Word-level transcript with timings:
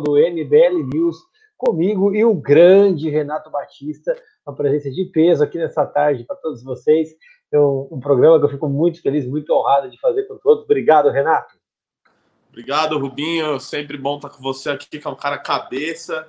do 0.00 0.12
MBL 0.12 0.88
News 0.92 1.16
comigo 1.56 2.14
e 2.14 2.24
o 2.24 2.34
grande 2.34 3.08
Renato 3.08 3.50
Batista, 3.50 4.16
uma 4.46 4.54
presença 4.54 4.90
de 4.90 5.04
peso 5.06 5.44
aqui 5.44 5.58
nessa 5.58 5.86
tarde 5.86 6.24
para 6.24 6.36
todos 6.36 6.62
vocês. 6.62 7.10
É 7.52 7.58
um, 7.58 7.88
um, 7.92 8.00
programa 8.00 8.38
que 8.38 8.46
eu 8.46 8.50
fico 8.50 8.68
muito 8.68 9.00
feliz, 9.02 9.26
muito 9.26 9.52
honrado 9.52 9.90
de 9.90 10.00
fazer 10.00 10.24
com 10.24 10.36
todos. 10.38 10.64
Obrigado, 10.64 11.10
Renato. 11.10 11.54
Obrigado, 12.48 12.98
Rubinho. 12.98 13.60
Sempre 13.60 13.96
bom 13.96 14.16
estar 14.16 14.30
com 14.30 14.42
você 14.42 14.70
aqui, 14.70 14.98
que 14.98 15.06
é 15.06 15.10
um 15.10 15.16
cara 15.16 15.38
cabeça, 15.38 16.26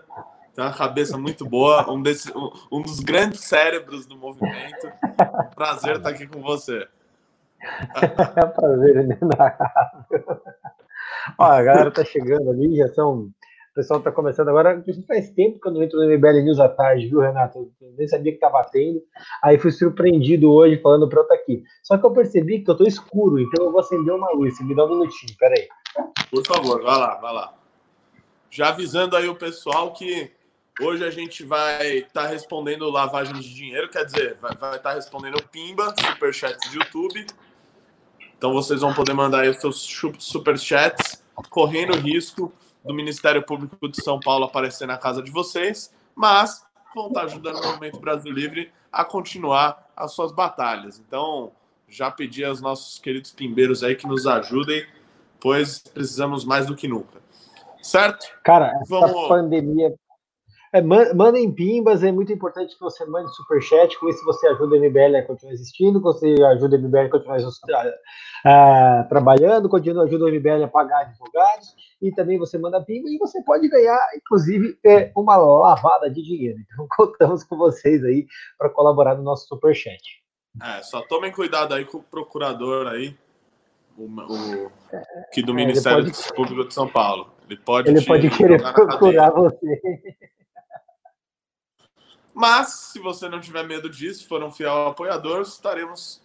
tem 0.54 0.64
uma 0.64 0.74
cabeça 0.74 1.18
muito 1.18 1.46
boa, 1.46 1.90
um, 1.92 2.02
desse, 2.02 2.32
um, 2.38 2.52
um 2.72 2.82
dos 2.82 3.00
grandes 3.00 3.40
cérebros 3.42 4.06
do 4.06 4.16
movimento. 4.16 4.88
Um 5.04 5.56
prazer 5.56 5.98
estar 5.98 6.10
aqui 6.10 6.28
com 6.28 6.42
você. 6.42 6.88
É 8.36 8.46
um 8.46 8.50
prazer, 8.50 8.96
inenarrável. 8.98 10.42
Ó, 11.38 11.44
a 11.46 11.64
galera 11.64 11.92
tá 11.92 12.04
chegando 12.04 12.50
ali, 12.52 12.76
já 12.76 12.90
são. 12.90 13.30
O 13.74 13.76
pessoal 13.76 14.00
tá 14.00 14.12
começando 14.12 14.50
agora. 14.50 14.84
Faz 15.08 15.32
tempo 15.32 15.60
que 15.60 15.68
eu 15.68 15.72
não 15.72 15.82
entro 15.82 16.00
no 16.00 16.06
MBL 16.08 16.44
News 16.44 16.60
à 16.60 16.70
tarde, 16.70 17.08
viu, 17.08 17.22
Renato? 17.22 17.72
Eu 17.82 17.94
nem 17.98 18.08
sabia 18.08 18.32
que 18.32 18.38
tava 18.38 18.64
tendo. 18.72 19.02
Aí 19.44 19.58
fui 19.58 19.72
surpreendido 19.72 20.52
hoje 20.52 20.78
falando 20.78 21.10
pra 21.10 21.22
eu 21.22 21.34
aqui. 21.34 21.64
Só 21.82 21.98
que 21.98 22.06
eu 22.06 22.12
percebi 22.12 22.62
que 22.62 22.70
eu 22.70 22.78
tô 22.78 22.84
escuro, 22.84 23.40
então 23.40 23.66
eu 23.66 23.72
vou 23.72 23.80
acender 23.80 24.14
uma 24.14 24.32
luz. 24.32 24.62
Me 24.62 24.76
dá 24.76 24.86
um 24.86 24.90
minutinho, 24.90 25.36
peraí. 25.40 25.68
Por 26.30 26.46
favor, 26.46 26.84
vai 26.84 27.00
lá, 27.00 27.16
vai 27.16 27.34
lá. 27.34 27.54
Já 28.52 28.70
avisando 28.70 29.18
aí 29.18 29.28
o 29.28 29.36
pessoal 29.36 29.92
que 29.92 30.30
hoje 30.80 31.04
a 31.04 31.10
gente 31.10 31.44
vai 31.44 31.98
estar 31.98 32.24
tá 32.24 32.28
respondendo 32.28 32.88
lavagem 32.92 33.34
de 33.34 33.56
dinheiro, 33.56 33.90
quer 33.90 34.06
dizer, 34.06 34.38
vai 34.40 34.54
estar 34.54 34.78
tá 34.78 34.94
respondendo 34.94 35.42
Pimba, 35.52 35.96
superchat 36.00 36.58
de 36.70 36.78
YouTube 36.78 37.26
então 38.44 38.52
vocês 38.52 38.82
vão 38.82 38.94
poder 38.94 39.14
mandar 39.14 39.44
aí 39.44 39.50
os 39.50 39.62
seus 39.62 39.90
superchats, 40.20 41.24
correndo 41.50 41.96
risco 41.96 42.52
do 42.84 42.94
Ministério 42.94 43.44
Público 43.44 43.88
de 43.88 44.04
São 44.04 44.20
Paulo 44.20 44.46
aparecer 44.46 44.86
na 44.88 44.98
casa 44.98 45.22
de 45.22 45.32
vocês, 45.32 45.94
mas 46.16 46.66
vão 46.94 47.08
estar 47.08 47.24
ajudando 47.24 47.58
o 47.58 47.68
Movimento 47.68 48.00
Brasil 48.00 48.32
Livre 48.32 48.72
a 48.92 49.04
continuar 49.04 49.92
as 49.96 50.12
suas 50.12 50.32
batalhas. 50.32 51.00
Então, 51.00 51.52
já 51.88 52.12
pedi 52.12 52.44
aos 52.44 52.62
nossos 52.62 53.00
queridos 53.00 53.32
pimbeiros 53.32 53.84
aí 53.84 53.96
que 53.96 54.08
nos 54.08 54.28
ajudem, 54.28 54.86
pois 55.40 55.80
precisamos 55.80 56.46
mais 56.46 56.66
do 56.66 56.76
que 56.76 56.88
nunca. 56.88 57.22
Certo? 57.82 58.26
Cara, 58.44 58.68
essa 58.82 58.86
Vamos... 58.90 59.28
pandemia 59.28 59.94
é, 60.74 60.82
mandem 60.82 61.52
pimbas, 61.52 62.04
é 62.04 62.12
muito 62.12 62.34
importante 62.34 62.74
que 62.74 62.82
você 62.82 63.06
mande 63.06 63.32
superchat, 63.36 64.00
com 64.00 64.10
isso 64.10 64.26
você 64.26 64.48
ajuda 64.48 64.76
a 64.76 64.80
MBL 64.80 65.18
a 65.18 65.22
continuar 65.22 65.54
existindo, 65.54 66.02
você 66.02 66.34
ajuda 66.52 66.76
a 66.76 66.80
MBL 66.80 66.98
a 66.98 67.10
continuar 67.10 67.40
uh, 67.40 69.08
trabalhando, 69.08 69.70
continua, 69.70 70.06
ajuda 70.06 70.26
a 70.26 70.32
MBL 70.32 70.64
a 70.64 70.68
pagar 70.68 71.02
advogados, 71.02 71.76
e 72.04 72.12
também 72.12 72.38
você 72.38 72.58
manda 72.58 72.84
pimba 72.84 73.10
e 73.10 73.18
você 73.18 73.42
pode 73.44 73.70
ganhar, 73.70 73.98
inclusive, 74.14 74.78
é, 74.86 75.10
uma 75.16 75.38
lavada 75.38 76.10
de 76.10 76.22
dinheiro. 76.22 76.60
Então, 76.60 76.86
contamos 76.92 77.46
com 77.46 77.56
vocês 77.56 78.04
aí 78.04 78.28
para 78.58 78.70
colaborar 78.70 79.16
no 79.16 79.24
nosso 79.24 79.48
superchat. 79.48 80.22
É, 80.62 80.84
só 80.84 81.02
tomem 81.02 81.32
cuidado 81.32 81.74
aí 81.74 81.86
com 81.86 82.00
o 82.00 82.04
procurador 82.04 82.88
aí, 82.88 83.18
o, 83.98 84.04
o 84.04 84.72
que 85.32 85.42
do 85.42 85.54
é, 85.54 85.56
Ministério 85.56 86.04
pode... 86.04 86.34
Público 86.34 86.68
de 86.68 86.74
São 86.74 86.90
Paulo. 86.90 87.32
Ele 87.48 87.58
pode, 87.58 87.90
ele 87.90 88.06
pode 88.06 88.30
querer 88.30 88.62
procurar 88.62 89.32
você. 89.32 89.82
Mas, 92.34 92.92
se 92.92 93.00
você 93.00 93.30
não 93.30 93.40
tiver 93.40 93.64
medo 93.64 93.90
disso, 93.90 94.28
for 94.28 94.44
um 94.44 94.52
fiel 94.52 94.88
apoiador, 94.88 95.42
estaremos, 95.42 96.22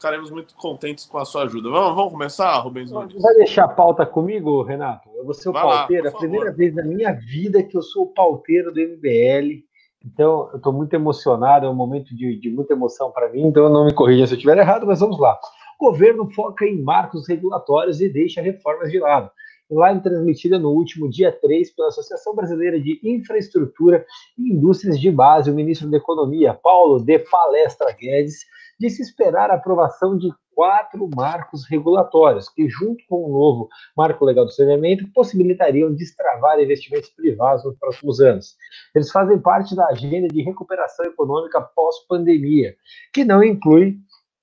ficaremos 0.00 0.30
muito 0.30 0.54
contentes 0.54 1.04
com 1.04 1.18
a 1.18 1.26
sua 1.26 1.42
ajuda. 1.42 1.68
Vamos, 1.68 1.94
vamos 1.94 2.12
começar, 2.12 2.56
Rubens 2.60 2.90
Nunes? 2.90 3.20
Vai 3.20 3.34
deixar 3.34 3.64
a 3.64 3.68
pauta 3.68 4.06
comigo, 4.06 4.62
Renato? 4.62 5.10
Eu 5.14 5.26
vou 5.26 5.34
ser 5.34 5.50
o 5.50 5.52
Vai 5.52 5.62
pauteiro. 5.62 6.04
Lá, 6.04 6.10
a 6.10 6.16
primeira 6.16 6.50
vez 6.50 6.74
na 6.74 6.82
minha 6.82 7.12
vida 7.12 7.62
que 7.62 7.76
eu 7.76 7.82
sou 7.82 8.04
o 8.04 8.06
pauteiro 8.06 8.72
do 8.72 8.80
MBL. 8.80 9.62
Então, 10.02 10.48
eu 10.52 10.56
estou 10.56 10.72
muito 10.72 10.94
emocionado, 10.94 11.66
é 11.66 11.68
um 11.68 11.74
momento 11.74 12.16
de, 12.16 12.34
de 12.40 12.48
muita 12.48 12.72
emoção 12.72 13.10
para 13.10 13.28
mim, 13.28 13.42
então 13.42 13.68
não 13.68 13.84
me 13.84 13.92
corrija 13.92 14.26
se 14.26 14.32
eu 14.32 14.36
estiver 14.38 14.56
errado, 14.56 14.86
mas 14.86 15.00
vamos 15.00 15.20
lá. 15.20 15.38
O 15.78 15.90
governo 15.90 16.30
foca 16.30 16.64
em 16.64 16.82
marcos 16.82 17.28
regulatórios 17.28 18.00
e 18.00 18.08
deixa 18.08 18.40
reformas 18.40 18.90
de 18.90 18.98
lado 18.98 19.30
live 19.70 20.00
transmitida 20.00 20.58
no 20.58 20.70
último 20.70 21.08
dia 21.08 21.30
3 21.30 21.70
pela 21.70 21.88
Associação 21.88 22.34
Brasileira 22.34 22.80
de 22.80 23.00
Infraestrutura 23.04 24.04
e 24.36 24.52
Indústrias 24.52 24.98
de 24.98 25.10
Base, 25.10 25.50
o 25.50 25.54
ministro 25.54 25.88
da 25.88 25.96
Economia, 25.96 26.54
Paulo 26.54 27.00
de 27.00 27.18
Palestra 27.20 27.92
Guedes, 27.92 28.46
disse 28.80 29.02
esperar 29.02 29.50
a 29.50 29.56
aprovação 29.56 30.16
de 30.16 30.32
quatro 30.54 31.08
marcos 31.14 31.68
regulatórios, 31.68 32.48
que, 32.48 32.68
junto 32.68 33.04
com 33.08 33.24
o 33.24 33.32
novo 33.32 33.68
marco 33.96 34.24
legal 34.24 34.46
do 34.46 34.50
saneamento, 34.50 35.06
possibilitariam 35.12 35.94
destravar 35.94 36.58
investimentos 36.58 37.10
privados 37.10 37.64
nos 37.64 37.78
próximos 37.78 38.20
anos. 38.20 38.56
Eles 38.94 39.10
fazem 39.12 39.38
parte 39.38 39.76
da 39.76 39.86
agenda 39.86 40.28
de 40.28 40.42
recuperação 40.42 41.04
econômica 41.04 41.60
pós-pandemia, 41.60 42.74
que 43.12 43.24
não 43.24 43.44
inclui 43.44 43.98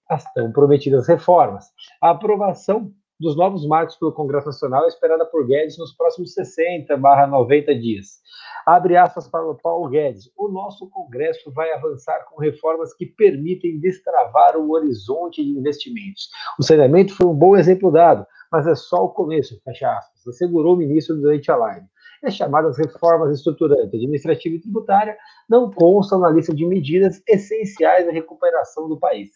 as 0.07 0.23
tão 0.33 0.51
prometidas 0.51 1.07
reformas. 1.07 1.65
A 2.01 2.11
aprovação 2.11 2.93
dos 3.19 3.35
novos 3.35 3.65
marcos 3.65 3.95
pelo 3.95 4.11
Congresso 4.11 4.47
Nacional 4.47 4.85
é 4.85 4.87
esperada 4.87 5.25
por 5.25 5.45
Guedes 5.45 5.77
nos 5.77 5.93
próximos 5.93 6.33
60 6.33 6.95
barra 6.97 7.25
90 7.25 7.73
dias. 7.75 8.21
Abre 8.65 8.95
aspas 8.95 9.27
para 9.27 9.45
o 9.49 9.55
Paulo 9.55 9.89
Guedes. 9.89 10.29
O 10.37 10.47
nosso 10.49 10.89
Congresso 10.89 11.51
vai 11.51 11.71
avançar 11.71 12.25
com 12.25 12.39
reformas 12.39 12.93
que 12.93 13.05
permitem 13.05 13.79
destravar 13.79 14.55
o 14.57 14.71
horizonte 14.71 15.43
de 15.43 15.51
investimentos. 15.51 16.29
O 16.59 16.63
saneamento 16.63 17.15
foi 17.15 17.25
um 17.27 17.35
bom 17.35 17.55
exemplo 17.55 17.91
dado, 17.91 18.25
mas 18.51 18.67
é 18.67 18.75
só 18.75 19.05
o 19.05 19.09
começo, 19.09 19.59
fecha 19.63 19.89
aspas, 19.89 20.27
assegurou 20.27 20.75
o 20.75 20.77
ministro 20.77 21.15
durante 21.15 21.51
a 21.51 21.55
live 21.55 21.87
as 22.23 22.35
chamadas 22.35 22.77
reformas 22.77 23.31
estruturantes 23.37 23.93
administrativa 23.93 24.55
e 24.55 24.59
tributária 24.59 25.17
não 25.47 25.71
constam 25.71 26.19
na 26.19 26.29
lista 26.29 26.53
de 26.53 26.65
medidas 26.65 27.21
essenciais 27.27 28.07
à 28.07 28.11
recuperação 28.11 28.87
do 28.87 28.97
país. 28.97 29.31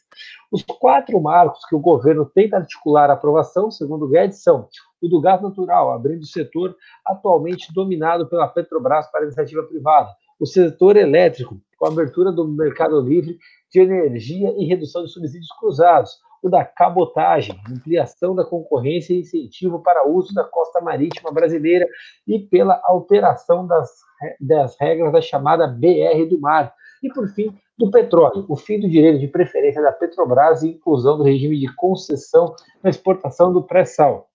Os 0.52 0.64
quatro 0.64 1.20
marcos 1.22 1.66
que 1.66 1.76
o 1.76 1.80
governo 1.80 2.26
tenta 2.26 2.58
articular 2.58 3.10
a 3.10 3.14
aprovação, 3.14 3.72
segundo 3.72 4.08
Guedes, 4.08 4.44
são 4.44 4.68
o 5.02 5.08
do 5.08 5.20
gás 5.20 5.42
natural, 5.42 5.92
abrindo 5.92 6.22
o 6.22 6.28
setor 6.28 6.76
atualmente 7.06 7.74
dominado 7.74 8.28
pela 8.28 8.48
Petrobras 8.48 9.10
para 9.12 9.24
iniciativa 9.24 9.64
privada, 9.64 10.10
o 10.40 10.46
setor 10.46 10.96
elétrico, 10.96 11.60
com 11.78 11.86
a 11.86 11.90
abertura 11.90 12.32
do 12.32 12.48
mercado 12.48 13.02
livre 13.02 13.38
de 13.72 13.80
energia 13.80 14.54
e 14.58 14.66
redução 14.66 15.04
de 15.04 15.12
subsídios 15.12 15.50
cruzados, 15.60 16.20
o 16.42 16.50
da 16.50 16.66
cabotagem, 16.66 17.60
ampliação 17.70 18.36
da 18.36 18.44
concorrência 18.44 19.14
e 19.14 19.20
incentivo 19.20 19.80
para 19.80 20.08
uso 20.08 20.34
da 20.34 20.44
costa 20.44 20.82
marítima 20.82 21.32
brasileira 21.32 21.88
e 22.28 22.40
pela 22.40 22.82
alteração 22.84 23.68
das, 23.68 23.92
das 24.40 24.76
regras 24.80 25.14
da 25.14 25.22
chamada 25.22 25.68
BR 25.68 26.26
do 26.30 26.40
Mar. 26.40 26.74
E, 27.04 27.10
por 27.10 27.28
fim, 27.30 27.56
do 27.78 27.90
petróleo, 27.90 28.46
o 28.48 28.56
fim 28.56 28.80
do 28.80 28.90
direito 28.90 29.20
de 29.20 29.28
preferência 29.28 29.82
da 29.82 29.92
Petrobras 29.92 30.62
e 30.62 30.70
inclusão 30.70 31.18
do 31.18 31.24
regime 31.24 31.60
de 31.60 31.74
concessão 31.76 32.56
na 32.84 32.90
exportação 32.90 33.52
do 33.52 33.64
pré-sal. 33.64 34.30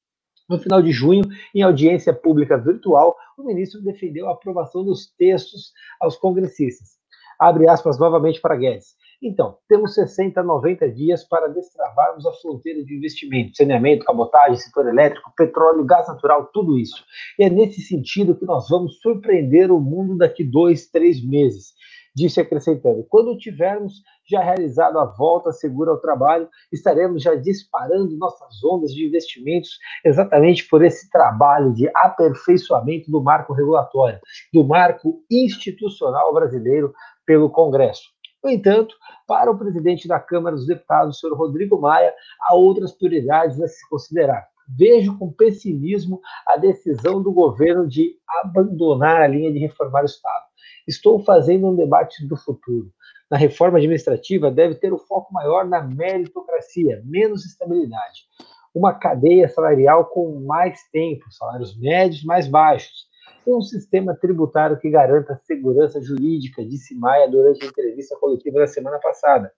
No 0.49 0.59
final 0.59 0.81
de 0.81 0.93
junho, 0.93 1.25
em 1.55 1.63
audiência 1.63 2.13
pública 2.13 2.57
virtual, 2.57 3.17
o 3.37 3.43
ministro 3.45 3.83
defendeu 3.83 4.29
a 4.29 4.33
aprovação 4.33 4.85
dos 4.85 5.13
textos 5.17 5.73
aos 6.01 6.17
congressistas. 6.17 6.97
Abre 7.39 7.69
aspas 7.69 7.99
novamente 7.99 8.41
para 8.41 8.57
Guedes. 8.57 8.97
Então, 9.23 9.57
temos 9.69 9.95
60 9.95 10.41
a 10.41 10.45
90 10.45 10.91
dias 10.91 11.25
para 11.25 11.49
destravarmos 11.49 12.27
a 12.27 12.33
fronteira 12.33 12.85
de 12.85 12.95
investimento, 12.95 13.57
saneamento, 13.57 14.05
cabotagem, 14.05 14.57
setor 14.57 14.89
elétrico, 14.89 15.33
petróleo, 15.37 15.85
gás 15.85 16.07
natural, 16.07 16.51
tudo 16.53 16.79
isso. 16.79 17.03
E 17.39 17.45
é 17.45 17.51
nesse 17.51 17.81
sentido 17.81 18.37
que 18.37 18.45
nós 18.45 18.69
vamos 18.69 19.01
surpreender 19.01 19.71
o 19.71 19.81
mundo 19.81 20.19
daqui 20.19 20.45
dois, 20.45 20.87
três 20.89 21.25
meses, 21.25 21.73
disse 22.15 22.41
acrescentando. 22.41 23.05
Quando 23.09 23.37
tivermos 23.37 24.03
já 24.29 24.41
realizado 24.41 24.99
a 24.99 25.05
volta 25.05 25.53
segura 25.53 25.91
ao 25.91 26.01
trabalho, 26.01 26.49
estaremos 26.73 27.23
já 27.23 27.35
disparando 27.35 28.17
nossas 28.17 28.63
ondas 28.65 28.93
de 28.93 29.07
investimentos 29.07 29.79
exatamente 30.05 30.67
por 30.69 30.85
esse 30.85 31.09
trabalho 31.11 31.73
de 31.75 31.89
aperfeiçoamento 31.95 33.11
do 33.11 33.23
marco 33.23 33.53
regulatório, 33.53 34.19
do 34.53 34.65
marco 34.65 35.23
institucional 35.31 36.35
brasileiro 36.35 36.93
pelo 37.27 37.51
Congresso. 37.51 38.05
No 38.43 38.51
entanto, 38.51 38.95
para 39.27 39.51
o 39.51 39.59
presidente 39.59 40.07
da 40.07 40.21
Câmara 40.21 40.55
dos 40.55 40.67
Deputados, 40.67 41.17
o 41.17 41.21
senhor 41.21 41.37
Rodrigo 41.37 41.81
Maia, 41.81 42.15
há 42.41 42.55
outras 42.55 42.93
prioridades 42.93 43.61
a 43.61 43.67
se 43.67 43.87
considerar. 43.89 44.47
Vejo 44.69 45.19
com 45.19 45.33
pessimismo 45.33 46.21
a 46.47 46.57
decisão 46.57 47.23
do 47.23 47.33
governo 47.33 47.89
de 47.89 48.17
abandonar 48.29 49.23
a 49.23 49.27
linha 49.27 49.53
de 49.53 49.59
reformar 49.59 50.03
o 50.03 50.07
Estado. 50.07 50.45
Estou 50.87 51.23
fazendo 51.25 51.69
um 51.69 51.75
debate 51.75 52.27
do 52.27 52.37
futuro. 52.37 52.93
Na 53.29 53.37
reforma 53.37 53.79
administrativa, 53.79 54.51
deve 54.51 54.77
ter 54.77 54.93
o 54.93 54.99
foco 54.99 55.33
maior 55.33 55.67
na 55.67 55.83
meritocracia, 55.83 57.03
menos 57.05 57.45
estabilidade. 57.45 58.27
Uma 58.73 58.95
cadeia 58.95 59.49
salarial 59.49 60.05
com 60.07 60.45
mais 60.47 60.81
tempo, 60.93 61.25
salários 61.33 61.77
médios 61.77 62.23
mais 62.23 62.47
baixos 62.47 63.09
e 63.47 63.55
um 63.55 63.63
sistema 63.63 64.15
tributário 64.15 64.79
que 64.79 64.91
garanta 64.91 65.41
segurança 65.45 66.01
jurídica, 66.03 66.65
disse 66.65 66.95
Maia 66.95 67.31
durante 67.31 67.65
a 67.65 67.69
entrevista 67.69 68.17
coletiva 68.17 68.59
da 68.59 68.67
semana 68.67 68.99
passada. 68.99 69.53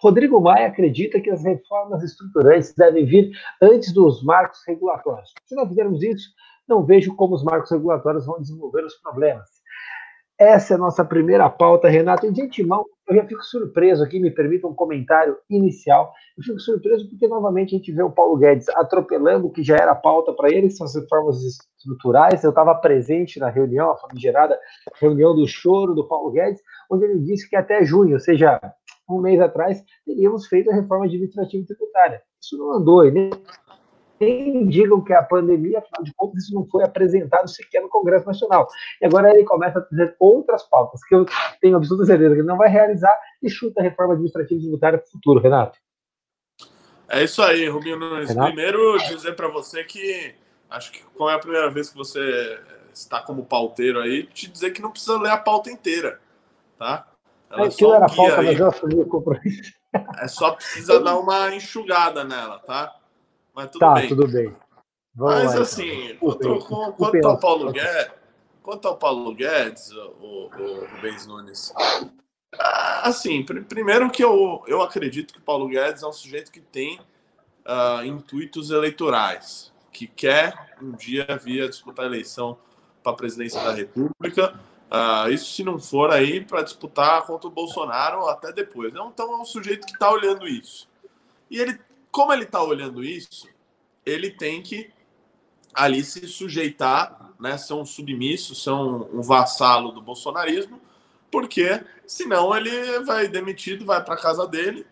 Rodrigo 0.00 0.40
Maia 0.40 0.68
acredita 0.68 1.20
que 1.20 1.30
as 1.30 1.44
reformas 1.44 2.02
estruturantes 2.02 2.74
devem 2.74 3.04
vir 3.04 3.30
antes 3.60 3.92
dos 3.92 4.22
marcos 4.22 4.60
regulatórios. 4.66 5.32
Se 5.44 5.54
nós 5.54 5.68
fizermos 5.68 6.02
isso, 6.02 6.30
não 6.68 6.84
vejo 6.84 7.14
como 7.16 7.34
os 7.34 7.42
marcos 7.42 7.70
regulatórios 7.70 8.26
vão 8.26 8.40
desenvolver 8.40 8.84
os 8.84 8.94
problemas. 8.94 9.59
Essa 10.40 10.72
é 10.72 10.76
a 10.76 10.78
nossa 10.78 11.04
primeira 11.04 11.50
pauta, 11.50 11.86
Renato. 11.86 12.26
E 12.26 12.32
de 12.32 12.40
antemão, 12.40 12.86
eu 13.06 13.14
já 13.14 13.26
fico 13.26 13.42
surpreso 13.44 14.02
aqui, 14.02 14.18
me 14.18 14.30
permita 14.30 14.66
um 14.66 14.74
comentário 14.74 15.36
inicial. 15.50 16.14
Eu 16.34 16.42
fico 16.42 16.58
surpreso 16.58 17.06
porque, 17.10 17.28
novamente, 17.28 17.74
a 17.74 17.78
gente 17.78 17.92
vê 17.92 18.02
o 18.02 18.10
Paulo 18.10 18.38
Guedes 18.38 18.66
atropelando 18.70 19.48
o 19.48 19.50
que 19.50 19.62
já 19.62 19.76
era 19.76 19.94
pauta 19.94 20.32
para 20.32 20.48
ele, 20.48 20.68
que 20.68 20.72
são 20.72 20.86
as 20.86 20.94
reformas 20.94 21.42
estruturais. 21.42 22.42
Eu 22.42 22.48
estava 22.48 22.74
presente 22.74 23.38
na 23.38 23.50
reunião, 23.50 23.90
a 23.90 23.98
famigerada 23.98 24.58
reunião 24.98 25.36
do 25.36 25.46
choro 25.46 25.94
do 25.94 26.08
Paulo 26.08 26.30
Guedes, 26.30 26.62
onde 26.90 27.04
ele 27.04 27.18
disse 27.18 27.46
que 27.46 27.54
até 27.54 27.84
junho, 27.84 28.14
ou 28.14 28.20
seja, 28.20 28.58
um 29.10 29.20
mês 29.20 29.38
atrás, 29.42 29.84
teríamos 30.06 30.46
feito 30.46 30.70
a 30.70 30.74
reforma 30.74 31.04
administrativa 31.04 31.62
e 31.62 31.66
tributária. 31.66 32.22
Isso 32.40 32.56
não 32.56 32.72
andou, 32.72 33.04
e 33.04 33.10
nem 33.10 33.30
nem 34.20 34.66
digam 34.66 35.00
que 35.02 35.12
é 35.12 35.16
a 35.16 35.22
pandemia, 35.22 35.78
afinal 35.78 36.02
de 36.02 36.12
contas, 36.14 36.44
isso 36.44 36.54
não 36.54 36.66
foi 36.66 36.84
apresentado 36.84 37.48
sequer 37.48 37.80
no 37.80 37.88
Congresso 37.88 38.26
Nacional. 38.26 38.68
E 39.00 39.06
agora 39.06 39.30
ele 39.30 39.44
começa 39.44 39.78
a 39.78 39.82
trazer 39.82 40.14
outras 40.18 40.62
pautas, 40.64 41.02
que 41.04 41.14
eu 41.14 41.26
tenho 41.60 41.76
absoluta 41.76 42.06
certeza 42.06 42.34
que 42.34 42.40
ele 42.40 42.48
não 42.48 42.58
vai 42.58 42.68
realizar, 42.68 43.14
e 43.42 43.48
chuta 43.48 43.80
a 43.80 43.82
reforma 43.82 44.12
administrativa 44.12 44.58
e 44.58 44.62
tributária 44.62 44.98
para 44.98 45.08
o 45.08 45.10
futuro, 45.10 45.40
Renato. 45.40 45.78
É 47.08 47.24
isso 47.24 47.42
aí, 47.42 47.68
Rubinho 47.68 47.98
Nunes. 47.98 48.28
Renato? 48.28 48.52
Primeiro, 48.52 48.98
dizer 48.98 49.34
para 49.34 49.48
você 49.48 49.82
que 49.82 50.34
acho 50.68 50.92
que 50.92 51.02
como 51.14 51.28
é 51.28 51.34
a 51.34 51.38
primeira 51.38 51.68
vez 51.70 51.90
que 51.90 51.96
você 51.96 52.60
está 52.92 53.20
como 53.20 53.44
pauteiro 53.44 54.00
aí, 54.00 54.24
te 54.26 54.48
dizer 54.48 54.70
que 54.70 54.82
não 54.82 54.90
precisa 54.90 55.18
ler 55.18 55.30
a 55.30 55.36
pauta 55.36 55.70
inteira, 55.70 56.20
tá? 56.78 57.06
Ela 57.50 57.66
é, 57.66 57.70
só 57.70 57.94
era 57.96 58.06
pauta, 58.06 58.42
mas 58.42 58.60
eu 58.60 58.68
assumi 58.68 58.94
o 58.94 59.06
compromisso. 59.06 59.72
É 60.20 60.28
só 60.28 60.52
precisa 60.52 61.00
dar 61.00 61.18
uma 61.18 61.52
enxugada 61.52 62.22
nela, 62.22 62.60
tá? 62.60 62.94
Mas 63.54 63.70
tudo 63.70 63.80
tá, 63.80 63.94
bem. 63.94 64.08
tudo 64.08 64.28
bem. 64.28 64.56
Vamos 65.14 65.34
Mas 65.34 65.54
lá, 65.54 65.60
assim, 65.62 66.12
então. 66.12 66.58
quanto, 66.58 66.92
quanto, 66.96 67.26
ao 67.26 67.38
Paulo 67.38 67.72
Guedes, 67.72 68.12
quanto 68.62 68.88
ao 68.88 68.96
Paulo 68.96 69.34
Guedes, 69.34 69.90
o, 69.90 70.50
o 70.56 70.86
Rubens 70.86 71.26
Nunes, 71.26 71.72
ah, 72.58 73.08
assim, 73.08 73.42
pr 73.42 73.62
primeiro 73.62 74.10
que 74.10 74.22
eu, 74.22 74.62
eu 74.66 74.82
acredito 74.82 75.32
que 75.32 75.40
o 75.40 75.42
Paulo 75.42 75.68
Guedes 75.68 76.02
é 76.02 76.06
um 76.06 76.12
sujeito 76.12 76.50
que 76.50 76.60
tem 76.60 77.00
uh, 77.66 78.04
intuitos 78.04 78.70
eleitorais, 78.70 79.72
que 79.92 80.06
quer 80.06 80.76
um 80.80 80.92
dia 80.92 81.26
vir 81.42 81.62
a 81.64 81.68
disputar 81.68 82.04
a 82.04 82.08
eleição 82.08 82.56
para 83.02 83.12
a 83.12 83.16
presidência 83.16 83.62
da 83.62 83.72
República. 83.72 84.58
Uh, 84.90 85.30
isso 85.30 85.52
se 85.52 85.62
não 85.62 85.78
for 85.78 86.10
aí 86.10 86.44
para 86.44 86.62
disputar 86.62 87.22
contra 87.22 87.46
o 87.46 87.50
Bolsonaro 87.50 88.26
até 88.28 88.52
depois. 88.52 88.92
Então 88.92 89.32
é 89.32 89.36
um 89.36 89.44
sujeito 89.44 89.86
que 89.86 89.92
está 89.92 90.10
olhando 90.10 90.48
isso. 90.48 90.88
E 91.48 91.58
ele 91.58 91.78
como 92.10 92.32
ele 92.32 92.44
está 92.44 92.62
olhando 92.62 93.04
isso, 93.04 93.48
ele 94.04 94.30
tem 94.30 94.62
que 94.62 94.90
ali 95.72 96.02
se 96.02 96.26
sujeitar, 96.26 97.32
né, 97.38 97.56
ser 97.56 97.74
um 97.74 97.84
submisso, 97.84 98.54
ser 98.54 98.70
um, 98.70 99.18
um 99.18 99.22
vassalo 99.22 99.92
do 99.92 100.02
bolsonarismo, 100.02 100.80
porque 101.30 101.82
senão 102.06 102.54
ele 102.56 103.00
vai 103.00 103.28
demitido, 103.28 103.84
vai 103.84 104.02
para 104.02 104.16
casa 104.16 104.46
dele 104.46 104.84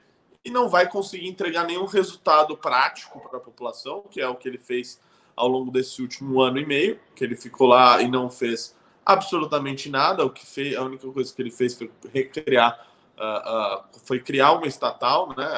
e 0.45 0.51
não 0.51 0.69
vai 0.69 0.89
conseguir 0.89 1.29
entregar 1.29 1.65
nenhum 1.65 1.85
resultado 1.85 2.57
prático 2.57 3.21
para 3.29 3.39
a 3.39 3.43
população, 3.43 4.05
que 4.11 4.21
é 4.21 4.29
o 4.29 4.37
que 4.37 4.49
ele 4.49 4.59
fez 4.59 5.01
ao 5.37 5.49
longo 5.49 5.71
desse 5.71 6.01
último 6.01 6.41
ano 6.41 6.59
e 6.59 6.67
meio, 6.67 6.99
que 7.15 7.23
ele 7.25 7.37
ficou 7.37 7.67
lá 7.67 8.01
e 8.01 8.09
não 8.09 8.31
fez 8.31 8.77
absolutamente 9.05 9.89
nada. 9.89 10.25
O 10.25 10.31
que 10.31 10.45
fez, 10.47 10.77
a 10.77 10.83
única 10.83 11.11
coisa 11.11 11.35
que 11.35 11.43
ele 11.43 11.51
fez 11.51 11.75
foi 11.75 11.91
recriar, 12.13 12.87
uh, 13.17 13.79
uh, 13.81 14.01
foi 14.05 14.21
criar 14.21 14.53
uma 14.53 14.67
estatal, 14.67 15.35
né, 15.37 15.49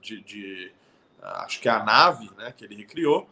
de, 0.00 0.20
de 0.22 0.72
acho 1.22 1.60
que 1.60 1.68
é 1.68 1.72
a 1.72 1.82
nave, 1.82 2.30
né, 2.36 2.52
que 2.56 2.64
ele 2.64 2.76
recriou, 2.76 3.28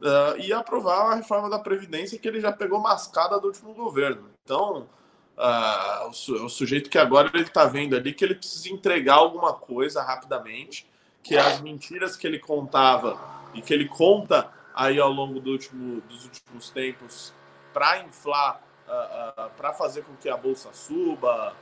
uh, 0.00 0.38
e 0.38 0.52
aprovar 0.52 1.12
a 1.12 1.14
reforma 1.14 1.48
da 1.50 1.58
Previdência 1.58 2.18
que 2.18 2.26
ele 2.26 2.40
já 2.40 2.52
pegou 2.52 2.80
mascada 2.80 3.38
do 3.38 3.46
último 3.48 3.74
governo. 3.74 4.30
Então, 4.44 4.88
uh, 5.36 6.08
o, 6.08 6.12
su 6.12 6.34
o, 6.44 6.48
sujeito 6.48 6.90
que 6.90 6.98
agora 6.98 7.30
ele 7.32 7.44
está 7.44 7.64
vendo 7.64 7.96
ali 7.96 8.12
que 8.12 8.24
ele 8.24 8.34
precisa 8.34 8.68
entregar 8.68 9.14
alguma 9.14 9.52
coisa 9.52 10.02
rapidamente, 10.02 10.86
que 11.22 11.36
as 11.36 11.60
mentiras 11.60 12.16
que 12.16 12.26
ele 12.26 12.38
contava 12.38 13.18
e 13.54 13.62
que 13.62 13.72
ele 13.72 13.88
conta 13.88 14.50
aí 14.74 14.98
ao 14.98 15.10
longo 15.10 15.38
do 15.38 15.50
último, 15.50 16.00
dos 16.02 16.24
últimos 16.24 16.70
tempos 16.70 17.32
para 17.72 18.00
inflar, 18.00 18.60
uh, 18.88 19.50
para 19.56 19.72
fazer 19.72 20.02
com 20.02 20.16
que 20.16 20.28
a 20.28 20.36
bolsa 20.36 20.72
suba, 20.72 21.54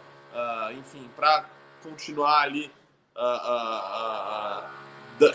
enfim, 0.78 1.10
para 1.16 1.44
continuar 1.82 2.42
ali 2.42 2.70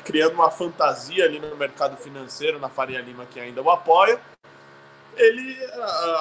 criando 0.03 0.33
uma 0.33 0.51
fantasia 0.51 1.25
ali 1.25 1.39
no 1.39 1.55
mercado 1.55 1.97
financeiro, 1.97 2.59
na 2.59 2.69
Faria 2.69 3.01
Lima, 3.01 3.25
que 3.25 3.39
ainda 3.39 3.61
o 3.61 3.69
apoia, 3.69 4.19
ele 5.17 5.57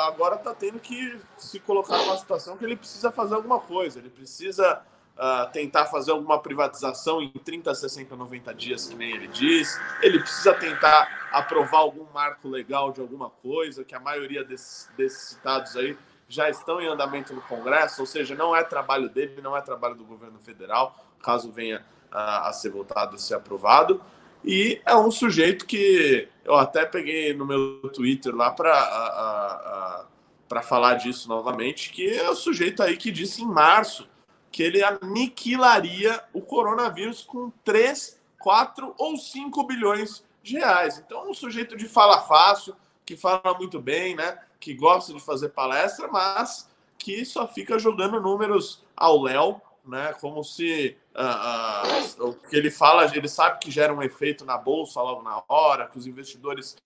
agora 0.06 0.36
está 0.36 0.54
tendo 0.54 0.78
que 0.78 1.18
se 1.36 1.58
colocar 1.60 1.98
numa 1.98 2.16
situação 2.16 2.56
que 2.56 2.64
ele 2.64 2.76
precisa 2.76 3.10
fazer 3.10 3.34
alguma 3.34 3.58
coisa, 3.60 3.98
ele 3.98 4.10
precisa 4.10 4.82
uh, 5.16 5.50
tentar 5.52 5.86
fazer 5.86 6.12
alguma 6.12 6.38
privatização 6.38 7.20
em 7.20 7.30
30, 7.30 7.74
60, 7.74 8.14
90 8.14 8.54
dias, 8.54 8.86
que 8.86 8.94
nem 8.94 9.10
ele 9.10 9.28
diz, 9.28 9.80
ele 10.00 10.20
precisa 10.20 10.54
tentar 10.54 11.28
aprovar 11.32 11.78
algum 11.78 12.06
marco 12.12 12.48
legal 12.48 12.92
de 12.92 13.00
alguma 13.00 13.30
coisa, 13.30 13.84
que 13.84 13.94
a 13.94 14.00
maioria 14.00 14.44
desses, 14.44 14.88
desses 14.96 15.30
citados 15.30 15.76
aí 15.76 15.96
já 16.28 16.48
estão 16.48 16.80
em 16.80 16.86
andamento 16.86 17.34
no 17.34 17.42
Congresso, 17.42 18.00
ou 18.00 18.06
seja, 18.06 18.34
não 18.34 18.54
é 18.56 18.62
trabalho 18.62 19.08
dele, 19.08 19.40
não 19.42 19.56
é 19.56 19.60
trabalho 19.60 19.94
do 19.94 20.04
governo 20.04 20.38
federal, 20.38 20.96
caso 21.20 21.50
venha 21.50 21.84
a, 22.14 22.48
a 22.48 22.52
ser 22.52 22.70
votado 22.70 23.16
e 23.16 23.20
ser 23.20 23.34
aprovado. 23.34 24.00
E 24.44 24.80
é 24.86 24.94
um 24.94 25.10
sujeito 25.10 25.66
que 25.66 26.28
eu 26.44 26.54
até 26.54 26.86
peguei 26.86 27.34
no 27.34 27.44
meu 27.44 27.80
Twitter 27.92 28.34
lá 28.34 28.50
para 28.50 30.06
para 30.46 30.60
falar 30.62 30.94
disso 30.94 31.26
novamente, 31.26 31.90
que 31.90 32.06
é 32.06 32.28
o 32.30 32.34
sujeito 32.34 32.82
aí 32.82 32.96
que 32.96 33.10
disse 33.10 33.42
em 33.42 33.46
março 33.46 34.06
que 34.52 34.62
ele 34.62 34.84
aniquilaria 34.84 36.22
o 36.32 36.42
coronavírus 36.42 37.22
com 37.22 37.50
3, 37.64 38.20
4 38.38 38.94
ou 38.96 39.16
5 39.16 39.64
bilhões 39.64 40.22
de 40.42 40.58
reais. 40.58 41.02
Então, 41.04 41.28
um 41.28 41.34
sujeito 41.34 41.76
de 41.76 41.88
fala 41.88 42.20
fácil, 42.20 42.76
que 43.04 43.16
fala 43.16 43.54
muito 43.58 43.80
bem, 43.80 44.14
né? 44.14 44.38
Que 44.60 44.74
gosta 44.74 45.12
de 45.12 45.18
fazer 45.18 45.48
palestra, 45.48 46.06
mas 46.08 46.70
que 46.98 47.24
só 47.24 47.48
fica 47.48 47.78
jogando 47.78 48.20
números 48.20 48.84
ao 48.94 49.20
léu 49.22 49.60
né? 49.86 50.14
Como 50.20 50.42
se 50.42 50.96
uh, 51.14 52.22
uh, 52.22 52.28
o 52.28 52.34
que 52.34 52.56
ele 52.56 52.70
fala, 52.70 53.04
ele 53.16 53.28
sabe 53.28 53.58
que 53.60 53.70
gera 53.70 53.94
um 53.94 54.02
efeito 54.02 54.44
na 54.44 54.58
bolsa 54.58 55.00
logo 55.00 55.22
na 55.22 55.42
hora, 55.48 55.88
que 55.88 55.98
os 55.98 56.06
investidores 56.06 56.76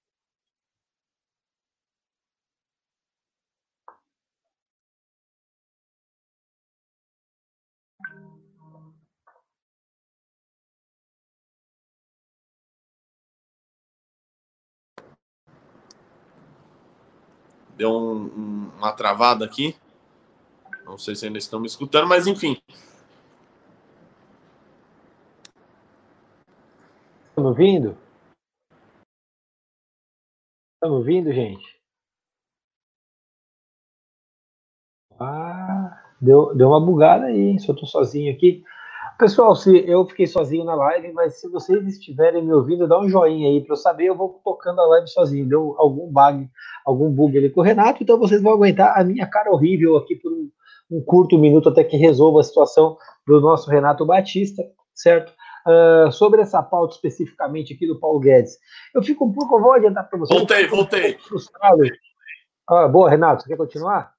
deu 17.78 17.92
um, 17.92 18.24
um, 18.24 18.72
uma 18.76 18.92
travada 18.92 19.44
aqui. 19.44 19.76
Não 20.84 20.98
sei 20.98 21.14
se 21.14 21.26
ainda 21.26 21.38
estão 21.38 21.60
me 21.60 21.66
escutando, 21.66 22.08
mas 22.08 22.26
enfim. 22.26 22.60
Estão 27.38 27.44
me 27.44 27.50
ouvindo? 27.50 27.96
Estão 30.74 30.90
me 30.90 30.96
ouvindo, 30.96 31.32
gente? 31.32 31.64
Ah, 35.20 36.02
deu, 36.20 36.52
deu 36.56 36.68
uma 36.68 36.84
bugada 36.84 37.26
aí, 37.26 37.56
eu 37.56 37.76
tô 37.76 37.86
sozinho 37.86 38.32
aqui. 38.32 38.64
Pessoal, 39.20 39.54
se 39.54 39.88
eu 39.88 40.04
fiquei 40.06 40.26
sozinho 40.26 40.64
na 40.64 40.74
live, 40.74 41.12
mas 41.12 41.40
se 41.40 41.48
vocês 41.48 41.86
estiverem 41.86 42.44
me 42.44 42.52
ouvindo, 42.52 42.88
dá 42.88 42.98
um 42.98 43.08
joinha 43.08 43.48
aí 43.50 43.64
para 43.64 43.74
eu 43.74 43.76
saber, 43.76 44.06
eu 44.06 44.16
vou 44.16 44.40
tocando 44.44 44.80
a 44.80 44.86
live 44.86 45.06
sozinho. 45.06 45.48
Deu 45.48 45.76
algum 45.78 46.10
bug, 46.10 46.50
algum 46.84 47.08
bug 47.08 47.38
ali 47.38 47.50
com 47.50 47.60
o 47.60 47.64
Renato, 47.64 48.02
então 48.02 48.18
vocês 48.18 48.42
vão 48.42 48.54
aguentar 48.54 48.98
a 48.98 49.04
minha 49.04 49.28
cara 49.28 49.52
horrível 49.52 49.96
aqui 49.96 50.16
por 50.16 50.32
um, 50.32 50.50
um 50.90 51.00
curto 51.00 51.38
minuto 51.38 51.68
até 51.68 51.84
que 51.84 51.96
resolva 51.96 52.40
a 52.40 52.44
situação 52.44 52.96
do 53.24 53.40
nosso 53.40 53.70
Renato 53.70 54.04
Batista, 54.04 54.64
certo? 54.92 55.32
Uh, 55.68 56.10
sobre 56.10 56.40
essa 56.40 56.62
pauta 56.62 56.94
especificamente 56.94 57.74
aqui 57.74 57.86
do 57.86 58.00
Paulo 58.00 58.20
Guedes. 58.20 58.58
Eu 58.94 59.02
fico 59.02 59.26
um 59.26 59.32
pouco, 59.32 59.56
eu 59.56 59.60
vou 59.60 59.72
adiantar 59.72 60.08
para 60.08 60.18
você. 60.18 60.32
Voltei, 60.32 60.66
voltei. 60.66 61.16
Um 61.16 61.18
frustrado. 61.18 61.82
Ah, 62.66 62.88
boa, 62.88 63.10
Renato, 63.10 63.42
você 63.42 63.50
quer 63.50 63.56
continuar? 63.56 64.14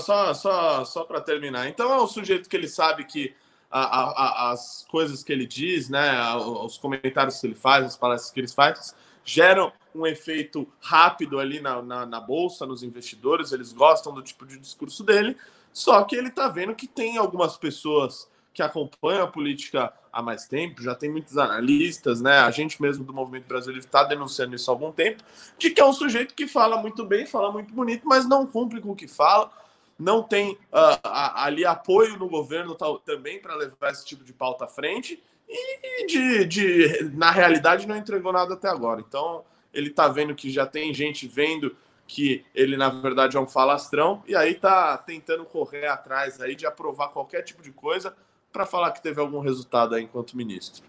só 0.00 0.32
só, 0.32 0.84
só 0.84 1.04
para 1.04 1.20
terminar. 1.20 1.68
Então 1.68 1.92
é 1.92 2.02
um 2.02 2.06
sujeito 2.06 2.48
que 2.48 2.56
ele 2.56 2.68
sabe 2.68 3.04
que 3.04 3.34
a, 3.70 3.80
a, 3.80 4.52
as 4.52 4.86
coisas 4.88 5.22
que 5.22 5.32
ele 5.32 5.46
diz, 5.46 5.90
né, 5.90 6.34
os 6.36 6.78
comentários 6.78 7.40
que 7.40 7.46
ele 7.46 7.56
faz, 7.56 7.84
as 7.84 7.96
palestras 7.96 8.32
que 8.32 8.40
ele 8.40 8.48
faz, 8.48 8.94
geram 9.24 9.72
um 9.94 10.06
efeito 10.06 10.66
rápido 10.80 11.40
ali 11.40 11.60
na, 11.60 11.82
na, 11.82 12.06
na 12.06 12.20
bolsa, 12.20 12.64
nos 12.64 12.82
investidores, 12.82 13.52
eles 13.52 13.72
gostam 13.72 14.14
do 14.14 14.22
tipo 14.22 14.46
de 14.46 14.58
discurso 14.58 15.02
dele, 15.02 15.36
só 15.72 16.02
que 16.04 16.14
ele 16.14 16.28
está 16.28 16.48
vendo 16.48 16.74
que 16.74 16.86
tem 16.86 17.16
algumas 17.16 17.56
pessoas 17.56 18.30
que 18.54 18.62
acompanham 18.62 19.24
a 19.24 19.26
política 19.26 19.92
há 20.12 20.22
mais 20.22 20.46
tempo, 20.46 20.80
já 20.80 20.94
tem 20.94 21.10
muitos 21.10 21.36
analistas, 21.36 22.20
né? 22.20 22.38
A 22.38 22.50
gente 22.52 22.80
mesmo 22.80 23.04
do 23.04 23.12
Movimento 23.12 23.48
Brasil 23.48 23.76
está 23.76 24.04
denunciando 24.04 24.54
isso 24.54 24.70
há 24.70 24.74
algum 24.74 24.92
tempo, 24.92 25.24
de 25.58 25.70
que 25.70 25.80
é 25.80 25.84
um 25.84 25.92
sujeito 25.92 26.34
que 26.34 26.46
fala 26.46 26.76
muito 26.80 27.04
bem, 27.04 27.26
fala 27.26 27.50
muito 27.50 27.74
bonito, 27.74 28.06
mas 28.06 28.28
não 28.28 28.46
cumpre 28.46 28.80
com 28.80 28.92
o 28.92 28.96
que 28.96 29.08
fala, 29.08 29.50
não 29.98 30.22
tem 30.22 30.52
uh, 30.52 31.00
ali 31.02 31.66
apoio 31.66 32.16
no 32.16 32.28
governo 32.28 32.76
também 33.04 33.40
para 33.40 33.56
levar 33.56 33.90
esse 33.90 34.06
tipo 34.06 34.22
de 34.22 34.32
pauta 34.32 34.66
à 34.66 34.68
frente 34.68 35.20
e 35.48 36.06
de, 36.06 36.44
de, 36.44 37.10
na 37.12 37.32
realidade 37.32 37.86
não 37.86 37.96
entregou 37.96 38.32
nada 38.32 38.54
até 38.54 38.68
agora. 38.68 39.00
Então 39.00 39.44
ele 39.72 39.88
está 39.88 40.06
vendo 40.06 40.34
que 40.34 40.48
já 40.48 40.64
tem 40.64 40.94
gente 40.94 41.26
vendo 41.26 41.76
que 42.06 42.44
ele 42.54 42.76
na 42.76 42.88
verdade 42.88 43.36
é 43.36 43.40
um 43.40 43.46
falastrão 43.46 44.22
e 44.26 44.36
aí 44.36 44.54
tá 44.54 44.96
tentando 44.98 45.44
correr 45.44 45.86
atrás 45.86 46.40
aí 46.40 46.54
de 46.54 46.66
aprovar 46.66 47.08
qualquer 47.08 47.42
tipo 47.42 47.62
de 47.62 47.72
coisa 47.72 48.14
para 48.54 48.64
falar 48.64 48.92
que 48.92 49.02
teve 49.02 49.20
algum 49.20 49.40
resultado 49.40 49.96
aí 49.96 50.04
enquanto 50.04 50.36
ministro. 50.36 50.84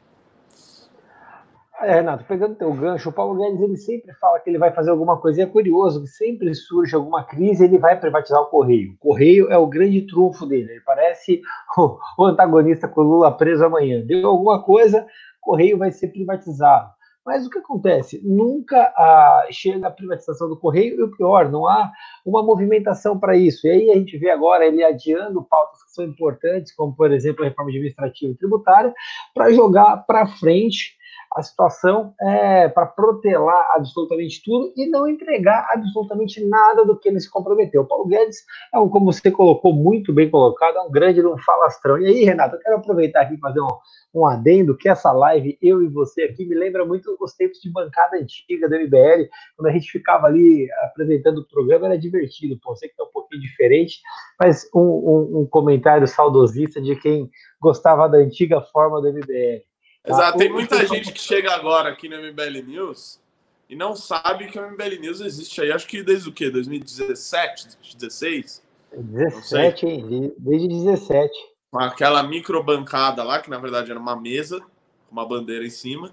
É, 1.82 1.96
Renato, 1.96 2.24
pegando 2.26 2.56
teu 2.56 2.72
gancho, 2.72 3.10
o 3.10 3.12
Paulo 3.12 3.38
Guedes 3.38 3.60
ele 3.60 3.76
sempre 3.76 4.14
fala 4.14 4.40
que 4.40 4.50
ele 4.50 4.60
vai 4.60 4.72
fazer 4.72 4.92
alguma 4.92 5.18
coisa. 5.18 5.42
E 5.42 5.44
é 5.44 5.48
curioso 5.48 6.02
que 6.02 6.08
sempre 6.08 6.54
surge 6.54 6.96
alguma 6.96 7.24
crise, 7.24 7.66
ele 7.66 7.78
vai 7.78 8.00
privatizar 8.00 8.40
o 8.40 8.46
Correio. 8.46 8.94
O 8.94 8.98
Correio 8.98 9.52
é 9.52 9.58
o 9.58 9.68
grande 9.68 10.02
trunfo 10.04 10.46
dele. 10.46 10.72
Ele 10.72 10.82
parece 10.82 11.42
o, 12.18 12.24
antagonista 12.24 12.88
com 12.88 13.02
o 13.02 13.04
Lula 13.04 13.36
preso 13.36 13.66
amanhã. 13.66 14.02
Deu 14.06 14.26
alguma 14.30 14.64
coisa, 14.64 15.02
o 15.02 15.42
Correio 15.42 15.78
vai 15.78 15.92
ser 15.92 16.10
privatizado. 16.10 16.95
Mas 17.26 17.46
o 17.46 17.50
que 17.50 17.58
acontece? 17.58 18.22
Nunca 18.24 18.94
ah, 18.96 19.48
chega 19.50 19.88
a 19.88 19.92
privatização 19.92 20.48
do 20.48 20.58
Correio, 20.58 21.00
e 21.00 21.04
o 21.04 21.12
pior, 21.12 21.50
não 21.50 21.68
há 21.68 21.92
uma 22.24 22.44
movimentação 22.44 23.20
para 23.20 23.36
isso. 23.36 23.66
E 23.66 23.72
aí 23.72 23.92
a 23.92 23.96
gente 23.96 24.16
vê 24.18 24.30
agora 24.30 24.66
ele 24.66 24.84
adiando 24.84 25.44
pautas 25.44 25.84
que 25.84 25.92
são 25.92 26.06
importantes, 26.06 26.72
como, 26.76 26.96
por 26.96 27.12
exemplo, 27.12 27.44
a 27.44 27.48
reforma 27.48 27.72
administrativa 27.72 28.32
e 28.32 28.38
tributária, 28.38 28.94
para 29.34 29.52
jogar 29.52 30.06
para 30.06 30.28
frente 30.28 30.96
a 31.36 31.44
situação 31.44 32.14
é, 32.22 32.70
para 32.70 32.86
protelar 32.86 33.72
absolutamente 33.76 34.42
tudo 34.44 34.72
e 34.76 34.90
não 34.90 35.06
entregar 35.06 35.68
absolutamente 35.70 36.44
nada 36.46 36.86
do 36.86 36.98
que 36.98 37.10
ele 37.10 37.20
se 37.20 37.30
comprometeu. 37.30 37.82
O 37.82 37.86
Paulo 37.86 38.08
Guedes 38.08 38.38
é 38.74 38.80
um, 38.80 38.88
como 38.88 39.12
você 39.12 39.30
colocou, 39.30 39.74
muito 39.74 40.14
bem 40.14 40.30
colocado, 40.30 40.78
é 40.78 40.82
um 40.82 40.92
grande 40.92 41.26
um 41.26 41.38
falastrão. 41.40 41.98
E 41.98 42.08
aí, 42.08 42.24
Renato, 42.24 42.56
eu 42.56 42.60
quero 42.60 42.78
aproveitar 42.78 43.22
aqui 43.22 43.34
e 43.34 43.40
fazer 43.40 43.60
um, 43.60 43.68
um 44.14 44.26
adendo, 44.26 44.78
que 44.78 44.88
essa 44.88 45.12
live, 45.12 45.58
eu 45.62 45.84
e 45.84 45.90
você 45.90 46.24
aqui, 46.24 46.46
me 46.46 46.56
lembra 46.56 46.86
muito 46.86 47.18
os 47.20 47.34
tempos 47.34 47.60
de 47.60 47.70
bancada 47.70 48.16
antiga 48.18 48.70
da 48.70 48.80
MBL, 48.80 49.28
quando 49.58 49.68
a 49.68 49.72
gente 49.72 49.92
ficava 49.92 50.28
ali 50.28 50.70
apresentando 50.84 51.40
o 51.40 51.48
programa, 51.48 51.88
era 51.88 51.98
divertido, 51.98 52.58
pô, 52.64 52.76
sei 52.78 52.88
que 52.88 52.96
tá 52.96 53.04
um 53.04 53.12
pouquinho 53.12 53.42
diferente, 53.42 54.00
mas 54.40 54.70
um, 54.74 54.80
um, 54.80 55.40
um 55.42 55.46
comentário 55.46 56.08
saudosista 56.08 56.82
de 56.82 56.96
quem 56.96 57.30
gostava 57.60 58.08
da 58.08 58.20
antiga 58.20 58.62
forma 58.62 59.02
do 59.02 59.12
MBL. 59.12 59.75
Exato, 60.06 60.38
tem 60.38 60.52
muita 60.52 60.86
gente 60.86 61.12
que 61.12 61.20
chega 61.20 61.54
agora 61.54 61.90
aqui 61.90 62.08
no 62.08 62.18
MBL 62.18 62.64
News 62.66 63.20
e 63.68 63.76
não 63.76 63.96
sabe 63.96 64.48
que 64.48 64.60
o 64.60 64.72
MBL 64.72 65.00
News 65.02 65.22
existe 65.22 65.62
aí, 65.62 65.72
acho 65.72 65.88
que 65.88 66.04
desde 66.04 66.30
o 66.30 66.32
quê? 66.32 66.52
2017, 66.52 67.78
2016? 67.78 68.64
17, 68.94 69.86
hein? 69.88 70.34
Desde 70.38 70.68
17. 70.68 71.32
Com 71.72 71.80
aquela 71.80 72.22
microbancada 72.24 73.24
lá, 73.24 73.40
que 73.40 73.50
na 73.50 73.58
verdade 73.58 73.90
era 73.90 74.00
uma 74.00 74.16
mesa, 74.16 74.60
com 74.60 75.12
uma 75.12 75.28
bandeira 75.28 75.66
em 75.66 75.70
cima. 75.72 76.12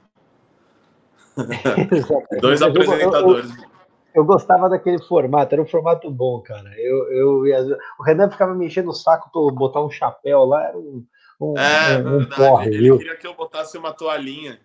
Dois 2.40 2.62
apresentadores. 2.62 3.50
Eu, 3.50 3.56
eu, 3.56 3.70
eu, 4.14 4.24
gostava 4.24 4.68
daquele 4.68 5.00
formato, 5.02 5.54
era 5.54 5.62
um 5.62 5.68
formato 5.68 6.10
bom, 6.10 6.40
cara. 6.40 6.70
Eu, 6.78 7.12
eu, 7.12 7.78
o 7.98 8.02
Renan 8.02 8.30
ficava 8.30 8.54
me 8.54 8.66
enchendo 8.66 8.90
o 8.90 8.94
saco 8.94 9.30
para 9.30 9.54
botar 9.54 9.82
um 9.82 9.90
chapéu 9.90 10.44
lá, 10.44 10.68
era 10.68 10.78
um 10.78 11.04
um, 11.42 11.58
é, 11.58 11.98
um, 11.98 12.18
verdade. 12.18 12.36
Porre, 12.36 12.68
ele 12.68 12.78
viu? 12.78 12.98
queria 12.98 13.16
que 13.16 13.26
eu 13.26 13.34
botasse 13.34 13.76
uma 13.76 13.92
toalhinha. 13.92 14.60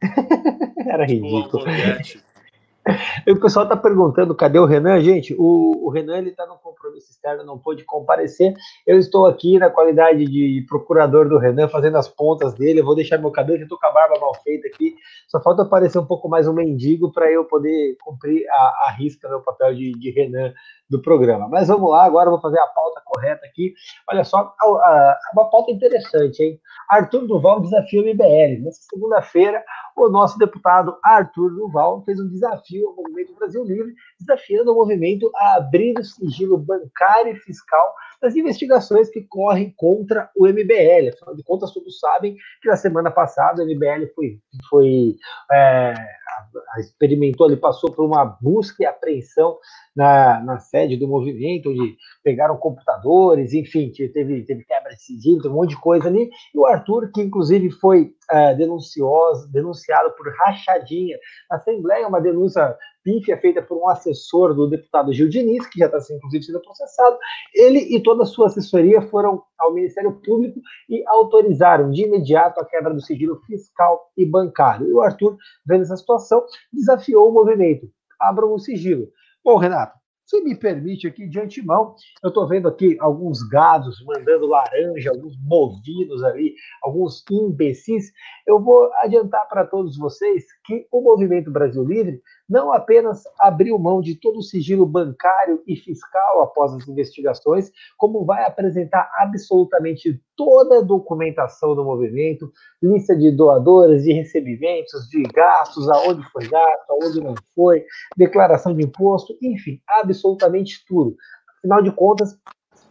Era 0.86 1.06
tipo, 1.06 1.26
ridículo. 1.26 1.64
o 3.26 3.40
pessoal 3.40 3.64
está 3.64 3.76
perguntando 3.76 4.34
cadê 4.34 4.58
o 4.58 4.66
Renan, 4.66 5.00
gente. 5.00 5.34
O, 5.36 5.86
o 5.86 5.90
Renan 5.90 6.18
ele 6.18 6.30
está 6.30 6.46
no 6.46 6.56
compromisso 6.56 7.10
externo, 7.10 7.42
não 7.42 7.58
pôde 7.58 7.82
comparecer. 7.84 8.54
Eu 8.86 8.98
estou 8.98 9.26
aqui 9.26 9.58
na 9.58 9.70
qualidade 9.70 10.24
de 10.24 10.64
procurador 10.68 11.28
do 11.28 11.38
Renan, 11.38 11.66
fazendo 11.68 11.96
as 11.96 12.06
pontas 12.06 12.54
dele. 12.54 12.80
Eu 12.80 12.84
vou 12.84 12.94
deixar 12.94 13.18
meu 13.18 13.32
cabelo, 13.32 13.58
já 13.58 13.64
estou 13.64 13.78
com 13.78 13.86
a 13.86 13.92
barba 13.92 14.20
mal 14.20 14.34
feita 14.42 14.68
aqui. 14.68 14.94
Só 15.26 15.40
falta 15.42 15.62
aparecer 15.62 15.98
um 15.98 16.06
pouco 16.06 16.28
mais 16.28 16.46
um 16.46 16.52
mendigo 16.52 17.10
para 17.10 17.28
eu 17.30 17.44
poder 17.44 17.96
cumprir 18.04 18.46
a, 18.48 18.86
a 18.86 18.90
risca 18.90 19.28
meu 19.28 19.40
papel 19.40 19.74
de, 19.74 19.92
de 19.92 20.10
Renan 20.10 20.52
do 20.88 21.00
programa. 21.00 21.48
Mas 21.48 21.68
vamos 21.68 21.90
lá, 21.90 22.04
agora 22.04 22.30
vou 22.30 22.40
fazer 22.40 22.58
a 22.58 22.66
pauta 22.66 23.02
correta 23.04 23.44
aqui. 23.46 23.74
Olha 24.10 24.24
só, 24.24 24.54
a, 24.60 24.66
a, 24.66 25.18
uma 25.32 25.50
pauta 25.50 25.70
interessante, 25.70 26.42
hein? 26.42 26.60
Arthur 26.88 27.26
Duval 27.26 27.60
desafia 27.60 28.02
o 28.02 28.04
MBL. 28.04 28.62
Nessa 28.62 28.82
segunda-feira, 28.90 29.62
o 29.96 30.08
nosso 30.08 30.38
deputado 30.38 30.96
Arthur 31.02 31.50
Duval 31.50 32.02
fez 32.04 32.20
um 32.20 32.28
desafio 32.28 32.88
ao 32.88 32.96
Movimento 32.96 33.34
Brasil 33.34 33.64
Livre, 33.64 33.94
desafiando 34.20 34.72
o 34.72 34.74
movimento 34.74 35.30
a 35.36 35.56
abrir 35.56 35.98
o 35.98 36.04
sigilo 36.04 36.58
bancário 36.58 37.32
e 37.32 37.40
fiscal 37.40 37.94
das 38.24 38.34
investigações 38.34 39.10
que 39.10 39.20
correm 39.20 39.74
contra 39.76 40.30
o 40.34 40.46
MBL. 40.46 41.10
Afinal 41.12 41.36
de 41.36 41.42
contas, 41.44 41.72
todos 41.72 42.00
sabem 42.00 42.34
que 42.62 42.68
na 42.68 42.76
semana 42.76 43.10
passada 43.10 43.62
o 43.62 43.66
MBL 43.66 44.06
foi, 44.14 44.38
foi 44.70 45.16
é, 45.52 45.94
experimentou, 46.78 47.46
ele 47.46 47.56
passou 47.56 47.92
por 47.92 48.06
uma 48.06 48.24
busca 48.24 48.82
e 48.82 48.86
apreensão 48.86 49.58
na, 49.94 50.40
na 50.40 50.58
sede 50.58 50.96
do 50.96 51.06
movimento, 51.06 51.68
onde 51.68 51.96
pegaram 52.22 52.56
computadores, 52.56 53.52
enfim, 53.52 53.92
teve, 53.92 54.42
teve 54.42 54.64
quebra 54.64 54.94
de 54.94 55.02
sigilo, 55.02 55.50
um 55.50 55.54
monte 55.54 55.70
de 55.70 55.80
coisa 55.80 56.08
ali. 56.08 56.30
E 56.54 56.58
o 56.58 56.64
Arthur, 56.64 57.10
que 57.12 57.20
inclusive 57.20 57.70
foi 57.72 58.14
é, 58.30 58.54
denunciado 58.54 60.10
por 60.16 60.34
rachadinha 60.38 61.18
na 61.50 61.58
Assembleia, 61.58 62.08
uma 62.08 62.22
denúncia 62.22 62.74
pífia 63.04 63.38
feita 63.38 63.62
por 63.62 63.76
um 63.76 63.88
assessor 63.88 64.54
do 64.54 64.66
deputado 64.66 65.12
Gil 65.12 65.28
Diniz, 65.28 65.66
que 65.68 65.78
já 65.78 65.86
está 65.86 65.98
inclusive, 66.14 66.42
sendo 66.42 66.60
processado. 66.60 67.16
Ele 67.54 67.78
e 67.94 68.02
toda 68.02 68.24
a 68.24 68.26
sua 68.26 68.46
assessoria 68.46 69.02
foram 69.02 69.42
ao 69.58 69.74
Ministério 69.74 70.20
Público 70.24 70.58
e 70.88 71.04
autorizaram 71.06 71.90
de 71.90 72.02
imediato 72.02 72.60
a 72.60 72.64
quebra 72.64 72.92
do 72.92 73.00
sigilo 73.00 73.40
fiscal 73.46 74.10
e 74.16 74.24
bancário. 74.24 74.88
E 74.88 74.92
o 74.92 75.00
Arthur, 75.00 75.36
vendo 75.66 75.82
essa 75.82 75.96
situação, 75.96 76.44
desafiou 76.72 77.28
o 77.28 77.32
movimento. 77.32 77.86
Abram 78.18 78.52
o 78.52 78.58
sigilo. 78.58 79.06
Bom, 79.44 79.58
Renato, 79.58 79.98
se 80.26 80.40
me 80.40 80.56
permite 80.56 81.06
aqui 81.06 81.28
de 81.28 81.38
antemão, 81.38 81.94
eu 82.22 82.28
estou 82.28 82.48
vendo 82.48 82.66
aqui 82.66 82.96
alguns 82.98 83.42
gados 83.46 84.02
mandando 84.06 84.46
laranja, 84.46 85.10
alguns 85.10 85.36
bovinos 85.36 86.24
ali, 86.24 86.54
alguns 86.82 87.22
imbecis. 87.30 88.10
Eu 88.46 88.58
vou 88.58 88.90
adiantar 89.02 89.46
para 89.48 89.66
todos 89.66 89.98
vocês 89.98 90.44
que 90.64 90.86
o 90.90 91.02
Movimento 91.02 91.50
Brasil 91.50 91.84
Livre 91.84 92.22
não 92.48 92.72
apenas 92.72 93.24
abriu 93.40 93.78
mão 93.78 94.00
de 94.00 94.14
todo 94.14 94.38
o 94.38 94.42
sigilo 94.42 94.84
bancário 94.84 95.62
e 95.66 95.76
fiscal 95.76 96.42
após 96.42 96.74
as 96.74 96.86
investigações, 96.86 97.70
como 97.96 98.24
vai 98.24 98.44
apresentar 98.44 99.10
absolutamente 99.18 100.20
toda 100.36 100.78
a 100.78 100.82
documentação 100.82 101.74
do 101.74 101.84
movimento, 101.84 102.52
lista 102.82 103.16
de 103.16 103.30
doadores, 103.30 104.04
de 104.04 104.12
recebimentos, 104.12 105.08
de 105.08 105.22
gastos, 105.22 105.88
aonde 105.88 106.22
foi 106.30 106.46
gasto, 106.46 106.90
aonde 106.90 107.20
não 107.20 107.34
foi, 107.54 107.84
declaração 108.16 108.74
de 108.74 108.84
imposto, 108.84 109.36
enfim, 109.40 109.80
absolutamente 109.88 110.84
tudo. 110.86 111.16
Afinal 111.58 111.82
de 111.82 111.92
contas, 111.92 112.38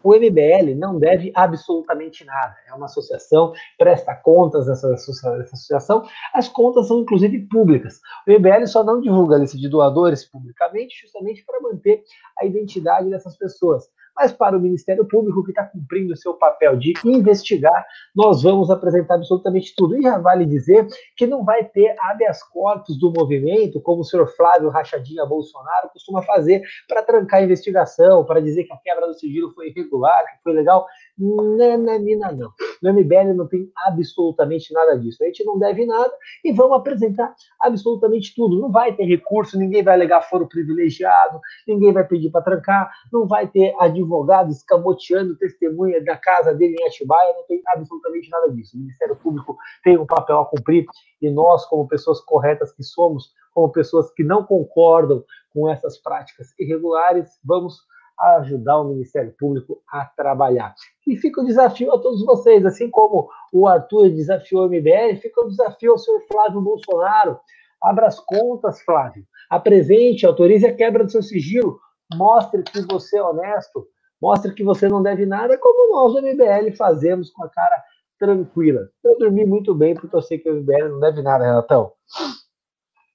o 0.03 0.13
MBL 0.13 0.75
não 0.75 0.99
deve 0.99 1.31
absolutamente 1.33 2.25
nada. 2.25 2.55
É 2.67 2.73
uma 2.73 2.85
associação, 2.85 3.53
presta 3.77 4.13
contas 4.13 4.65
dessa, 4.65 4.93
associação. 4.93 6.03
As 6.33 6.49
contas 6.49 6.87
são, 6.87 6.99
inclusive, 6.99 7.47
públicas. 7.47 7.99
O 8.27 8.31
MBL 8.31 8.65
só 8.67 8.83
não 8.83 8.99
divulga 8.99 9.35
a 9.35 9.39
lista 9.39 9.57
de 9.57 9.69
doadores 9.69 10.25
publicamente, 10.25 11.01
justamente 11.01 11.45
para 11.45 11.61
manter 11.61 12.03
a 12.37 12.45
identidade 12.45 13.09
dessas 13.09 13.37
pessoas 13.37 13.87
mas 14.15 14.31
para 14.31 14.57
o 14.57 14.61
Ministério 14.61 15.05
Público, 15.05 15.43
que 15.43 15.51
está 15.51 15.63
cumprindo 15.63 16.13
o 16.13 16.17
seu 16.17 16.33
papel 16.33 16.77
de 16.77 16.93
investigar, 17.05 17.85
nós 18.15 18.43
vamos 18.43 18.69
apresentar 18.69 19.15
absolutamente 19.15 19.73
tudo. 19.75 19.97
E 19.97 20.01
já 20.01 20.17
vale 20.17 20.45
dizer 20.45 20.87
que 21.15 21.25
não 21.25 21.43
vai 21.43 21.63
ter 21.63 21.95
habeas 21.99 22.43
corpus 22.43 22.97
do 22.97 23.11
movimento, 23.11 23.81
como 23.81 24.01
o 24.01 24.03
senhor 24.03 24.27
Flávio 24.35 24.69
Rachadinha 24.69 25.25
Bolsonaro 25.25 25.89
costuma 25.91 26.21
fazer, 26.21 26.61
para 26.87 27.01
trancar 27.01 27.39
a 27.39 27.43
investigação, 27.43 28.23
para 28.25 28.39
dizer 28.39 28.63
que 28.65 28.73
a 28.73 28.77
quebra 28.77 29.07
do 29.07 29.13
sigilo 29.13 29.51
foi 29.53 29.69
irregular, 29.69 30.23
que 30.25 30.43
foi 30.43 30.53
legal. 30.53 30.85
Nananina, 31.17 32.31
não. 32.31 32.51
No 32.81 32.93
MBL 32.93 33.33
não 33.35 33.47
tem 33.47 33.71
absolutamente 33.85 34.73
nada 34.73 34.97
disso. 34.97 35.23
A 35.23 35.27
gente 35.27 35.43
não 35.45 35.57
deve 35.59 35.85
nada 35.85 36.11
e 36.43 36.51
vamos 36.51 36.77
apresentar 36.77 37.33
absolutamente 37.61 38.33
tudo. 38.35 38.59
Não 38.59 38.71
vai 38.71 38.95
ter 38.95 39.05
recurso, 39.05 39.57
ninguém 39.57 39.83
vai 39.83 39.93
alegar 39.93 40.21
foro 40.23 40.47
privilegiado, 40.47 41.39
ninguém 41.67 41.93
vai 41.93 42.05
pedir 42.05 42.31
para 42.31 42.41
trancar, 42.41 42.91
não 43.11 43.27
vai 43.27 43.47
ter 43.47 43.75
advogado 43.79 44.49
escamoteando 44.51 45.37
testemunha 45.37 46.03
da 46.03 46.17
casa 46.17 46.53
dele 46.53 46.75
em 46.79 46.87
Atibaia, 46.87 47.33
não 47.33 47.45
tem 47.45 47.61
absolutamente 47.67 48.29
nada 48.29 48.51
disso. 48.51 48.75
O 48.75 48.79
Ministério 48.79 49.15
Público 49.15 49.57
tem 49.83 49.97
um 49.97 50.05
papel 50.05 50.39
a 50.39 50.45
cumprir 50.45 50.85
e 51.21 51.29
nós, 51.29 51.65
como 51.65 51.87
pessoas 51.87 52.19
corretas 52.21 52.71
que 52.73 52.83
somos, 52.83 53.31
como 53.53 53.71
pessoas 53.71 54.11
que 54.11 54.23
não 54.23 54.43
concordam 54.43 55.23
com 55.53 55.69
essas 55.69 55.97
práticas 55.97 56.53
irregulares, 56.59 57.39
vamos 57.43 57.81
ajudar 58.19 58.79
o 58.79 58.85
Ministério 58.85 59.33
Público 59.37 59.81
a 59.87 60.05
trabalhar. 60.05 60.73
E 61.07 61.17
fica 61.17 61.41
o 61.41 61.45
desafio 61.45 61.93
a 61.93 61.99
todos 61.99 62.25
vocês, 62.25 62.65
assim 62.65 62.89
como 62.89 63.29
o 63.51 63.67
Arthur 63.67 64.09
desafiou 64.09 64.65
o 64.65 64.69
MBL, 64.69 65.17
fica 65.21 65.41
o 65.41 65.49
desafio 65.49 65.91
ao 65.91 65.97
senhor 65.97 66.21
Flávio 66.31 66.61
Bolsonaro. 66.61 67.39
Abra 67.81 68.07
as 68.07 68.19
contas, 68.19 68.81
Flávio. 68.81 69.25
Apresente, 69.49 70.25
autorize 70.25 70.65
a 70.65 70.73
quebra 70.73 71.03
do 71.03 71.11
seu 71.11 71.21
sigilo. 71.21 71.79
Mostre 72.15 72.63
que 72.63 72.81
você 72.81 73.17
é 73.17 73.23
honesto. 73.23 73.85
Mostre 74.21 74.53
que 74.53 74.63
você 74.63 74.87
não 74.87 75.03
deve 75.03 75.25
nada, 75.25 75.57
como 75.57 75.93
nós 75.93 76.13
do 76.13 76.21
MBL 76.21 76.73
fazemos 76.77 77.29
com 77.29 77.43
a 77.43 77.49
cara 77.49 77.83
tranquila. 78.17 78.87
Eu 79.03 79.17
dormi 79.17 79.45
muito 79.45 79.75
bem 79.75 79.93
porque 79.95 80.15
eu 80.15 80.21
sei 80.21 80.39
que 80.39 80.49
o 80.49 80.61
MBL 80.61 80.87
não 80.87 80.99
deve 81.01 81.21
nada, 81.21 81.43
Renatão. 81.43 81.91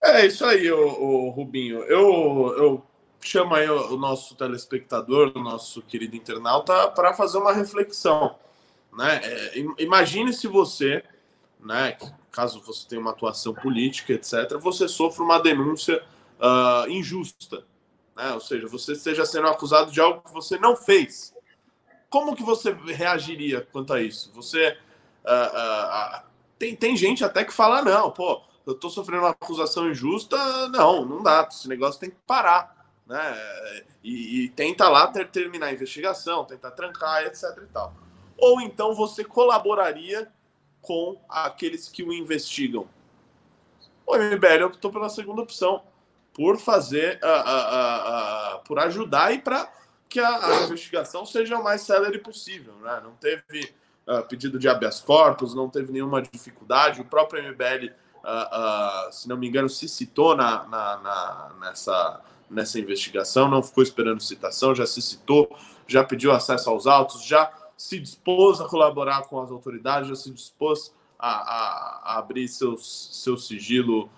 É 0.04 0.26
isso 0.26 0.44
aí, 0.44 0.70
o, 0.70 0.78
o 0.78 1.30
Rubinho. 1.30 1.78
Eu, 1.84 2.54
eu 2.58 2.82
chamo 3.20 3.54
aí 3.54 3.68
o, 3.68 3.96
nosso 3.96 4.34
telespectador, 4.34 5.32
o 5.34 5.40
nosso 5.40 5.82
querido 5.82 6.16
internauta, 6.16 6.88
para 6.88 7.14
fazer 7.14 7.38
uma 7.38 7.52
reflexão. 7.52 8.36
Né? 8.92 9.20
É, 9.22 9.58
imagine 9.78 10.32
se 10.32 10.46
você, 10.46 11.04
né, 11.60 11.96
caso 12.30 12.60
você 12.60 12.86
tenha 12.88 13.00
uma 13.00 13.10
atuação 13.10 13.54
política, 13.54 14.12
etc., 14.12 14.58
você 14.60 14.88
sofre 14.88 15.22
uma 15.22 15.38
denúncia 15.40 16.02
uh, 16.38 16.88
injusta. 16.88 17.64
Né? 18.16 18.32
Ou 18.32 18.40
seja, 18.40 18.66
você 18.66 18.92
esteja 18.92 19.24
sendo 19.26 19.48
acusado 19.48 19.90
de 19.90 20.00
algo 20.00 20.22
que 20.22 20.32
você 20.32 20.58
não 20.58 20.76
fez. 20.76 21.34
Como 22.08 22.34
que 22.34 22.42
você 22.42 22.72
reagiria 22.72 23.60
quanto 23.72 23.92
a 23.92 24.00
isso? 24.00 24.32
Você 24.34 24.76
uh, 25.24 26.18
uh, 26.18 26.22
tem, 26.58 26.74
tem 26.74 26.96
gente 26.96 27.24
até 27.24 27.44
que 27.44 27.52
fala, 27.52 27.82
não, 27.82 28.10
pô, 28.10 28.42
eu 28.66 28.72
estou 28.72 28.90
sofrendo 28.90 29.22
uma 29.22 29.30
acusação 29.30 29.88
injusta, 29.88 30.36
não, 30.68 31.04
não 31.04 31.22
dá, 31.22 31.46
esse 31.50 31.68
negócio 31.68 32.00
tem 32.00 32.10
que 32.10 32.16
parar. 32.26 32.77
Né? 33.08 33.84
E, 34.04 34.44
e 34.44 34.48
tenta 34.50 34.88
lá 34.88 35.06
ter, 35.06 35.28
terminar 35.28 35.66
a 35.66 35.72
investigação, 35.72 36.44
tentar 36.44 36.72
trancar, 36.72 37.24
etc. 37.24 37.44
e 37.62 37.66
tal. 37.66 37.94
Ou 38.36 38.60
então 38.60 38.94
você 38.94 39.24
colaboraria 39.24 40.30
com 40.82 41.20
aqueles 41.28 41.88
que 41.88 42.02
o 42.02 42.12
investigam. 42.12 42.88
O 44.06 44.16
MBL 44.16 44.64
optou 44.66 44.90
pela 44.92 45.08
segunda 45.08 45.42
opção, 45.42 45.82
por 46.32 46.56
fazer, 46.56 47.18
uh, 47.22 47.26
uh, 47.26 48.56
uh, 48.56 48.64
por 48.64 48.78
ajudar 48.78 49.32
e 49.32 49.38
para 49.38 49.70
que 50.08 50.20
a, 50.20 50.28
a, 50.28 50.62
investigação 50.62 51.26
seja 51.26 51.58
o 51.58 51.64
mais 51.64 51.82
célere 51.82 52.18
possível. 52.18 52.74
Né? 52.76 53.00
Não 53.02 53.12
teve 53.12 53.74
uh, 54.06 54.22
pedido 54.26 54.58
de 54.58 54.68
habeas 54.68 55.00
corpus, 55.00 55.54
não 55.54 55.68
teve 55.68 55.92
nenhuma 55.92 56.22
dificuldade. 56.22 57.00
O 57.00 57.04
próprio 57.04 57.42
MBL, 57.42 57.92
uh, 58.24 59.08
uh, 59.08 59.12
se 59.12 59.28
não 59.28 59.36
me 59.36 59.48
engano, 59.48 59.68
se 59.68 59.88
citou 59.88 60.36
na, 60.36 60.64
na, 60.68 60.96
na, 60.98 61.50
nessa, 61.60 62.20
nessa 62.50 62.78
investigação, 62.78 63.48
não 63.48 63.62
ficou 63.62 63.82
esperando 63.82 64.22
citação, 64.22 64.74
já 64.74 64.86
se 64.86 65.02
citou, 65.02 65.54
já 65.86 66.02
pediu 66.04 66.32
acesso 66.32 66.70
aos 66.70 66.86
autos, 66.86 67.24
já 67.24 67.52
se 67.76 67.98
dispôs 67.98 68.60
a 68.60 68.68
colaborar 68.68 69.22
com 69.22 69.40
as 69.40 69.50
autoridades, 69.50 70.08
já 70.08 70.16
se 70.16 70.30
dispôs 70.30 70.94
a, 71.18 71.28
a, 71.28 72.02
a 72.04 72.18
abrir 72.18 72.48
seus, 72.48 73.10
seu 73.12 73.36
sigilo 73.36 74.08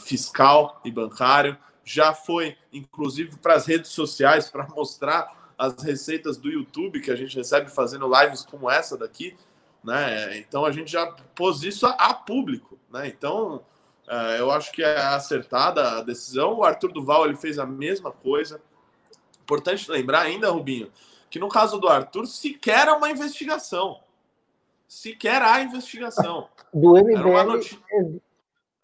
fiscal 0.00 0.80
e 0.84 0.90
bancário, 0.90 1.56
já 1.84 2.12
foi, 2.12 2.56
inclusive, 2.72 3.36
para 3.36 3.54
as 3.54 3.66
redes 3.66 3.90
sociais 3.90 4.50
para 4.50 4.66
mostrar 4.68 5.52
as 5.56 5.82
receitas 5.82 6.36
do 6.36 6.50
YouTube 6.50 7.00
que 7.00 7.10
a 7.10 7.16
gente 7.16 7.36
recebe 7.36 7.70
fazendo 7.70 8.10
lives 8.12 8.42
como 8.42 8.70
essa 8.70 8.96
daqui, 8.96 9.36
né? 9.84 10.36
Então 10.38 10.64
a 10.64 10.72
gente 10.72 10.90
já 10.90 11.06
pôs 11.34 11.62
isso 11.62 11.86
a, 11.86 11.90
a 11.90 12.14
público, 12.14 12.78
né? 12.90 13.06
Então 13.06 13.62
uh, 14.08 14.36
eu 14.38 14.50
acho 14.50 14.72
que 14.72 14.82
é 14.82 14.98
acertada 14.98 15.98
a 15.98 16.02
decisão. 16.02 16.54
O 16.54 16.64
Arthur 16.64 16.92
Duval 16.92 17.26
ele 17.26 17.36
fez 17.36 17.58
a 17.58 17.66
mesma 17.66 18.10
coisa. 18.10 18.60
Importante 19.42 19.90
lembrar 19.90 20.22
ainda, 20.22 20.50
Rubinho, 20.50 20.90
que 21.30 21.38
no 21.38 21.48
caso 21.48 21.78
do 21.78 21.88
Arthur 21.88 22.26
sequer 22.26 22.88
é 22.88 22.92
uma 22.92 23.10
investigação. 23.10 24.00
Sequer 24.88 25.42
há 25.42 25.60
investigação. 25.60 26.48
Do 26.72 26.92
MBL... 26.94 27.16
Era 27.16 27.28
uma 27.28 27.44
notícia, 27.44 28.22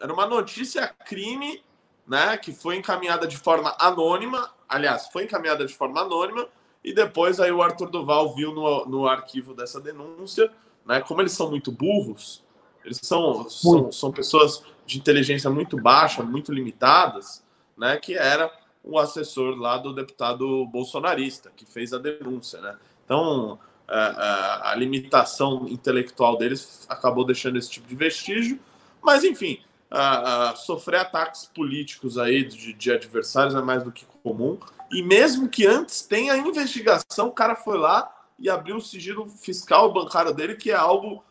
era 0.01 0.13
uma 0.13 0.27
notícia 0.27 0.95
crime, 1.07 1.63
né? 2.07 2.37
Que 2.37 2.53
foi 2.53 2.77
encaminhada 2.77 3.27
de 3.27 3.37
forma 3.37 3.77
anônima. 3.79 4.53
Aliás, 4.69 5.09
foi 5.09 5.25
encaminhada 5.25 5.67
de 5.67 5.75
forma 5.75 6.01
anônima 6.01 6.49
e 6.85 6.93
depois 6.93 7.39
aí 7.39 7.53
o 7.53 7.63
Arthur 7.63 7.91
Duval 7.91 8.35
viu 8.35 8.53
no, 8.53 8.85
no 8.87 9.07
arquivo 9.07 9.55
dessa 9.55 9.81
denúncia, 9.81 10.51
né? 10.85 11.01
Como 11.01 11.21
eles 11.21 11.33
são 11.33 11.49
muito 11.49 11.71
burros, 11.71 12.45
eles 12.85 13.01
são, 13.03 13.49
são, 13.49 13.93
são 13.93 14.13
pessoas 14.13 14.63
de 14.87 14.99
inteligência 14.99 15.49
muito 15.51 15.81
baixa, 15.81 16.23
muito 16.23 16.53
limitadas, 16.53 17.43
né? 17.77 17.97
Que 17.97 18.15
era 18.15 18.51
o 18.85 18.99
assessor 18.99 19.57
lá 19.57 19.79
do 19.79 19.93
deputado 19.93 20.67
bolsonarista 20.67 21.51
que 21.55 21.65
fez 21.65 21.93
a 21.93 21.99
denúncia, 21.99 22.61
né? 22.61 22.77
Então 23.05 23.59
a, 23.87 23.97
é, 23.97 23.99
a, 23.99 24.69
é, 24.69 24.73
a 24.73 24.75
limitação 24.75 25.67
intelectual 25.69 26.37
deles 26.37 26.85
acabou 26.89 27.25
deixando 27.25 27.59
esse 27.59 27.71
tipo 27.71 27.87
de 27.87 27.95
vestígio, 27.95 28.59
mas 29.01 29.25
enfim, 29.25 29.61
a, 29.91 30.55
sofrer 30.57 31.01
ataques 31.01 31.45
políticos 31.45 32.19
aí 32.19 32.45
de, 32.45 32.73
de 32.73 32.93
adversários 32.93 33.55
é 33.55 33.61
mais 33.61 33.85
do 33.85 33.93
que 33.93 34.07
comum. 34.23 34.59
E 34.91 35.03
mesmo 35.03 35.49
que 35.49 35.67
antes 35.67 36.03
tenha 36.03 36.37
investigação, 36.37 37.29
o 37.29 37.33
cara 37.33 37.55
foi 37.55 37.79
lá 37.79 38.11
e 38.39 38.51
abriu 38.51 38.77
o 38.77 38.81
sigilo 38.81 39.27
fiscal 39.27 39.93
bancário 39.93 40.35
dele, 40.35 40.55
que 40.55 40.71
é 40.71 40.75
algo 40.75 41.23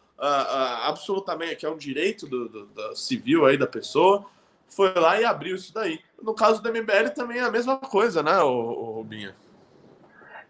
absolutamente, 0.83 1.57
que 1.57 1.65
é 1.65 1.69
um 1.69 1.77
direito 1.77 2.27
do, 2.27 2.47
do, 2.47 2.65
do, 2.67 2.95
civil 2.95 3.45
aí 3.45 3.57
da 3.57 3.67
pessoa. 3.67 4.25
Foi 4.67 4.93
lá 4.93 5.19
e 5.19 5.25
abriu 5.25 5.55
isso 5.55 5.73
daí. 5.73 5.99
No 6.21 6.33
caso 6.33 6.61
do 6.61 6.69
MBL 6.69 7.09
também 7.15 7.39
é 7.39 7.43
a 7.43 7.51
mesma 7.51 7.77
coisa, 7.77 8.21
né, 8.21 8.39
o, 8.39 8.93
Rubinho? 8.95 9.33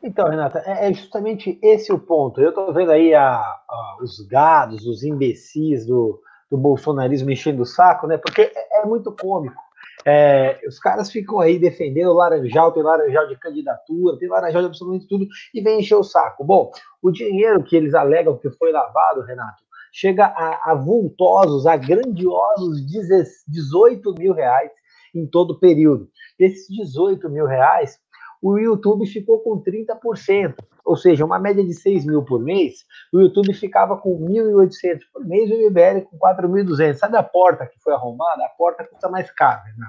Então, 0.03 0.27
Renata, 0.27 0.61
é, 0.65 0.89
é 0.89 0.93
justamente 0.93 1.57
esse 1.61 1.91
o 1.91 1.99
ponto. 1.99 2.41
Eu 2.41 2.49
estou 2.49 2.73
vendo 2.73 2.91
aí 2.91 3.13
a, 3.13 3.35
a, 3.35 3.97
os 4.01 4.19
gados, 4.21 4.85
os 4.85 5.03
imbecis 5.03 5.85
do, 5.85 6.21
do 6.49 6.57
bolsonarismo 6.57 7.31
enchendo 7.31 7.61
o 7.61 7.65
saco, 7.65 8.07
né? 8.07 8.17
Porque 8.17 8.41
é, 8.41 8.81
é 8.81 8.85
muito 8.85 9.11
cômico. 9.11 9.61
É, 10.05 10.59
os 10.67 10.79
caras 10.79 11.11
ficam 11.11 11.39
aí 11.39 11.59
defendendo 11.59 12.09
o 12.09 12.13
Laranjal, 12.13 12.71
tem 12.71 12.81
Laranjal 12.81 13.27
de 13.27 13.37
candidatura, 13.37 14.17
tem 14.17 14.27
Laranjal 14.27 14.61
de 14.61 14.67
absolutamente 14.67 15.07
tudo, 15.07 15.27
e 15.53 15.61
vem 15.61 15.79
encher 15.79 15.95
o 15.95 16.03
saco. 16.03 16.43
Bom, 16.43 16.71
o 17.01 17.11
dinheiro 17.11 17.63
que 17.63 17.75
eles 17.75 17.93
alegam 17.93 18.37
que 18.37 18.49
foi 18.49 18.71
lavado, 18.71 19.21
Renato, 19.21 19.63
chega 19.91 20.25
a, 20.25 20.71
a 20.71 20.75
vultosos, 20.75 21.67
a 21.67 21.75
grandiosos 21.75 22.85
18 23.47 24.13
mil 24.17 24.33
reais 24.33 24.71
em 25.13 25.25
todo 25.27 25.51
o 25.51 25.59
período. 25.59 26.09
Desses 26.39 26.67
18 26.67 27.29
mil 27.29 27.45
reais, 27.45 27.99
o 28.41 28.57
YouTube 28.57 29.05
ficou 29.05 29.39
com 29.39 29.61
30%, 29.61 30.55
ou 30.85 30.95
seja, 30.95 31.25
uma 31.25 31.39
média 31.39 31.63
de 31.63 31.73
6 31.73 32.05
mil 32.05 32.23
por 32.23 32.39
mês, 32.39 32.85
o 33.13 33.19
YouTube 33.19 33.53
ficava 33.53 33.97
com 33.97 34.19
1.800 34.27 34.99
por 35.13 35.25
mês 35.25 35.49
e 35.49 35.53
o 35.53 35.69
MBL 35.69 36.05
com 36.09 36.17
4.200. 36.17 36.95
Sabe 36.95 37.17
a 37.17 37.23
porta 37.23 37.65
que 37.65 37.79
foi 37.79 37.93
arrombada? 37.93 38.45
A 38.45 38.49
porta 38.49 38.83
custa 38.83 39.09
mais 39.09 39.31
caro, 39.31 39.61
né? 39.77 39.87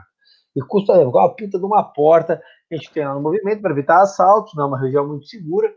E 0.55 0.61
custa 0.61 1.01
igual 1.01 1.27
a 1.27 1.35
pinta 1.35 1.59
de 1.59 1.65
uma 1.65 1.83
porta 1.83 2.43
que 2.69 2.75
a 2.75 2.79
gente 2.79 2.93
tem 2.93 3.07
lá 3.07 3.15
no 3.15 3.23
movimento 3.23 3.63
para 3.63 3.73
evitar 3.73 4.03
assaltos, 4.03 4.55
não 4.55 4.65
é 4.65 4.67
uma 4.67 4.81
região 4.81 5.07
muito 5.07 5.27
segura. 5.27 5.73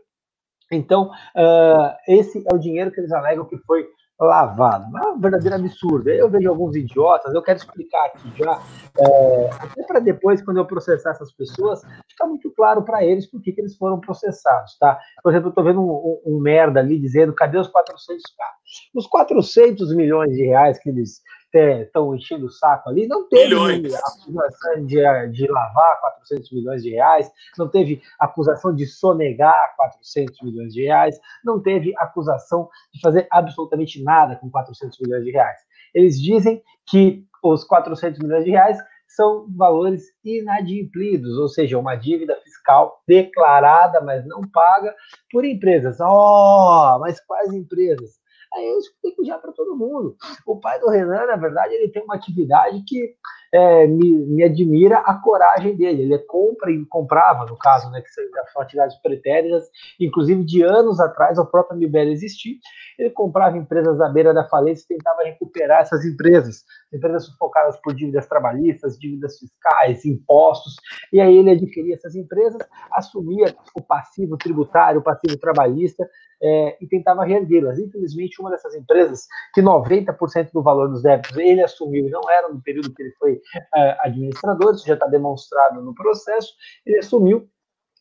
Então, 0.70 1.10
uh, 1.36 1.96
esse 2.08 2.44
é 2.46 2.54
o 2.54 2.58
dinheiro 2.58 2.90
que 2.90 3.00
eles 3.00 3.12
alegam 3.12 3.44
que 3.44 3.56
foi 3.58 3.86
lavado. 4.18 4.96
É 4.96 5.08
um 5.10 5.20
verdadeiro 5.20 5.56
absurdo. 5.56 6.08
Eu 6.08 6.28
vejo 6.28 6.48
alguns 6.48 6.74
idiotas, 6.74 7.34
eu 7.34 7.42
quero 7.42 7.58
explicar 7.58 8.06
aqui 8.06 8.32
já, 8.36 8.60
é, 8.98 9.50
até 9.50 9.82
para 9.82 10.00
depois, 10.00 10.42
quando 10.42 10.56
eu 10.56 10.64
processar 10.64 11.10
essas 11.10 11.32
pessoas, 11.32 11.82
ficar 12.08 12.26
muito 12.26 12.50
claro 12.52 12.82
para 12.82 13.04
eles 13.04 13.26
por 13.30 13.40
que, 13.42 13.54
eles 13.56 13.76
foram 13.76 14.00
processados, 14.00 14.76
tá? 14.78 14.98
Por 15.22 15.30
exemplo, 15.30 15.48
eu 15.48 15.50
estou 15.50 15.64
vendo 15.64 15.80
um, 15.80 15.90
um, 15.90 16.36
um, 16.36 16.40
merda 16.40 16.80
ali 16.80 16.98
dizendo, 16.98 17.34
cadê 17.34 17.58
os 17.58 17.68
400 17.68 18.22
carros? 18.36 18.90
Os 18.94 19.06
400 19.06 19.94
milhões 19.94 20.34
de 20.34 20.44
reais 20.44 20.78
que 20.78 20.88
eles 20.88 21.20
estão 21.56 22.14
enchendo 22.14 22.46
o 22.46 22.50
saco 22.50 22.88
ali, 22.88 23.06
não 23.06 23.28
teve 23.28 23.44
milhões. 23.44 23.94
acusação 23.94 24.86
de, 24.86 24.96
de 25.32 25.46
lavar 25.50 26.00
400 26.00 26.52
milhões 26.52 26.82
de 26.82 26.90
reais, 26.90 27.30
não 27.58 27.68
teve 27.68 28.02
acusação 28.18 28.74
de 28.74 28.86
sonegar 28.86 29.74
400 29.76 30.40
milhões 30.42 30.72
de 30.72 30.82
reais, 30.82 31.18
não 31.44 31.60
teve 31.60 31.94
acusação 31.98 32.68
de 32.92 33.00
fazer 33.00 33.26
absolutamente 33.30 34.02
nada 34.02 34.36
com 34.36 34.50
400 34.50 34.98
milhões 35.00 35.24
de 35.24 35.30
reais. 35.30 35.60
Eles 35.94 36.20
dizem 36.20 36.62
que 36.88 37.24
os 37.42 37.64
400 37.64 38.18
milhões 38.20 38.44
de 38.44 38.50
reais 38.50 38.78
são 39.08 39.46
valores 39.56 40.02
inadimplidos, 40.24 41.38
ou 41.38 41.48
seja, 41.48 41.78
uma 41.78 41.94
dívida 41.94 42.36
fiscal 42.42 43.02
declarada, 43.06 44.00
mas 44.00 44.26
não 44.26 44.40
paga 44.52 44.94
por 45.30 45.44
empresas. 45.44 45.98
Oh, 46.00 46.98
mas 47.00 47.20
quais 47.24 47.52
empresas? 47.52 48.18
Aí 48.56 48.66
eu 48.66 48.78
explico 48.78 49.24
já 49.24 49.36
para 49.38 49.52
todo 49.52 49.76
mundo. 49.76 50.16
O 50.46 50.58
pai 50.58 50.80
do 50.80 50.88
Renan, 50.88 51.26
na 51.26 51.36
verdade, 51.36 51.74
ele 51.74 51.90
tem 51.90 52.02
uma 52.02 52.14
atividade 52.14 52.82
que 52.86 53.14
é, 53.52 53.86
me, 53.86 54.12
me, 54.26 54.42
admira 54.42 54.98
a 54.98 55.14
coragem 55.20 55.76
dele. 55.76 56.02
Ele 56.02 56.18
compra 56.20 56.70
e 56.70 56.84
comprava, 56.86 57.44
no 57.44 57.56
caso, 57.58 57.90
né, 57.90 58.00
que 58.00 58.08
são 58.52 58.62
atividades 58.62 58.96
pretéritas, 59.02 59.68
inclusive 60.00 60.42
de 60.44 60.62
anos 60.62 60.98
atrás, 61.00 61.38
o 61.38 61.46
próprio 61.46 61.78
MBL 61.78 62.10
existir, 62.10 62.58
ele 62.98 63.10
comprava 63.10 63.56
empresas 63.58 64.00
à 64.00 64.08
beira 64.08 64.32
da 64.32 64.48
falência 64.48 64.84
e 64.84 64.96
tentava 64.96 65.22
recuperar 65.22 65.82
essas 65.82 66.04
empresas, 66.04 66.64
empresas 66.92 67.26
sufocadas 67.26 67.76
por 67.82 67.94
dívidas 67.94 68.26
trabalhistas, 68.26 68.98
dívidas 68.98 69.38
fiscais, 69.38 70.04
impostos, 70.04 70.76
e 71.12 71.20
aí 71.20 71.36
ele 71.36 71.50
adquiria 71.50 71.94
essas 71.94 72.14
empresas, 72.14 72.62
assumia 72.92 73.54
o 73.74 73.82
passivo 73.82 74.36
tributário, 74.36 75.00
o 75.00 75.04
passivo 75.04 75.38
trabalhista, 75.38 76.08
é, 76.42 76.76
e 76.80 76.86
tentava 76.86 77.24
reerguê-las. 77.24 77.78
Infelizmente, 77.78 78.40
uma 78.40 78.50
dessas 78.50 78.74
empresas, 78.74 79.26
que 79.54 79.62
90% 79.62 80.50
do 80.52 80.62
valor 80.62 80.88
dos 80.88 81.02
débitos 81.02 81.36
ele 81.36 81.62
assumiu, 81.62 82.08
não 82.10 82.30
era 82.30 82.48
no 82.48 82.60
período 82.62 82.92
que 82.92 83.02
ele 83.02 83.12
foi 83.18 83.40
é, 83.74 83.96
administrador, 84.00 84.74
isso 84.74 84.86
já 84.86 84.94
está 84.94 85.06
demonstrado 85.06 85.82
no 85.82 85.94
processo, 85.94 86.52
ele 86.84 86.98
assumiu 86.98 87.48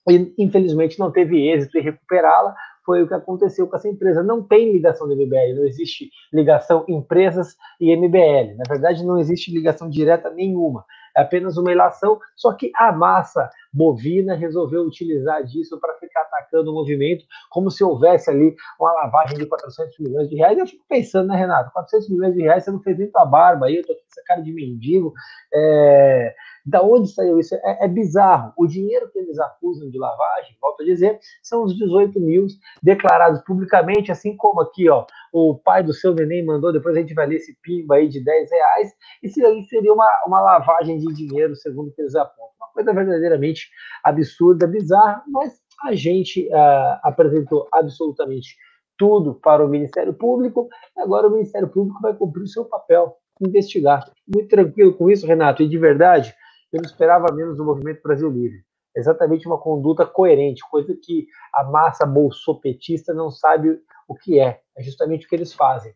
e 0.10 0.34
infelizmente 0.38 1.00
não 1.00 1.12
teve 1.12 1.50
êxito 1.50 1.78
em 1.78 1.82
recuperá-la. 1.82 2.56
Foi 2.86 3.02
o 3.02 3.08
que 3.08 3.14
aconteceu 3.14 3.68
com 3.68 3.76
essa 3.76 3.90
empresa. 3.90 4.22
Não 4.22 4.44
tem 4.44 4.72
ligação 4.72 5.08
do 5.08 5.16
MBL, 5.16 5.56
não 5.56 5.66
existe 5.66 6.10
ligação 6.32 6.86
empresas 6.88 7.56
e 7.80 7.96
MBL. 7.96 8.58
Na 8.58 8.64
verdade, 8.68 9.06
não 9.06 9.18
existe 9.18 9.52
ligação 9.52 9.90
direta 9.90 10.30
nenhuma 10.30 10.86
é 11.16 11.22
apenas 11.22 11.56
uma 11.58 11.72
ilação, 11.72 12.20
só 12.36 12.52
que 12.54 12.72
a 12.76 12.92
massa 12.92 13.50
bovina 13.72 14.36
resolveu 14.36 14.84
utilizar 14.84 15.44
disso 15.44 15.80
para 15.80 15.94
ficar 15.96 16.22
atacando 16.22 16.72
o 16.72 16.74
movimento, 16.74 17.26
como 17.50 17.72
se 17.72 17.84
houvesse 17.84 18.30
ali 18.30 18.54
uma 18.80 18.92
lavagem 18.92 19.38
de 19.38 19.46
400 19.46 19.98
milhões 20.00 20.30
de 20.30 20.36
reais. 20.36 20.58
Eu 20.58 20.68
fico 20.68 20.84
pensando, 20.90 21.30
né, 21.30 21.38
Renato? 21.38 21.72
400 21.72 22.10
milhões 22.10 22.34
de 22.34 22.42
reais, 22.42 22.66
você 22.66 22.72
não 22.72 22.82
fez 22.82 22.98
nem 22.98 23.10
tua 23.10 23.26
barba 23.26 23.68
aí, 23.68 23.78
eu 23.78 23.86
tô 23.86 23.94
com 23.94 24.02
essa 24.12 24.22
cara 24.26 24.42
de 24.42 24.52
mendigo. 24.54 25.14
É... 25.54 26.36
Da 26.66 26.82
onde 26.82 27.10
saiu 27.10 27.40
isso? 27.40 27.54
É, 27.56 27.86
é, 27.86 27.88
bizarro. 27.88 28.52
O 28.58 28.66
dinheiro 28.66 29.10
que 29.12 29.20
eles 29.20 29.38
acusam 29.38 29.90
de 29.90 30.00
lavagem, 30.00 30.58
volto 30.60 30.82
a 30.82 30.86
dizer, 30.86 31.20
são 31.44 31.64
os 31.64 31.78
18 31.78 32.20
mil 32.20 32.48
declarados 32.82 33.42
publicamente, 33.42 34.12
assim 34.12 34.36
como 34.36 34.62
aqui, 34.62 34.90
ó, 34.90 35.06
o 35.32 35.56
pai 35.56 35.84
do 35.84 35.94
seu 35.94 36.16
neném 36.16 36.44
mandou, 36.44 36.74
depois 36.74 36.96
a 36.96 37.00
gente 37.00 37.14
vai 37.14 37.28
ler 37.28 37.36
esse 37.36 37.56
pimba 37.62 37.96
aí 37.96 38.08
de 38.08 38.24
10 38.24 38.50
reais, 38.50 38.94
isso 39.22 39.46
aí 39.46 39.64
seria 39.66 39.94
uma, 39.94 40.10
uma 40.26 40.42
lavagem 40.42 40.98
de 40.98 41.14
dinheiro, 41.14 41.56
segundo 41.56 41.90
o 41.90 41.92
que 41.92 42.02
eles 42.02 42.16
apontam. 42.16 42.46
Uma 42.60 42.70
coisa 42.74 42.94
verdadeiramente 42.94 43.70
absurda, 44.04 44.66
bizarra, 44.66 45.24
mas 45.28 45.60
a 45.84 45.94
gente 45.94 46.48
uh, 46.48 47.00
apresentou 47.04 47.68
absolutamente 47.72 48.56
tudo 48.98 49.36
para 49.36 49.64
o 49.64 49.70
Ministério 49.70 50.14
Público, 50.14 50.68
agora 50.98 51.28
o 51.28 51.32
Ministério 51.32 51.68
Público 51.68 52.00
vai 52.02 52.14
cumprir 52.14 52.44
o 52.44 52.48
seu 52.48 52.66
papel, 52.66 53.18
investigar. 53.46 54.10
Muito 54.34 54.48
tranquilo 54.48 54.94
com 54.94 55.10
isso, 55.10 55.28
Renato, 55.28 55.62
e 55.62 55.68
de 55.68 55.78
verdade, 55.78 56.34
eu 56.76 56.82
não 56.82 56.90
esperava 56.90 57.34
menos 57.34 57.58
do 57.58 57.64
Movimento 57.64 58.02
Brasil 58.04 58.30
Livre. 58.30 58.64
Exatamente 58.96 59.48
uma 59.48 59.58
conduta 59.58 60.06
coerente, 60.06 60.62
coisa 60.70 60.94
que 61.02 61.28
a 61.54 61.64
massa 61.64 62.06
bolsopetista 62.06 63.14
não 63.14 63.32
sabe 63.32 63.80
o 64.08 64.16
que 64.16 64.40
é. 64.40 64.62
É 64.78 64.84
justamente 64.84 65.26
o 65.26 65.30
que 65.30 65.36
eles 65.36 65.54
fazem. 65.54 65.94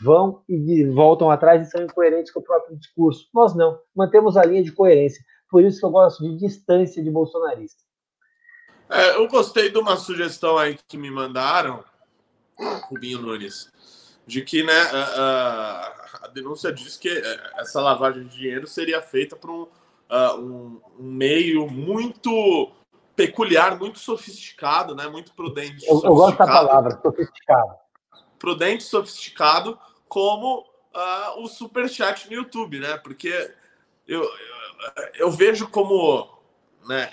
Vão 0.00 0.42
e 0.48 0.84
voltam 0.86 1.30
atrás 1.30 1.66
e 1.66 1.70
são 1.70 1.82
incoerentes 1.82 2.32
com 2.32 2.40
o 2.40 2.44
próprio 2.44 2.76
discurso. 2.76 3.28
Nós 3.34 3.54
não. 3.54 3.78
Mantemos 3.94 4.36
a 4.36 4.44
linha 4.44 4.62
de 4.62 4.72
coerência. 4.72 5.22
Por 5.50 5.64
isso 5.64 5.80
que 5.80 5.86
eu 5.86 5.90
gosto 5.90 6.22
de 6.22 6.36
distância 6.36 7.02
de 7.02 7.10
bolsonarista. 7.10 7.82
É, 8.88 9.16
eu 9.16 9.28
gostei 9.28 9.70
de 9.70 9.78
uma 9.78 9.96
sugestão 9.96 10.56
aí 10.56 10.78
que 10.88 10.96
me 10.96 11.10
mandaram, 11.10 11.84
Rubinho 12.88 13.20
Nunes, 13.20 13.70
de 14.26 14.42
que 14.42 14.62
né, 14.62 14.80
a, 14.92 16.22
a 16.22 16.28
denúncia 16.28 16.72
diz 16.72 16.96
que 16.96 17.08
é, 17.08 17.52
essa 17.58 17.80
lavagem 17.80 18.24
de 18.24 18.36
dinheiro 18.36 18.66
seria 18.66 19.02
feita 19.02 19.36
por 19.36 19.50
um 19.50 19.79
uh, 20.10 20.38
um, 20.38 20.80
um, 20.98 21.02
meio 21.02 21.70
muito 21.70 22.72
peculiar, 23.14 23.78
muito 23.78 23.98
sofisticado, 23.98 24.94
né? 24.94 25.08
Muito 25.08 25.32
prudente. 25.34 25.86
Eu, 25.86 26.02
eu 26.02 26.14
gosto 26.14 26.38
da 26.38 26.46
palavra, 26.46 27.00
sofisticado. 27.00 27.74
Prudente, 28.38 28.82
sofisticado, 28.82 29.78
como 30.08 30.60
uh, 30.60 31.42
o 31.42 31.46
super 31.46 31.88
chat 31.88 32.26
no 32.28 32.34
YouTube, 32.34 32.80
né? 32.80 32.96
Porque 32.98 33.54
eu, 34.06 34.22
eu, 34.22 34.30
eu 35.14 35.30
vejo 35.30 35.68
como 35.68 36.28
né, 36.86 37.12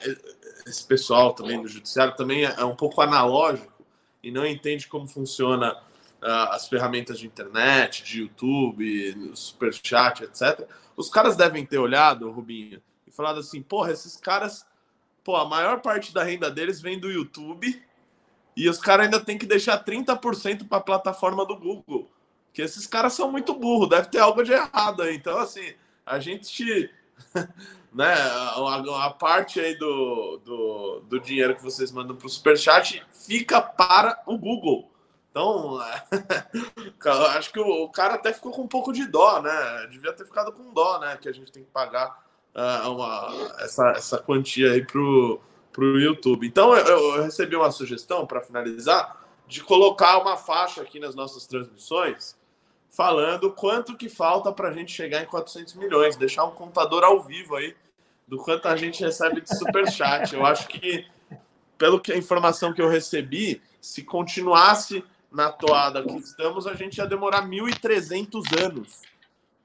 esse 0.66 0.84
pessoal 0.84 1.34
também 1.34 1.62
do 1.62 1.68
judiciário 1.68 2.16
também 2.16 2.44
é 2.44 2.66
um 2.66 2.76
pouco 2.76 3.02
analógico 3.02 3.86
e 4.24 4.32
não 4.32 4.46
entende 4.46 4.88
como 4.88 5.08
funciona 5.08 5.78
uh, 6.22 6.52
as 6.52 6.68
ferramentas 6.68 7.20
de 7.20 7.28
internet, 7.28 8.04
de 8.04 8.22
YouTube, 8.22 9.32
superchat, 9.36 10.24
etc. 10.24 10.68
Os 10.96 11.10
caras 11.10 11.36
devem 11.36 11.66
ter 11.66 11.78
olhado, 11.78 12.30
Rubinho, 12.32 12.82
e 13.06 13.12
falado 13.12 13.40
assim: 13.40 13.62
porra, 13.62 13.92
esses 13.92 14.18
caras, 14.18 14.66
pô, 15.24 15.36
a 15.36 15.46
maior 15.46 15.82
parte 15.82 16.14
da 16.14 16.24
renda 16.24 16.50
deles 16.50 16.82
vem 16.82 17.00
do 17.00 17.12
YouTube 17.12 17.82
e 18.56 18.68
os 18.68 18.80
caras 18.80 19.06
ainda 19.06 19.20
tem 19.20 19.38
que 19.38 19.46
deixar 19.46 19.84
30% 19.86 20.68
para 20.68 20.80
a 20.80 20.82
plataforma 20.82 21.46
do 21.46 21.56
Google. 21.56 22.10
Que 22.52 22.64
esses 22.64 22.88
caras 22.88 23.14
são 23.14 23.32
muito 23.32 23.54
burros, 23.54 23.88
deve 23.88 24.08
ter 24.08 24.18
algo 24.18 24.44
de 24.44 24.52
errado 24.52 25.04
aí. 25.04 25.16
Então, 25.16 25.38
assim, 25.38 25.74
a 26.04 26.20
gente. 26.20 26.90
né, 27.94 28.14
a, 28.14 29.06
a, 29.06 29.10
parte 29.12 29.60
aí 29.60 29.78
do, 29.78 30.42
do, 30.44 31.00
do 31.02 31.20
dinheiro 31.20 31.56
que 31.56 31.64
vocês 31.64 31.92
mandam 31.92 32.16
para 32.16 32.26
o 32.26 32.30
Superchat 32.30 33.04
fica 33.12 33.62
para 33.62 34.22
o 34.26 34.38
Google. 34.38 34.92
Então, 35.38 37.28
acho 37.38 37.52
que 37.52 37.60
o, 37.60 37.88
cara 37.90 38.16
até 38.16 38.34
ficou 38.34 38.52
com 38.52 38.64
um 38.64 38.68
pouco 38.68 38.92
de 38.92 39.06
dó, 39.08 39.42
né? 39.42 39.88
Devia 39.92 40.14
ter 40.14 40.26
ficado 40.26 40.52
com 40.52 40.74
dó, 40.74 41.00
né? 41.00 41.18
Que 41.18 41.30
a 41.30 41.34
gente 41.34 41.52
tem 41.52 41.64
que 41.64 41.70
pagar 41.70 42.24
uh, 42.56 42.90
uma, 42.90 43.54
essa, 43.60 43.90
essa 43.92 44.18
quantia 44.18 44.72
aí 44.72 44.86
pro, 44.86 45.40
pro 45.72 46.00
YouTube. 46.00 46.48
Então, 46.48 46.76
eu, 46.76 47.16
eu 47.16 47.24
recebi 47.24 47.56
uma 47.56 47.72
sugestão 47.72 48.26
para 48.26 48.42
finalizar 48.42 49.26
de 49.48 49.64
colocar 49.64 50.18
uma 50.18 50.36
faixa 50.36 50.82
aqui 50.82 51.00
nas 51.00 51.16
nossas 51.16 51.48
transmissões 51.48 52.36
falando 52.90 53.52
quanto 53.52 53.96
que 53.96 54.10
falta 54.10 54.52
para 54.52 54.70
a 54.70 54.74
gente 54.74 54.92
chegar 54.92 55.22
em 55.22 55.26
400 55.28 55.76
milhões, 55.76 56.16
deixar 56.16 56.46
um 56.46 56.52
contador 56.52 57.04
ao 57.04 57.22
vivo 57.22 57.56
aí 57.56 57.76
do 58.28 58.38
quanto 58.38 58.68
a 58.68 58.76
gente 58.76 59.04
recebe 59.04 59.40
de 59.40 59.56
super 59.56 59.88
chat. 59.90 60.34
Eu 60.34 60.46
acho 60.46 60.68
que 60.68 61.06
pelo 61.78 62.00
que 62.00 62.12
a 62.12 62.18
informação 62.18 62.74
que 62.74 62.82
eu 62.82 62.90
recebi, 62.90 63.62
se 63.80 64.04
continuasse 64.04 65.04
na 65.38 65.52
toada 65.52 66.02
que 66.02 66.18
estamos, 66.18 66.66
a 66.66 66.74
gente 66.74 66.98
ia 66.98 67.06
demorar 67.06 67.48
1.300 67.48 68.60
anos 68.60 69.04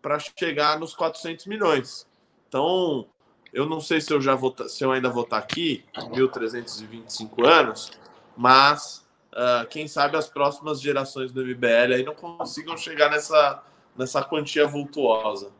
para 0.03 0.19
chegar 0.19 0.79
nos 0.79 0.95
400 0.95 1.47
milhões. 1.47 2.07
Então, 2.47 3.07
eu 3.55 3.65
não 3.65 3.81
sei 3.81 3.99
se 3.99 4.13
eu 4.13 4.21
já 4.21 4.35
vou, 4.35 4.55
se 4.69 4.85
eu 4.85 4.93
ainda 4.93 5.09
vou 5.09 5.23
estar 5.23 5.39
aqui, 5.39 5.83
1.325 5.97 7.49
anos, 7.49 7.91
mas 8.37 9.09
uh, 9.33 9.67
quem 9.71 9.89
sabe 9.89 10.19
as 10.19 10.29
próximas 10.29 10.79
gerações 10.79 11.33
do 11.33 11.41
MBL 11.41 11.95
aí 11.95 12.03
não 12.03 12.15
consigam 12.15 12.77
chegar 12.77 13.11
nessa, 13.11 13.63
nessa 13.97 14.23
quantia 14.23 14.67
vultuosa. 14.67 15.53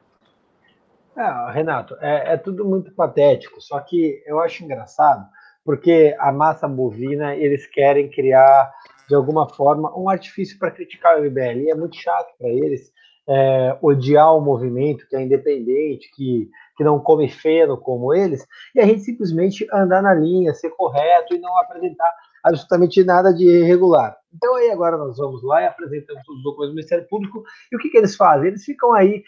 É, 1.17 1.53
Renato, 1.53 1.97
é, 2.03 2.35
é 2.35 2.37
tudo 2.37 2.67
muito 2.67 2.93
patético, 2.93 3.63
só 3.63 3.81
que 3.81 4.23
eu 4.27 4.41
acho 4.41 4.63
engraçado, 4.63 5.27
porque 5.65 6.15
a 6.19 6.31
massa 6.31 6.69
bovina, 6.69 7.35
eles 7.35 7.67
querem 7.67 8.11
criar 8.11 8.71
de 9.09 9.15
alguma 9.15 9.49
forma, 9.49 9.97
um 9.99 10.09
artifício 10.09 10.59
para 10.59 10.71
criticar 10.71 11.19
o 11.19 11.25
MBL. 11.25 11.63
E 11.63 11.71
é 11.71 11.75
muito 11.75 11.97
chato 11.97 12.33
para 12.39 12.49
eles 12.49 12.93
é, 13.29 13.79
odiar 13.81 14.35
o 14.37 14.41
movimento 14.41 15.07
que 15.09 15.17
é 15.17 15.23
independente, 15.23 16.11
que, 16.15 16.51
que 16.77 16.85
não 16.85 16.99
come 16.99 17.29
feno 17.29 17.77
como 17.77 18.15
eles, 18.15 18.47
e 18.75 18.81
a 18.81 18.87
gente 18.87 19.03
simplesmente 19.03 19.67
andar 19.73 20.03
na 20.03 20.15
linha, 20.15 20.55
ser 20.55 20.71
correto 20.71 21.35
e 21.35 21.39
não 21.39 21.57
apresentar 21.59 22.13
absolutamente 22.43 23.05
nada 23.05 23.33
de 23.33 23.45
irregular. 23.45 24.17
Então 24.35 24.57
aí 24.57 24.71
agora 24.71 24.97
nós 24.97 25.17
vamos 25.17 25.43
lá 25.45 25.63
e 25.63 25.67
apresentamos 25.67 26.23
os 26.29 26.43
documentos 26.43 26.71
do 26.71 26.75
Ministério 26.75 27.07
Público, 27.09 27.45
e 27.71 27.77
o 27.77 27.79
que, 27.79 27.91
que 27.91 27.99
eles 27.99 28.17
fazem? 28.17 28.49
Eles 28.49 28.65
ficam 28.65 28.93
aí 28.93 29.23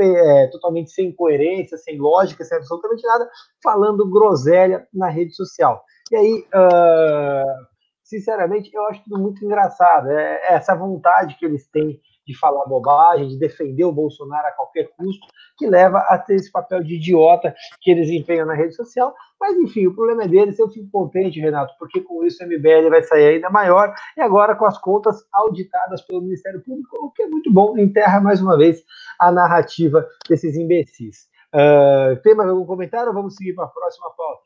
é, 0.00 0.46
totalmente 0.48 0.90
sem 0.90 1.12
coerência, 1.12 1.76
sem 1.78 1.98
lógica, 1.98 2.44
sem 2.44 2.56
absolutamente 2.56 3.04
nada, 3.04 3.28
falando 3.62 4.08
groselha 4.08 4.86
na 4.94 5.08
rede 5.08 5.34
social. 5.34 5.82
E 6.12 6.16
aí, 6.16 6.44
uh, 6.54 7.69
sinceramente, 8.10 8.70
eu 8.74 8.84
acho 8.86 9.02
tudo 9.04 9.18
muito 9.18 9.44
engraçado. 9.44 10.10
É, 10.10 10.34
é 10.42 10.54
essa 10.54 10.74
vontade 10.74 11.36
que 11.36 11.44
eles 11.46 11.66
têm 11.68 12.00
de 12.26 12.38
falar 12.38 12.66
bobagem, 12.66 13.28
de 13.28 13.38
defender 13.38 13.84
o 13.84 13.92
Bolsonaro 13.92 14.46
a 14.46 14.52
qualquer 14.52 14.88
custo, 14.96 15.26
que 15.56 15.66
leva 15.66 15.98
a 15.98 16.18
ter 16.18 16.34
esse 16.34 16.50
papel 16.50 16.82
de 16.82 16.96
idiota 16.96 17.54
que 17.80 17.90
eles 17.90 18.08
empenham 18.08 18.46
na 18.46 18.54
rede 18.54 18.74
social. 18.74 19.14
Mas, 19.40 19.56
enfim, 19.56 19.86
o 19.86 19.94
problema 19.94 20.24
é 20.24 20.28
deles. 20.28 20.58
Eu 20.58 20.70
fico 20.70 20.88
contente, 20.90 21.40
Renato, 21.40 21.74
porque 21.78 22.00
com 22.00 22.24
isso 22.24 22.42
o 22.42 22.46
MBL 22.46 22.88
vai 22.90 23.02
sair 23.02 23.34
ainda 23.34 23.50
maior 23.50 23.92
e 24.16 24.20
agora 24.20 24.54
com 24.54 24.66
as 24.66 24.78
contas 24.78 25.24
auditadas 25.32 26.02
pelo 26.02 26.22
Ministério 26.22 26.62
Público, 26.62 26.96
o 27.04 27.10
que 27.10 27.22
é 27.22 27.26
muito 27.26 27.52
bom, 27.52 27.76
enterra 27.78 28.20
mais 28.20 28.40
uma 28.40 28.56
vez 28.56 28.84
a 29.18 29.32
narrativa 29.32 30.06
desses 30.28 30.56
imbecis. 30.56 31.28
Uh, 31.52 32.20
tem 32.22 32.34
mais 32.34 32.48
algum 32.48 32.64
comentário 32.64 33.12
vamos 33.12 33.34
seguir 33.34 33.54
para 33.54 33.64
a 33.64 33.68
próxima 33.68 34.08
pauta? 34.16 34.42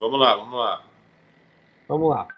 Vamos 0.00 0.20
lá, 0.20 0.36
vamos 0.36 0.58
lá. 0.58 0.82
Vamos 1.88 2.10
lá. 2.10 2.37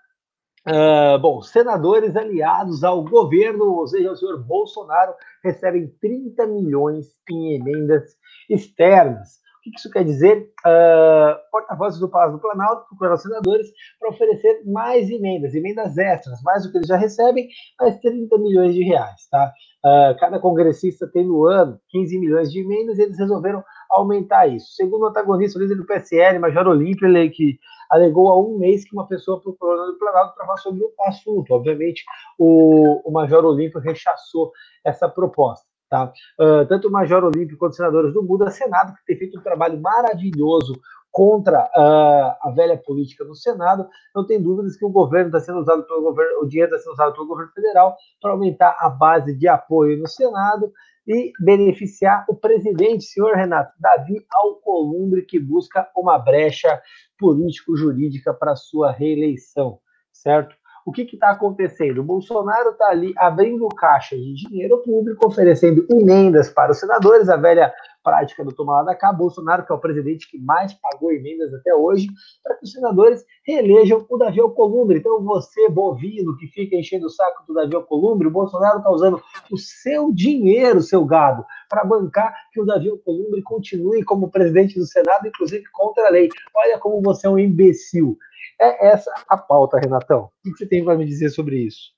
Uh, 0.69 1.19
bom, 1.19 1.41
senadores 1.41 2.15
aliados 2.17 2.85
ao 2.85 3.03
governo, 3.03 3.65
ou 3.65 3.87
seja, 3.87 4.11
ao 4.11 4.17
senhor 4.17 4.43
Bolsonaro, 4.45 5.15
recebem 5.43 5.89
30 6.01 6.47
milhões 6.47 7.07
em 7.31 7.55
emendas 7.55 8.15
externas. 8.49 9.41
O 9.61 9.63
que 9.63 9.71
isso 9.77 9.91
quer 9.91 10.05
dizer? 10.05 10.51
Uh, 10.67 11.37
Porta-vozes 11.51 11.99
do 12.01 12.09
Palácio 12.09 12.33
do 12.33 12.41
Planalto 12.41 12.87
procuraram 12.89 13.17
os 13.17 13.23
senadores 13.23 13.69
para 13.99 14.11
oferecer 14.11 14.63
mais 14.67 15.11
emendas, 15.11 15.55
emendas 15.55 15.97
extras, 15.97 16.43
mais 16.43 16.65
do 16.65 16.73
que 16.73 16.79
eles 16.79 16.89
já 16.89 16.97
recebem, 16.97 17.49
mais 17.79 17.99
30 17.99 18.39
milhões 18.39 18.75
de 18.75 18.83
reais. 18.83 19.29
Tá? 19.31 19.53
Uh, 19.85 20.19
cada 20.19 20.39
congressista 20.39 21.07
tem 21.07 21.27
no 21.27 21.45
ano 21.47 21.79
15 21.89 22.19
milhões 22.19 22.53
de 22.53 22.61
emendas 22.61 22.99
e 22.99 23.03
eles 23.03 23.19
resolveram 23.19 23.63
aumentar 23.91 24.47
isso. 24.47 24.75
Segundo 24.75 25.03
o 25.03 25.07
antagonista, 25.07 25.59
líder 25.59 25.77
do 25.77 25.87
PSL, 25.87 26.39
Major 26.39 26.67
Olímpio, 26.67 27.07
ele 27.07 27.31
que 27.31 27.59
alegou 27.91 28.29
há 28.29 28.39
um 28.39 28.57
mês 28.57 28.85
que 28.85 28.95
uma 28.95 29.07
pessoa 29.07 29.41
procurou 29.41 29.89
no 29.89 29.99
Planalto 29.99 30.35
para 30.35 30.47
falar 30.47 30.59
sobre 30.59 30.83
o 30.83 30.93
assunto. 31.07 31.53
Obviamente, 31.53 32.05
o, 32.39 33.03
o 33.09 33.13
Major 33.13 33.45
Olímpio 33.45 33.81
rechaçou 33.81 34.53
essa 34.85 35.09
proposta. 35.09 35.67
Tá? 35.89 36.13
Uh, 36.39 36.65
tanto 36.69 36.87
o 36.87 36.91
Major 36.91 37.25
Olímpio 37.25 37.59
quanto 37.59 37.73
os 37.73 37.77
senadores 37.77 38.15
do 38.15 38.23
Muda 38.23 38.49
Senado, 38.49 38.95
que 38.95 39.05
tem 39.07 39.19
feito 39.19 39.41
um 39.41 39.43
trabalho 39.43 39.81
maravilhoso 39.81 40.81
contra 41.11 41.65
uh, 41.65 42.49
a 42.49 42.53
velha 42.55 42.77
política 42.77 43.25
no 43.25 43.35
Senado, 43.35 43.89
não 44.15 44.25
tem 44.25 44.41
dúvidas 44.41 44.77
que 44.77 44.85
o 44.85 44.91
governo 44.91 45.27
está 45.27 45.41
sendo 45.41 45.59
usado 45.59 45.83
pelo 45.83 46.03
governo, 46.03 46.43
o 46.43 46.47
dinheiro 46.47 46.73
está 46.73 46.85
sendo 46.85 46.93
usado 46.93 47.13
pelo 47.13 47.27
governo 47.27 47.51
federal 47.53 47.97
para 48.21 48.31
aumentar 48.31 48.77
a 48.79 48.89
base 48.89 49.35
de 49.37 49.49
apoio 49.49 49.99
no 49.99 50.07
Senado 50.07 50.73
e 51.11 51.33
beneficiar 51.41 52.25
o 52.29 52.35
presidente, 52.35 53.05
senhor 53.05 53.35
Renato 53.35 53.73
Davi 53.81 54.25
Alcolumbre, 54.33 55.23
que 55.23 55.39
busca 55.39 55.89
uma 55.97 56.19
brecha 56.19 56.81
político-jurídica 57.19 58.33
para 58.33 58.55
sua 58.55 58.93
reeleição, 58.93 59.81
certo? 60.13 60.55
O 60.87 60.93
que 60.93 61.03
está 61.03 61.31
acontecendo? 61.31 62.01
O 62.01 62.05
Bolsonaro 62.05 62.71
está 62.71 62.89
ali 62.89 63.13
abrindo 63.17 63.69
caixa 63.69 64.17
de 64.17 64.35
dinheiro 64.35 64.79
público, 64.79 65.27
oferecendo 65.27 65.87
emendas 65.91 66.49
para 66.49 66.73
os 66.73 66.79
senadores, 66.79 67.29
a 67.29 67.37
velha 67.37 67.73
prática 68.03 68.45
do 68.45 68.53
tomar 68.53 68.83
da 68.83 68.95
cá. 68.95 69.13
Bolsonaro, 69.13 69.65
que 69.65 69.73
é 69.73 69.75
o 69.75 69.81
presidente 69.81 70.31
que 70.31 70.39
mais 70.39 70.73
pagou 70.75 71.13
emendas 71.13 71.53
até 71.55 71.75
hoje, 71.75 72.07
para 72.43 72.57
que 72.57 72.65
os 72.65 72.73
senadores 72.73 73.25
reelejam 73.47 74.05
o 74.09 74.17
Davi 74.17 74.41
Alcolumbre. 74.41 74.99
Então, 74.99 75.23
você, 75.23 75.69
bovino, 75.69 76.37
que 76.37 76.47
fica 76.49 76.77
enchendo 76.77 77.07
o 77.07 77.11
saco 77.11 77.45
do 77.47 77.55
Davi 77.55 77.75
Alcolumbre, 77.75 78.29
o 78.29 78.31
Bolsonaro 78.31 78.79
está 78.79 78.91
usando 78.91 79.23
o 79.51 79.59
seu 79.59 80.13
dinheiro, 80.13 80.83
seu 80.83 81.05
gado, 81.05 81.45
para 81.69 81.85
bancar 81.85 82.35
que 82.53 82.61
o 82.61 82.67
Davi 82.67 82.89
Alcolumbre 82.89 83.43
continue 83.43 84.05
como 84.05 84.31
presidente 84.31 84.79
do 84.79 84.87
Senado, 84.87 85.27
inclusive 85.27 85.65
contra 85.73 86.07
a 86.07 86.11
lei. 86.11 86.29
Olha 86.55 86.79
como 86.79 87.03
você 87.03 87.27
é 87.27 87.31
um 87.31 87.39
imbecil. 87.39 88.17
É 88.61 88.89
essa 88.89 89.13
a 89.29 89.37
pauta, 89.37 89.79
Renatão. 89.79 90.31
O 90.45 90.53
que 90.53 90.59
você 90.59 90.67
tem 90.67 90.85
para 90.85 90.97
me 90.97 91.07
dizer 91.07 91.31
sobre 91.31 91.59
isso? 91.59 91.93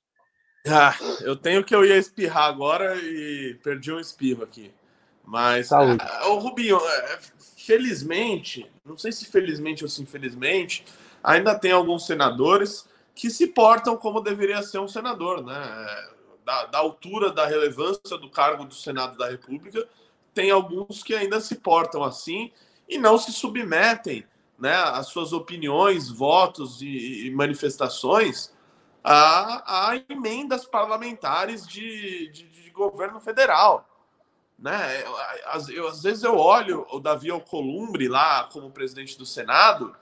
Ah, 0.66 0.94
eu 1.22 1.34
tenho 1.34 1.64
que 1.64 1.74
eu 1.74 1.84
ia 1.84 1.96
espirrar 1.96 2.44
agora 2.44 2.96
e 2.96 3.58
perdi 3.64 3.90
um 3.92 3.98
espirro 3.98 4.44
aqui. 4.44 4.72
Mas, 5.24 5.68
Saúde. 5.68 5.98
Ah, 6.00 6.28
o 6.28 6.38
Rubinho, 6.38 6.78
é, 6.78 7.18
felizmente, 7.56 8.70
não 8.84 8.96
sei 8.96 9.12
se 9.12 9.26
felizmente 9.26 9.84
ou 9.84 9.90
se 9.90 10.02
infelizmente, 10.02 10.84
ainda 11.22 11.54
tem 11.54 11.72
alguns 11.72 12.06
senadores 12.06 12.88
que 13.14 13.30
se 13.30 13.46
portam 13.46 13.96
como 13.96 14.20
deveria 14.20 14.62
ser 14.62 14.78
um 14.78 14.88
senador, 14.88 15.42
né? 15.42 16.08
Da, 16.44 16.66
da 16.66 16.78
altura, 16.78 17.30
da 17.30 17.46
relevância 17.46 18.18
do 18.18 18.28
cargo 18.28 18.64
do 18.64 18.74
Senado 18.74 19.16
da 19.16 19.30
República, 19.30 19.86
tem 20.34 20.50
alguns 20.50 21.02
que 21.02 21.14
ainda 21.14 21.40
se 21.40 21.54
portam 21.56 22.02
assim 22.02 22.50
e 22.88 22.98
não 22.98 23.16
se 23.16 23.32
submetem 23.32 24.26
né, 24.58 24.74
as 24.74 25.08
suas 25.08 25.32
opiniões, 25.32 26.08
votos 26.08 26.82
e, 26.82 27.26
e 27.26 27.30
manifestações 27.30 28.52
a, 29.02 29.90
a, 29.90 30.02
emendas 30.08 30.64
parlamentares 30.64 31.66
de, 31.66 32.28
de, 32.28 32.48
de, 32.48 32.70
governo 32.70 33.20
federal. 33.20 33.88
Né? 34.58 35.02
Eu, 35.02 35.74
eu, 35.74 35.88
às 35.88 36.02
vezes 36.02 36.22
eu 36.22 36.36
olho 36.36 36.86
o 36.90 37.00
Davi 37.00 37.30
Alcolumbre 37.30 38.06
lá 38.06 38.44
como 38.44 38.70
presidente 38.70 39.18
do 39.18 39.26
Senado, 39.26 39.94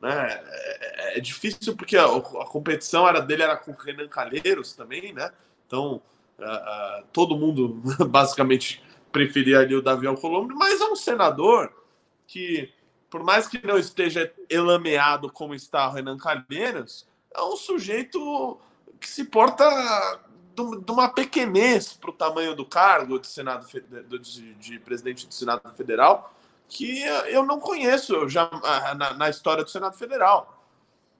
né? 0.00 0.42
é, 0.46 1.18
é 1.18 1.20
difícil 1.20 1.74
porque 1.76 1.96
a, 1.96 2.04
a, 2.04 2.46
competição 2.46 3.08
era 3.08 3.20
dele 3.20 3.42
era 3.42 3.56
com 3.56 3.72
o 3.72 3.76
Renan 3.76 4.08
Calheiros 4.08 4.74
também, 4.74 5.14
né? 5.14 5.30
Então 5.66 6.02
uh, 6.38 6.44
uh, 6.44 7.04
todo 7.10 7.38
mundo 7.38 7.80
basicamente 8.08 8.82
preferia 9.10 9.60
ali 9.60 9.74
o 9.74 9.82
Davi 9.82 10.06
Alcolumbre, 10.06 10.54
mas 10.54 10.80
é 10.80 10.84
um 10.84 10.96
senador 10.96 11.72
que 12.26 12.70
por 13.12 13.22
mais 13.22 13.46
que 13.46 13.66
não 13.66 13.76
esteja 13.76 14.32
elameado 14.48 15.30
como 15.30 15.54
está 15.54 15.86
o 15.86 15.92
Renan 15.92 16.16
Calheiros, 16.16 17.06
é 17.34 17.42
um 17.42 17.56
sujeito 17.56 18.58
que 18.98 19.06
se 19.06 19.26
porta 19.26 19.64
de 20.54 20.92
uma 20.92 21.08
pequenez 21.08 21.94
para 21.94 22.10
o 22.10 22.12
tamanho 22.12 22.54
do 22.54 22.64
cargo 22.64 23.18
de, 23.18 23.26
Senado, 23.26 23.66
de, 24.20 24.54
de, 24.54 24.78
presidente 24.78 25.26
do 25.26 25.34
Senado 25.34 25.62
Federal 25.74 26.32
que 26.68 27.02
eu 27.28 27.44
não 27.44 27.60
conheço 27.60 28.28
já 28.28 28.50
na, 28.96 29.12
na, 29.12 29.28
história 29.28 29.62
do 29.62 29.68
Senado 29.68 29.94
Federal. 29.96 30.64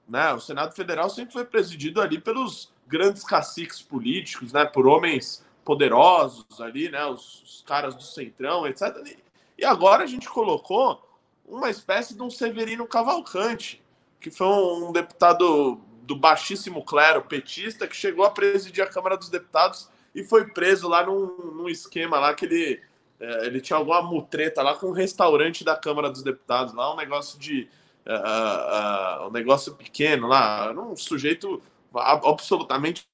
Né? 0.09 0.33
O 0.33 0.39
Senado 0.39 0.73
Federal 0.73 1.09
sempre 1.11 1.31
foi 1.31 1.45
presidido 1.45 2.01
ali 2.01 2.19
pelos 2.19 2.71
grandes 2.87 3.23
caciques 3.23 3.79
políticos, 3.79 4.51
né? 4.51 4.65
por 4.65 4.87
homens 4.87 5.45
poderosos 5.63 6.59
ali, 6.59 6.89
né? 6.89 7.05
os, 7.05 7.43
os 7.43 7.63
caras 7.67 7.93
do 7.93 8.01
Centrão, 8.01 8.65
etc. 8.65 9.15
E 9.55 9.63
agora 9.63 10.03
a 10.03 10.07
gente 10.07 10.27
colocou 10.27 11.07
uma 11.47 11.69
espécie 11.69 12.15
de 12.15 12.21
um 12.23 12.31
Severino 12.31 12.87
Cavalcante, 12.87 13.81
que 14.19 14.31
foi 14.31 14.47
um 14.47 14.91
deputado 14.91 15.79
do 16.03 16.15
baixíssimo 16.15 16.83
clero 16.83 17.21
petista 17.21 17.87
que 17.87 17.95
chegou 17.95 18.25
a 18.25 18.31
presidir 18.31 18.83
a 18.83 18.89
Câmara 18.89 19.17
dos 19.17 19.29
Deputados 19.29 19.89
e 20.13 20.23
foi 20.23 20.47
preso 20.47 20.87
lá 20.87 21.05
num, 21.05 21.37
num 21.55 21.69
esquema 21.69 22.19
lá 22.19 22.33
que 22.33 22.45
ele, 22.45 22.81
é, 23.19 23.47
ele 23.47 23.61
tinha 23.61 23.77
alguma 23.77 24.01
mutreta 24.01 24.61
lá 24.61 24.75
com 24.75 24.87
um 24.87 24.93
restaurante 24.93 25.63
da 25.63 25.75
Câmara 25.75 26.09
dos 26.09 26.23
Deputados, 26.23 26.73
lá 26.73 26.93
um 26.93 26.97
negócio 26.97 27.39
de. 27.39 27.67
Uh, 28.05 29.23
uh, 29.23 29.27
um 29.29 29.31
negócio 29.31 29.75
pequeno 29.75 30.27
lá, 30.27 30.73
um 30.73 30.93
sujeito 30.93 31.63
absolutamente 31.95 33.07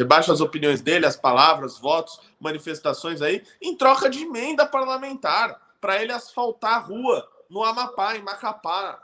rebaixa 0.00 0.32
as 0.32 0.40
opiniões 0.40 0.80
dele, 0.80 1.06
as 1.06 1.16
palavras, 1.16 1.78
votos, 1.78 2.20
manifestações 2.40 3.20
aí, 3.20 3.42
em 3.60 3.76
troca 3.76 4.08
de 4.08 4.22
emenda 4.22 4.66
parlamentar 4.66 5.60
para 5.80 6.02
ele 6.02 6.12
asfaltar 6.12 6.74
a 6.74 6.78
rua 6.78 7.28
no 7.48 7.62
Amapá, 7.62 8.16
em 8.16 8.22
Macapá. 8.22 9.00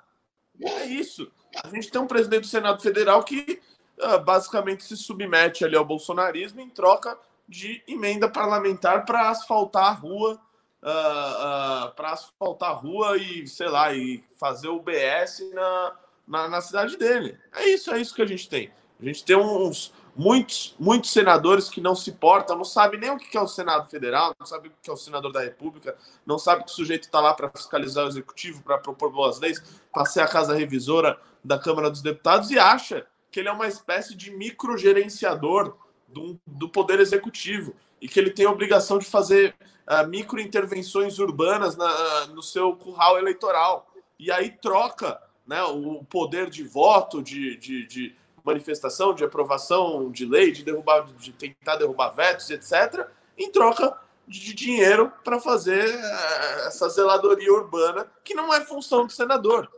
É 0.61 0.87
isso. 0.87 1.31
A 1.63 1.69
gente 1.69 1.91
tem 1.91 2.01
um 2.01 2.07
presidente 2.07 2.43
do 2.43 2.47
Senado 2.47 2.81
Federal 2.81 3.23
que 3.23 3.61
uh, 3.99 4.19
basicamente 4.25 4.85
se 4.85 4.97
submete 4.97 5.65
ali 5.65 5.77
ao 5.77 5.85
bolsonarismo 5.85 6.61
em 6.61 6.71
troca 6.71 7.19
de 7.49 7.83
emenda 7.87 8.29
parlamentar 8.29 9.05
para 9.05 9.29
asfaltar 9.29 9.85
a 9.85 9.93
rua, 9.93 10.41
uh, 10.83 11.89
uh, 11.89 11.95
para 11.95 12.13
asfaltar 12.13 12.71
a 12.71 12.75
rua 12.75 13.19
e, 13.19 13.47
sei 13.47 13.69
lá, 13.69 13.93
e 13.93 14.25
fazer 14.39 14.69
o 14.69 14.81
BS 14.81 15.51
na, 15.53 15.93
na, 16.27 16.49
na 16.49 16.61
cidade 16.61 16.97
dele. 16.97 17.39
É 17.55 17.69
isso, 17.69 17.91
é 17.93 18.01
isso 18.01 18.15
que 18.15 18.23
a 18.23 18.27
gente 18.27 18.49
tem. 18.49 18.71
A 19.01 19.05
gente 19.05 19.25
tem 19.25 19.37
uns, 19.37 19.93
muitos, 20.17 20.75
muitos 20.79 21.11
senadores 21.11 21.69
que 21.69 21.81
não 21.81 21.95
se 21.95 22.13
portam, 22.13 22.57
não 22.57 22.65
sabem 22.65 22.99
nem 22.99 23.11
o 23.11 23.19
que 23.19 23.37
é 23.37 23.41
o 23.41 23.47
Senado 23.47 23.89
Federal, 23.91 24.35
não 24.39 24.47
sabem 24.47 24.71
o 24.71 24.75
que 24.83 24.89
é 24.89 24.93
o 24.93 24.97
senador 24.97 25.31
da 25.31 25.41
República, 25.41 25.97
não 26.25 26.39
sabe 26.39 26.65
que 26.65 26.71
o 26.71 26.75
sujeito 26.75 27.05
está 27.05 27.21
lá 27.21 27.35
para 27.35 27.51
fiscalizar 27.51 28.05
o 28.05 28.09
executivo, 28.09 28.63
para 28.63 28.79
propor 28.79 29.13
boas 29.13 29.39
leis, 29.39 29.63
para 29.93 30.07
ser 30.07 30.21
a 30.21 30.29
casa 30.29 30.55
revisora 30.55 31.19
da 31.45 31.59
Câmara 31.59 31.91
dos 31.91 32.03
Deputados 32.03 32.51
e 32.51 32.59
acha 32.59 33.07
que 33.31 33.41
ele 33.41 33.49
é 33.49 33.53
uma 33.53 33.69
espécie 33.69 34.15
de 34.15 34.31
microgerenciador 34.31 35.77
do, 36.09 36.41
do 36.47 36.69
Poder 36.69 36.99
Executivo 37.01 37.75
e 38.01 38.09
que 38.09 38.19
ele 38.19 38.31
tem 38.31 38.47
a 38.47 38.51
obrigação 38.51 38.99
de 38.99 39.05
fazer 39.05 39.55
uh, 39.87 40.07
microintervenções 40.09 41.19
urbanas 41.19 41.77
na, 41.77 42.27
no 42.29 42.43
seu 42.43 42.75
curral 42.77 43.19
eleitoral. 43.19 43.93
E 44.19 44.31
aí 44.33 44.51
troca 44.51 45.21
né, 45.47 45.63
o 45.63 46.03
poder 46.05 46.51
de 46.51 46.65
voto, 46.65 47.23
de, 47.23 47.57
de, 47.57 47.87
de 47.87 48.17
manifestação, 48.47 49.13
de 49.13 49.25
aprovação 49.25 50.11
de 50.11 50.25
lei, 50.25 50.53
de 50.53 50.63
derrubar, 50.63 51.05
de 51.19 51.33
tentar 51.33 51.77
derrubar 51.77 52.11
vetos, 52.11 52.49
etc., 52.49 53.09
em 53.37 53.51
troca 53.51 53.99
de 54.27 54.55
dinheiro 54.55 55.13
para 55.25 55.41
fazer 55.41 55.85
eh, 55.85 56.67
essa 56.67 56.89
zeladoria 56.89 57.53
urbana, 57.53 58.07
que 58.25 58.35
não 58.35 58.55
é 58.55 58.61
função 58.65 59.05
do 59.05 59.13
senador. 59.13 59.69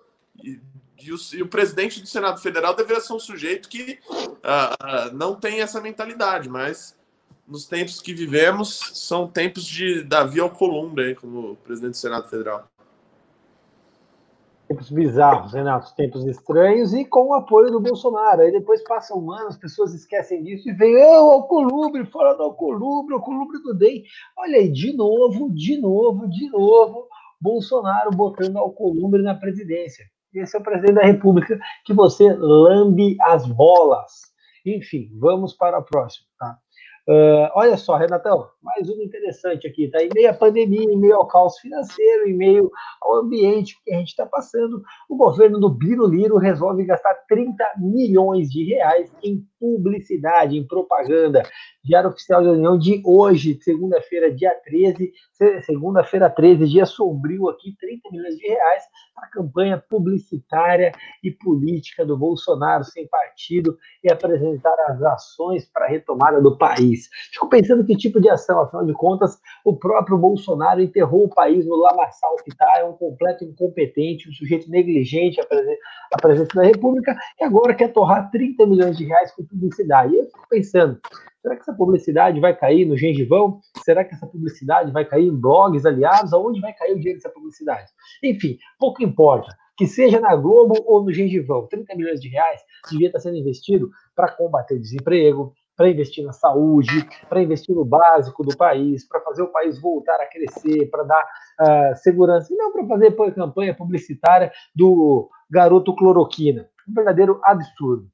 E, 0.43 0.61
e, 1.01 1.13
o, 1.13 1.17
e 1.35 1.43
o, 1.43 1.49
presidente 1.49 2.01
do 2.01 2.07
Senado 2.07 2.41
Federal 2.41 2.75
deveria 2.75 3.01
ser 3.01 3.13
um 3.13 3.19
sujeito 3.19 3.69
que 3.69 3.99
uh, 4.11 5.15
não 5.15 5.35
tem 5.35 5.61
essa 5.61 5.81
mentalidade, 5.81 6.49
mas 6.49 6.97
nos 7.47 7.67
tempos 7.67 8.01
que 8.01 8.13
vivemos 8.13 8.91
são 8.95 9.27
tempos 9.27 9.65
de 9.65 10.03
Davi 10.03 10.41
Alcolumbre, 10.41 11.15
como 11.15 11.57
presidente 11.57 11.93
do 11.93 11.97
Senado 11.97 12.29
Federal. 12.29 12.71
Tempos 14.69 14.91
bizarros, 14.91 15.55
Renato, 15.55 15.95
tempos 15.97 16.27
estranhos 16.27 16.93
e 16.93 17.03
com 17.03 17.29
o 17.29 17.35
apoio 17.35 17.71
do 17.71 17.81
Bolsonaro. 17.81 18.43
Aí 18.43 18.53
depois 18.53 18.85
passa 18.85 19.15
um 19.15 19.33
ano, 19.33 19.49
as 19.49 19.57
pessoas 19.57 19.95
esquecem 19.95 20.43
disso 20.43 20.69
e 20.69 20.73
vem, 20.73 20.95
oh, 20.95 21.31
Alcolumbre, 21.31 22.05
fora 22.05 22.35
do 22.35 22.43
Alcolumbre, 22.43 23.15
Alcolumbre 23.15 23.63
do 23.63 23.73
DEM. 23.73 24.05
Olha 24.37 24.59
aí, 24.59 24.71
de 24.71 24.95
novo, 24.95 25.51
de 25.55 25.81
novo, 25.81 26.29
de 26.29 26.51
novo, 26.51 27.09
Bolsonaro 27.41 28.11
botando 28.11 28.59
Alcolumbre 28.59 29.23
na 29.23 29.35
presidência. 29.35 30.05
esse 30.35 30.55
é 30.55 30.61
o 30.61 30.63
presidente 30.63 30.97
da 30.97 31.07
República 31.07 31.59
que 31.87 31.95
você 31.95 32.31
lambe 32.35 33.17
as 33.23 33.47
bolas. 33.47 34.29
Enfim, 34.67 35.11
vamos 35.19 35.55
para 35.55 35.79
a 35.79 35.83
próxima, 35.83 36.27
tá? 36.39 36.59
Uh, 37.09 37.49
olha 37.55 37.75
só, 37.79 37.97
Renatão, 37.97 38.51
mais 38.63 38.87
uma 38.91 39.03
interessante 39.03 39.67
aqui, 39.67 39.89
tá? 39.89 40.03
Em 40.03 40.11
meio 40.15 40.29
à 40.29 40.35
pandemia, 40.35 40.93
em 40.93 40.99
meio 40.99 41.15
ao 41.15 41.27
caos 41.27 41.59
financeiro, 41.59 42.29
em 42.29 42.37
meio 42.37 42.71
ao 43.01 43.15
ambiente 43.15 43.81
que 43.83 43.95
a 43.95 43.99
gente 43.99 44.09
está 44.09 44.27
passando, 44.27 44.83
o 45.09 45.17
governo 45.17 45.59
do 45.59 45.71
Biro 45.71 46.07
Liro 46.07 46.37
resolve 46.37 46.85
gastar 46.85 47.15
30 47.27 47.65
milhões 47.79 48.51
de 48.51 48.63
reais 48.63 49.11
em 49.23 49.43
publicidade, 49.59 50.57
em 50.57 50.67
propaganda. 50.67 51.43
Diário 51.85 52.11
Oficial 52.11 52.43
da 52.43 52.51
União 52.51 52.79
de 52.79 53.03
hoje, 53.05 53.59
segunda-feira, 53.63 54.31
dia 54.31 54.55
13, 54.65 55.13
segunda-feira 55.65 56.29
13, 56.29 56.67
dia 56.67 56.85
sombrio 56.85 57.49
aqui, 57.49 57.75
30 57.79 58.11
milhões 58.11 58.37
de 58.37 58.47
reais 58.47 58.83
para 59.15 59.27
a 59.27 59.31
campanha 59.31 59.83
publicitária 59.89 60.93
e 61.25 61.31
política 61.31 62.05
do 62.05 62.17
Bolsonaro 62.17 62.85
sem 62.85 63.09
partido 63.09 63.77
e 64.05 64.13
apresentar 64.13 64.77
as 64.89 65.03
ações 65.03 65.65
para 65.65 65.87
a 65.87 65.89
retomada 65.89 66.41
do 66.41 66.57
país. 66.57 67.09
Fico 67.33 67.49
pensando 67.49 67.85
que 67.85 67.97
tipo 67.97 68.21
de 68.21 68.29
ação, 68.29 68.61
afinal 68.61 68.85
de 68.85 68.93
contas, 68.93 69.39
o 69.65 69.75
próprio 69.75 70.19
Bolsonaro 70.19 70.83
enterrou 70.83 71.25
o 71.25 71.35
país 71.35 71.67
no 71.67 71.77
lamaçal 71.77 72.37
que 72.45 72.51
está, 72.51 72.79
é 72.79 72.85
um 72.85 72.93
completo 72.93 73.45
incompetente, 73.45 74.29
um 74.29 74.33
sujeito 74.33 74.71
negligente 74.71 75.41
à 75.41 76.19
presença 76.21 76.55
da 76.55 76.65
República 76.65 77.17
e 77.41 77.45
agora 77.45 77.75
quer 77.75 77.93
torrar 77.93 78.31
30 78.31 78.67
milhões 78.67 78.97
de 78.97 79.05
reais 79.05 79.33
com 79.33 79.43
publicidade. 79.49 80.15
E 80.15 80.19
eu 80.19 80.27
fico 80.27 80.47
pensando, 80.49 81.01
será 81.41 81.57
que 81.57 81.63
essa 81.63 81.73
publicidade 81.73 82.41
vai 82.41 82.55
cair 82.55 82.85
no 82.87 82.97
gengivão? 82.97 83.61
Será 83.85 84.05
que 84.05 84.15
essa 84.15 84.27
publicidade 84.27 84.93
vai 84.93 85.05
cair 85.05 85.29
em 85.29 85.37
blogs 85.37 85.87
aliados? 85.87 86.33
Aonde 86.33 86.61
vai 86.61 86.73
cair 86.73 86.93
o 86.93 86.99
dinheiro 86.99 87.19
dessa 87.19 87.33
publicidade? 87.33 87.91
Enfim, 88.23 88.59
pouco 88.79 89.03
importa. 89.03 89.55
Que 89.77 89.87
seja 89.87 90.19
na 90.19 90.35
Globo 90.35 90.75
ou 90.87 91.05
no 91.05 91.13
gengivão, 91.13 91.69
30 91.69 91.95
milhões 91.95 92.21
de 92.21 92.29
reais 92.29 92.61
devia 92.91 93.07
estar 93.07 93.21
sendo 93.21 93.37
investido 93.37 93.89
para 94.15 94.29
combater 94.29 94.77
desemprego, 94.77 95.55
para 95.79 95.89
investir 95.89 96.25
na 96.25 96.33
saúde, 96.33 97.09
para 97.29 97.41
investir 97.41 97.73
no 97.73 97.85
básico 97.85 98.43
do 98.43 98.57
país, 98.57 99.07
para 99.07 99.21
fazer 99.21 99.43
o 99.43 99.53
país 99.53 99.81
voltar 99.81 100.21
a 100.21 100.27
crescer, 100.27 100.91
para 100.91 101.05
dar 101.05 101.23
uh, 101.61 101.97
segurança, 101.99 102.53
e 102.53 102.57
não 102.57 102.73
para 102.73 102.85
fazer 102.89 103.15
campanha 103.33 103.73
publicitária 103.73 104.51
do 104.75 105.31
garoto 105.49 105.95
cloroquina. 105.95 106.69
Um 106.89 106.95
verdadeiro 106.95 107.41
absurdo. 107.45 108.09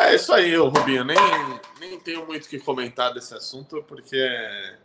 É 0.00 0.14
isso 0.14 0.32
aí, 0.32 0.54
Rubinho. 0.54 1.04
Nem, 1.04 1.16
nem 1.80 1.98
tenho 1.98 2.24
muito 2.24 2.46
o 2.46 2.48
que 2.48 2.60
comentar 2.60 3.12
desse 3.12 3.34
assunto, 3.34 3.82
porque 3.82 4.16
é, 4.16 4.76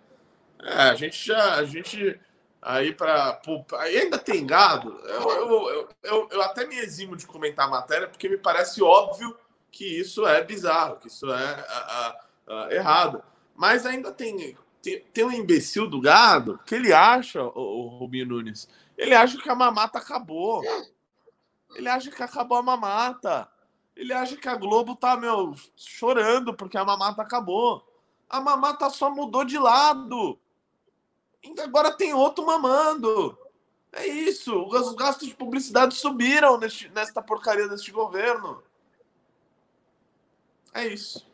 a 0.63 0.95
gente 0.95 1.23
já. 1.23 1.56
A 1.56 1.63
gente 1.63 2.19
aí 2.60 2.93
para. 2.93 3.39
Ainda 3.80 4.17
tem 4.17 4.45
gado. 4.45 4.99
Eu, 5.06 5.30
eu, 5.30 5.89
eu, 6.04 6.30
eu, 6.32 6.41
até 6.41 6.65
me 6.65 6.76
eximo 6.78 7.15
de 7.15 7.28
comentar 7.28 7.67
a 7.67 7.69
matéria, 7.69 8.08
porque 8.08 8.28
me 8.28 8.38
parece 8.38 8.82
óbvio 8.82 9.38
que 9.71 9.86
isso 9.86 10.26
é 10.26 10.43
bizarro, 10.43 10.97
que 10.97 11.08
isso 11.08 11.32
é 11.32 11.65
a, 11.67 12.15
a, 12.47 12.65
a, 12.65 12.73
errado. 12.73 13.23
Mas 13.56 13.86
ainda 13.86 14.12
tem, 14.12 14.58
tem, 14.82 14.99
tem 15.13 15.23
um 15.23 15.32
imbecil 15.32 15.88
do 15.88 16.02
gado 16.02 16.60
que 16.65 16.73
ele 16.73 16.91
acha, 16.91 17.43
o, 17.43 17.52
o 17.56 17.88
Rubinho 17.99 18.26
Nunes, 18.26 18.67
ele 18.97 19.13
acha 19.13 19.38
que 19.38 19.49
a 19.49 19.56
mamata 19.56 19.99
acabou. 19.99 20.63
Ele 21.76 21.89
acha 21.89 22.10
que 22.10 22.23
acabou 22.23 22.58
a 22.58 22.63
mamata. 22.63 23.47
Ele 23.95 24.13
acha 24.13 24.36
que 24.36 24.47
a 24.47 24.56
Globo 24.56 24.95
tá, 24.95 25.15
meu, 25.15 25.53
chorando 25.75 26.53
porque 26.53 26.77
a 26.77 26.86
mamata 26.86 27.21
acabou. 27.21 27.86
A 28.29 28.41
mamata 28.41 28.89
só 28.89 29.10
mudou 29.13 29.45
de 29.45 29.58
lado. 29.58 30.39
Agora 31.62 31.91
tem 31.91 32.13
outro 32.13 32.45
mamando. 32.45 33.38
É 33.91 34.08
isso. 34.08 34.65
Os 34.65 34.95
gastos 34.95 35.27
de 35.27 35.36
publicidade 35.36 35.93
subiram 35.93 36.58
neste, 36.58 36.89
nesta 36.89 37.21
porcaria 37.21 37.67
deste 37.67 37.91
governo. 37.91 38.63
É 40.73 40.88
isso. 40.88 41.32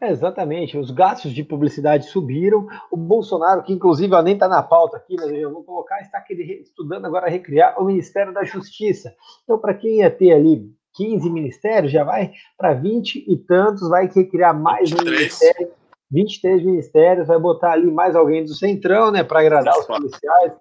É, 0.00 0.10
exatamente, 0.10 0.76
os 0.76 0.90
gastos 0.90 1.32
de 1.32 1.44
publicidade 1.44 2.06
subiram. 2.06 2.66
O 2.90 2.96
Bolsonaro, 2.96 3.62
que 3.62 3.72
inclusive 3.72 4.20
nem 4.22 4.34
está 4.34 4.48
na 4.48 4.62
pauta 4.62 4.96
aqui, 4.96 5.14
mas 5.16 5.30
eu 5.30 5.52
vou 5.52 5.62
colocar, 5.62 6.00
está 6.00 6.22
estudando 6.28 7.06
agora 7.06 7.30
recriar 7.30 7.80
o 7.80 7.84
Ministério 7.84 8.34
da 8.34 8.42
Justiça. 8.42 9.14
Então, 9.44 9.56
para 9.56 9.72
quem 9.72 9.98
ia 9.98 10.10
ter 10.10 10.32
ali 10.32 10.74
15 10.94 11.30
ministérios, 11.30 11.92
já 11.92 12.04
vai 12.04 12.32
para 12.56 12.74
20 12.74 13.24
e 13.28 13.36
tantos, 13.36 13.88
vai 13.88 14.08
criar 14.08 14.52
mais 14.52 14.90
23. 14.90 15.08
um 15.08 15.18
ministério, 15.18 15.72
23 16.10 16.64
ministérios, 16.64 17.26
vai 17.26 17.38
botar 17.38 17.72
ali 17.72 17.90
mais 17.90 18.14
alguém 18.14 18.44
do 18.44 18.54
Centrão, 18.54 19.10
né, 19.10 19.22
para 19.22 19.40
agradar 19.40 19.78
os 19.78 19.86
policiais, 19.86 20.52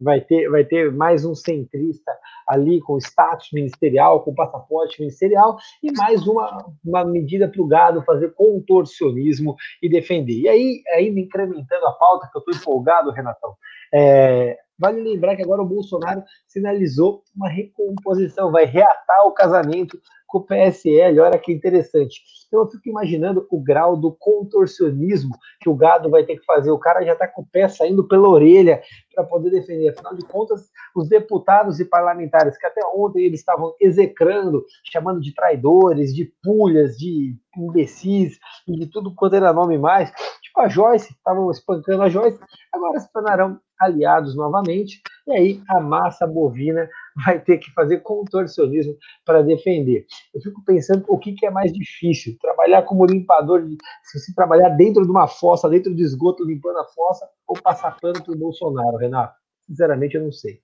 vai 0.00 0.20
ter, 0.20 0.48
vai 0.50 0.64
ter 0.64 0.92
mais 0.92 1.24
um 1.24 1.34
centrista 1.34 2.12
ali 2.46 2.80
com 2.80 2.98
status 2.98 3.48
ministerial, 3.52 4.22
com 4.22 4.34
passaporte 4.34 5.00
ministerial, 5.00 5.56
e 5.82 5.90
mais 5.92 6.26
uma, 6.26 6.66
uma 6.84 7.04
medida 7.04 7.48
para 7.48 7.62
o 7.62 7.66
gado 7.66 8.02
fazer 8.02 8.32
contorcionismo 8.34 9.56
e 9.82 9.88
defender. 9.88 10.40
E 10.40 10.48
aí, 10.48 10.82
ainda 10.94 11.20
incrementando 11.20 11.86
a 11.86 11.92
pauta, 11.92 12.28
que 12.30 12.36
eu 12.36 12.40
estou 12.40 12.54
empolgado, 12.54 13.10
Renatão, 13.10 13.56
é, 13.92 14.58
Vale 14.78 15.00
lembrar 15.00 15.36
que 15.36 15.42
agora 15.42 15.62
o 15.62 15.66
Bolsonaro 15.66 16.22
sinalizou 16.46 17.22
uma 17.34 17.48
recomposição, 17.48 18.52
vai 18.52 18.64
reatar 18.64 19.26
o 19.26 19.32
casamento 19.32 19.98
com 20.26 20.38
o 20.38 20.42
PSL. 20.42 21.18
Olha 21.20 21.38
que 21.38 21.52
interessante. 21.52 22.20
Então 22.46 22.60
eu 22.60 22.68
fico 22.68 22.88
imaginando 22.88 23.46
o 23.50 23.60
grau 23.60 23.96
do 23.96 24.12
contorcionismo 24.12 25.34
que 25.60 25.68
o 25.68 25.74
gado 25.74 26.10
vai 26.10 26.24
ter 26.24 26.36
que 26.36 26.44
fazer. 26.44 26.70
O 26.70 26.78
cara 26.78 27.04
já 27.04 27.12
está 27.12 27.26
com 27.26 27.42
o 27.42 27.46
pé 27.46 27.68
saindo 27.68 28.06
pela 28.06 28.28
orelha 28.28 28.82
para 29.14 29.24
poder 29.24 29.50
defender. 29.50 29.88
Afinal 29.88 30.14
de 30.14 30.26
contas, 30.26 30.70
os 30.94 31.08
deputados 31.08 31.80
e 31.80 31.84
parlamentares 31.84 32.58
que 32.58 32.66
até 32.66 32.80
ontem 32.94 33.24
eles 33.24 33.40
estavam 33.40 33.74
execrando, 33.80 34.64
chamando 34.92 35.20
de 35.20 35.34
traidores, 35.34 36.14
de 36.14 36.32
pulhas, 36.42 36.96
de 36.96 37.36
imbecis 37.56 38.38
e 38.68 38.72
de 38.78 38.86
tudo 38.86 39.14
quanto 39.14 39.36
era 39.36 39.52
nome 39.52 39.78
mais, 39.78 40.12
tipo 40.42 40.60
a 40.60 40.68
Joyce, 40.68 41.12
estavam 41.12 41.50
espancando 41.50 42.02
a 42.02 42.08
Joyce, 42.08 42.38
agora 42.72 43.00
se 43.00 43.10
tornarão 43.10 43.58
aliados 43.78 44.34
novamente, 44.34 45.00
e 45.26 45.32
aí 45.32 45.62
a 45.68 45.80
massa 45.80 46.26
bovina 46.26 46.88
vai 47.24 47.40
ter 47.40 47.58
que 47.58 47.72
fazer 47.72 48.00
contorcionismo 48.00 48.96
para 49.24 49.42
defender. 49.42 50.06
Eu 50.34 50.40
fico 50.40 50.62
pensando 50.64 51.04
o 51.08 51.18
que, 51.18 51.32
que 51.32 51.46
é 51.46 51.50
mais 51.50 51.72
difícil, 51.72 52.36
trabalhar 52.40 52.82
como 52.82 53.06
limpador, 53.06 53.62
de, 53.62 53.76
se 54.04 54.34
trabalhar 54.34 54.70
dentro 54.70 55.04
de 55.04 55.10
uma 55.10 55.26
fossa, 55.26 55.68
dentro 55.68 55.94
do 55.94 56.00
esgoto, 56.00 56.44
limpando 56.44 56.78
a 56.78 56.84
fossa, 56.84 57.28
ou 57.46 57.60
passar 57.60 57.96
pano 58.00 58.22
para 58.22 58.32
o 58.32 58.38
Bolsonaro, 58.38 58.96
Renato? 58.96 59.34
Sinceramente, 59.66 60.16
eu 60.16 60.22
não 60.22 60.32
sei. 60.32 60.60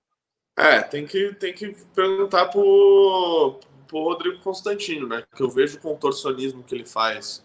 É, 0.57 0.81
tem 0.81 1.05
que, 1.05 1.33
tem 1.33 1.53
que 1.53 1.75
perguntar 1.95 2.45
para 2.45 2.61
o 2.61 3.59
Rodrigo 3.91 4.39
Constantino, 4.41 5.07
né? 5.07 5.23
Que 5.35 5.43
eu 5.43 5.49
vejo 5.49 5.77
o 5.77 5.81
contorcionismo 5.81 6.63
que 6.63 6.75
ele 6.75 6.85
faz, 6.85 7.43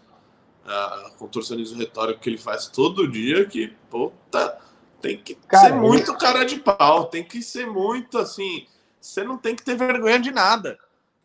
uh, 0.63 1.17
contorcionismo 1.17 1.77
retórico 1.79 2.21
que 2.21 2.29
ele 2.29 2.37
faz 2.37 2.67
todo 2.67 3.09
dia, 3.09 3.45
que, 3.45 3.73
puta 3.89 4.68
tem 5.01 5.17
que 5.17 5.35
cara, 5.35 5.69
ser 5.69 5.75
muito 5.75 6.17
cara 6.17 6.43
de 6.45 6.59
pau, 6.59 7.05
tem 7.05 7.23
que 7.23 7.41
ser 7.41 7.65
muito 7.65 8.17
assim. 8.17 8.67
Você 8.99 9.23
não 9.23 9.37
tem 9.37 9.55
que 9.55 9.63
ter 9.63 9.75
vergonha 9.75 10.19
de 10.19 10.31
nada. 10.31 10.77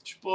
Tipo, 0.03 0.29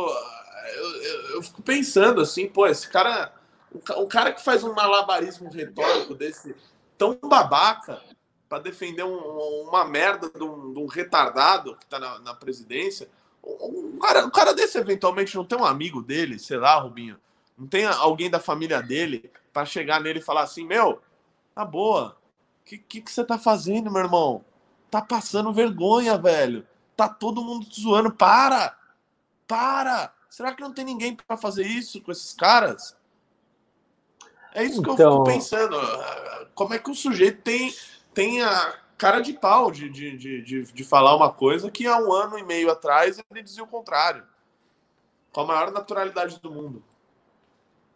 eu, 0.75 1.01
eu, 1.01 1.21
eu 1.35 1.43
fico 1.43 1.61
pensando 1.61 2.21
assim, 2.21 2.47
pô, 2.47 2.67
esse 2.67 2.89
cara. 2.89 3.33
O, 3.71 4.07
cara 4.07 4.33
que 4.33 4.43
faz 4.43 4.63
um 4.63 4.73
malabarismo 4.73 5.47
retórico 5.51 6.15
desse 6.15 6.55
tão 6.97 7.15
babaca 7.21 8.01
para 8.49 8.63
defender 8.63 9.03
um, 9.03 9.67
uma 9.67 9.85
merda 9.85 10.27
de 10.27 10.43
um, 10.43 10.73
de 10.73 10.79
um, 10.79 10.87
retardado 10.87 11.75
que 11.75 11.85
tá 11.85 11.99
na, 11.99 12.17
na 12.19 12.33
presidência. 12.33 13.07
Um, 13.43 13.99
cara, 13.99 14.25
um 14.25 14.31
cara 14.31 14.55
desse 14.55 14.79
eventualmente 14.79 15.35
não 15.35 15.45
tem 15.45 15.57
um 15.57 15.65
amigo 15.65 16.01
dele, 16.01 16.39
sei 16.39 16.57
lá, 16.57 16.79
Rubinho, 16.79 17.19
não 17.55 17.67
tem 17.67 17.85
alguém 17.85 18.27
da 18.27 18.39
família 18.39 18.81
dele 18.81 19.31
para 19.53 19.65
chegar 19.65 20.01
nele 20.01 20.17
e 20.17 20.23
falar 20.23 20.41
assim: 20.41 20.65
Meu, 20.65 20.99
tá 21.53 21.63
boa, 21.63 22.17
que, 22.69 22.77
que, 22.77 23.01
que 23.01 23.11
você 23.11 23.23
tá 23.23 23.39
fazendo, 23.39 23.89
meu 23.89 24.03
irmão? 24.03 24.45
Tá 24.91 25.01
passando 25.01 25.51
vergonha, 25.51 26.17
velho. 26.17 26.67
Tá 26.95 27.09
todo 27.09 27.43
mundo 27.43 27.65
te 27.65 27.81
zoando. 27.81 28.11
Para! 28.11 28.77
Para! 29.47 30.13
Será 30.29 30.53
que 30.53 30.61
não 30.61 30.71
tem 30.71 30.85
ninguém 30.85 31.15
para 31.15 31.35
fazer 31.35 31.65
isso 31.65 31.99
com 32.01 32.11
esses 32.11 32.31
caras? 32.33 32.95
É 34.53 34.63
isso 34.63 34.83
que 34.83 34.89
eu 34.89 34.95
fico 34.95 35.09
então- 35.09 35.23
pensando. 35.23 35.77
Como 36.53 36.73
é 36.73 36.79
que 36.79 36.91
o 36.91 36.95
sujeito 36.95 37.41
tem, 37.41 37.73
tem 38.13 38.43
a 38.43 38.75
cara 38.97 39.19
de 39.21 39.33
pau 39.33 39.71
de, 39.71 39.89
de, 39.89 40.17
de, 40.17 40.41
de, 40.43 40.63
de 40.71 40.83
falar 40.83 41.15
uma 41.15 41.31
coisa 41.31 41.71
que 41.71 41.87
há 41.87 41.97
um 41.97 42.11
ano 42.11 42.37
e 42.37 42.43
meio 42.43 42.69
atrás 42.69 43.19
ele 43.31 43.41
dizia 43.41 43.63
o 43.63 43.67
contrário. 43.67 44.23
Com 45.31 45.41
a 45.41 45.45
maior 45.45 45.71
naturalidade 45.71 46.39
do 46.39 46.51
mundo. 46.51 46.83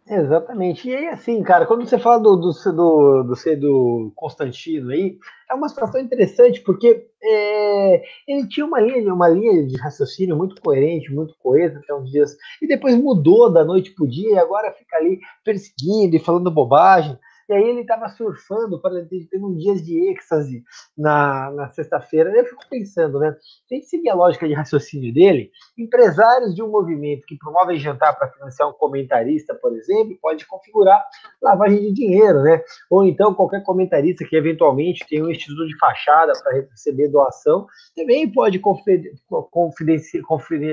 Exatamente. 0.06 0.86
E 0.88 0.94
aí, 0.94 1.08
assim, 1.08 1.42
cara, 1.42 1.64
quando 1.64 1.86
você 1.86 1.98
fala 1.98 2.18
do, 2.20 2.36
do, 2.36 2.50
do, 2.52 3.22
do, 3.22 3.56
do 3.56 4.12
Constantino 4.14 4.90
aí, 4.90 5.16
é 5.50 5.54
uma 5.54 5.66
situação 5.68 5.98
interessante, 5.98 6.60
porque 6.60 7.06
é, 7.22 8.02
ele 8.28 8.46
tinha 8.48 8.66
uma 8.66 8.80
linha, 8.80 9.14
uma 9.14 9.28
linha 9.28 9.66
de 9.66 9.76
raciocínio 9.78 10.36
muito 10.36 10.60
coerente, 10.60 11.10
muito 11.10 11.34
coesa 11.38 11.78
até 11.78 11.94
uns 11.94 12.10
dias, 12.10 12.36
e 12.60 12.66
depois 12.66 12.94
mudou 12.96 13.50
da 13.50 13.64
noite 13.64 13.94
pro 13.94 14.06
dia, 14.06 14.32
e 14.32 14.38
agora 14.38 14.74
fica 14.74 14.94
ali 14.98 15.20
perseguindo 15.42 16.16
e 16.16 16.18
falando 16.18 16.50
bobagem. 16.50 17.18
E 17.48 17.52
aí 17.52 17.62
ele 17.62 17.80
estava 17.80 18.08
surfando, 18.08 18.80
para 18.80 19.04
teve 19.04 19.44
um 19.44 19.54
dias 19.54 19.82
de 19.84 20.10
êxtase 20.10 20.62
na, 20.96 21.50
na 21.50 21.68
sexta-feira. 21.70 22.30
Eu 22.30 22.44
fico 22.46 22.62
pensando, 22.68 23.18
né? 23.18 23.36
Tem 23.68 23.80
que 23.80 23.86
seguir 23.86 24.10
a 24.10 24.14
lógica 24.14 24.48
de 24.48 24.54
raciocínio 24.54 25.12
dele. 25.12 25.50
Empresários 25.76 26.54
de 26.54 26.62
um 26.62 26.70
movimento 26.70 27.26
que 27.26 27.36
promovem 27.36 27.78
jantar 27.78 28.16
para 28.16 28.28
financiar 28.28 28.68
um 28.68 28.72
comentarista, 28.72 29.54
por 29.54 29.76
exemplo, 29.76 30.16
pode 30.20 30.46
configurar 30.46 31.04
lavagem 31.42 31.80
de 31.80 31.92
dinheiro, 31.92 32.42
né? 32.42 32.62
Ou 32.90 33.04
então 33.04 33.34
qualquer 33.34 33.62
comentarista 33.62 34.24
que 34.24 34.36
eventualmente 34.36 35.06
tem 35.08 35.22
um 35.22 35.30
instituto 35.30 35.66
de 35.66 35.76
fachada 35.78 36.32
para 36.42 36.60
receber 36.70 37.08
doação, 37.08 37.66
também 37.94 38.30
pode 38.30 38.58
confidenciar, 38.58 40.24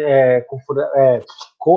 é, 0.06 0.46
é, 0.96 1.22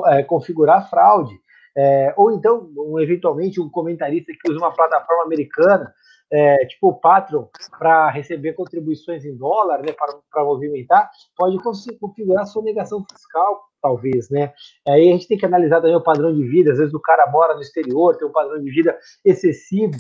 é, 0.07 0.23
configurar 0.23 0.89
fraude. 0.89 1.44
É, 1.77 2.15
ou 2.17 2.33
então, 2.33 2.71
um, 2.77 3.01
eventualmente, 3.01 3.61
um 3.61 3.69
comentarista 3.69 4.33
que 4.33 4.51
usa 4.51 4.59
uma 4.59 4.73
plataforma 4.73 5.25
americana, 5.25 5.93
é, 6.33 6.65
tipo 6.67 6.89
o 6.89 6.95
Patreon, 6.95 7.47
para 7.79 8.11
receber 8.11 8.55
contribuições 8.55 9.25
em 9.25 9.37
dólar, 9.37 9.83
né, 9.83 9.93
para 9.93 10.45
movimentar, 10.45 11.11
pode 11.37 11.59
configurar 11.99 12.47
sonegação 12.47 13.05
fiscal, 13.11 13.63
talvez, 13.83 14.31
né? 14.31 14.53
Aí 14.89 15.11
a 15.11 15.13
gente 15.13 15.29
tem 15.29 15.37
que 15.37 15.45
analisar 15.45 15.81
também 15.81 15.97
o 15.97 16.03
padrão 16.03 16.35
de 16.35 16.43
vida, 16.45 16.73
às 16.73 16.79
vezes 16.79 16.95
o 16.95 17.01
cara 17.01 17.31
mora 17.31 17.55
no 17.55 17.61
exterior, 17.61 18.17
tem 18.17 18.27
um 18.27 18.33
padrão 18.33 18.63
de 18.63 18.71
vida 18.71 18.99
excessivo, 19.25 19.95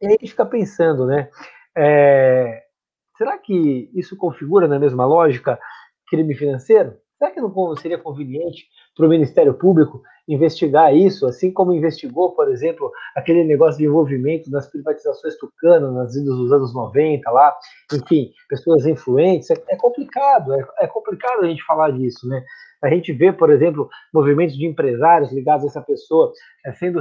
e 0.00 0.06
aí 0.06 0.12
a 0.12 0.18
gente 0.20 0.30
fica 0.30 0.46
pensando, 0.46 1.06
né? 1.06 1.30
É, 1.76 2.62
será 3.16 3.38
que 3.38 3.90
isso 3.94 4.16
configura 4.16 4.68
na 4.68 4.78
mesma 4.78 5.06
lógica 5.06 5.58
crime 6.08 6.34
financeiro? 6.34 6.96
Será 7.18 7.32
que 7.32 7.40
não 7.40 7.76
seria 7.76 7.98
conveniente 7.98 8.68
para 8.98 9.06
o 9.06 9.08
Ministério 9.08 9.54
Público 9.54 10.02
investigar 10.26 10.94
isso, 10.94 11.24
assim 11.24 11.52
como 11.52 11.72
investigou, 11.72 12.32
por 12.32 12.50
exemplo, 12.50 12.90
aquele 13.14 13.44
negócio 13.44 13.78
de 13.78 13.86
envolvimento 13.86 14.50
nas 14.50 14.66
privatizações 14.66 15.38
tucanas 15.38 15.94
nas 15.94 16.16
idas 16.16 16.36
dos 16.36 16.52
anos 16.52 16.74
90 16.74 17.30
lá, 17.30 17.56
enfim, 17.94 18.32
pessoas 18.48 18.84
influentes, 18.84 19.50
é, 19.50 19.54
é 19.68 19.76
complicado, 19.76 20.52
é, 20.52 20.66
é, 20.80 20.86
complicado 20.88 21.44
a 21.44 21.46
gente 21.46 21.64
falar 21.64 21.92
disso, 21.92 22.28
né? 22.28 22.44
A 22.82 22.90
gente 22.90 23.12
vê, 23.12 23.32
por 23.32 23.50
exemplo, 23.50 23.88
movimentos 24.12 24.56
de 24.56 24.66
empresários 24.66 25.32
ligados 25.32 25.64
a 25.64 25.68
essa 25.68 25.80
pessoa 25.80 26.32
é, 26.66 26.72
sendo, 26.72 27.00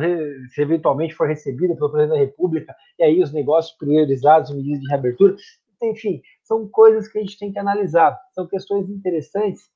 se 0.49 0.61
eventualmente 0.61 1.15
for 1.15 1.27
recebida 1.27 1.75
pelo 1.75 1.91
presidente 1.91 2.17
da 2.17 2.23
República, 2.23 2.75
e 2.99 3.03
aí 3.03 3.21
os 3.21 3.33
negócios 3.33 3.75
priorizados, 3.75 4.55
medidas 4.55 4.81
de 4.81 4.87
reabertura, 4.87 5.35
enfim, 5.81 6.21
são 6.43 6.67
coisas 6.67 7.07
que 7.07 7.17
a 7.17 7.21
gente 7.21 7.37
tem 7.37 7.51
que 7.51 7.59
analisar, 7.59 8.17
são 8.33 8.47
questões 8.47 8.87
interessantes 8.89 9.69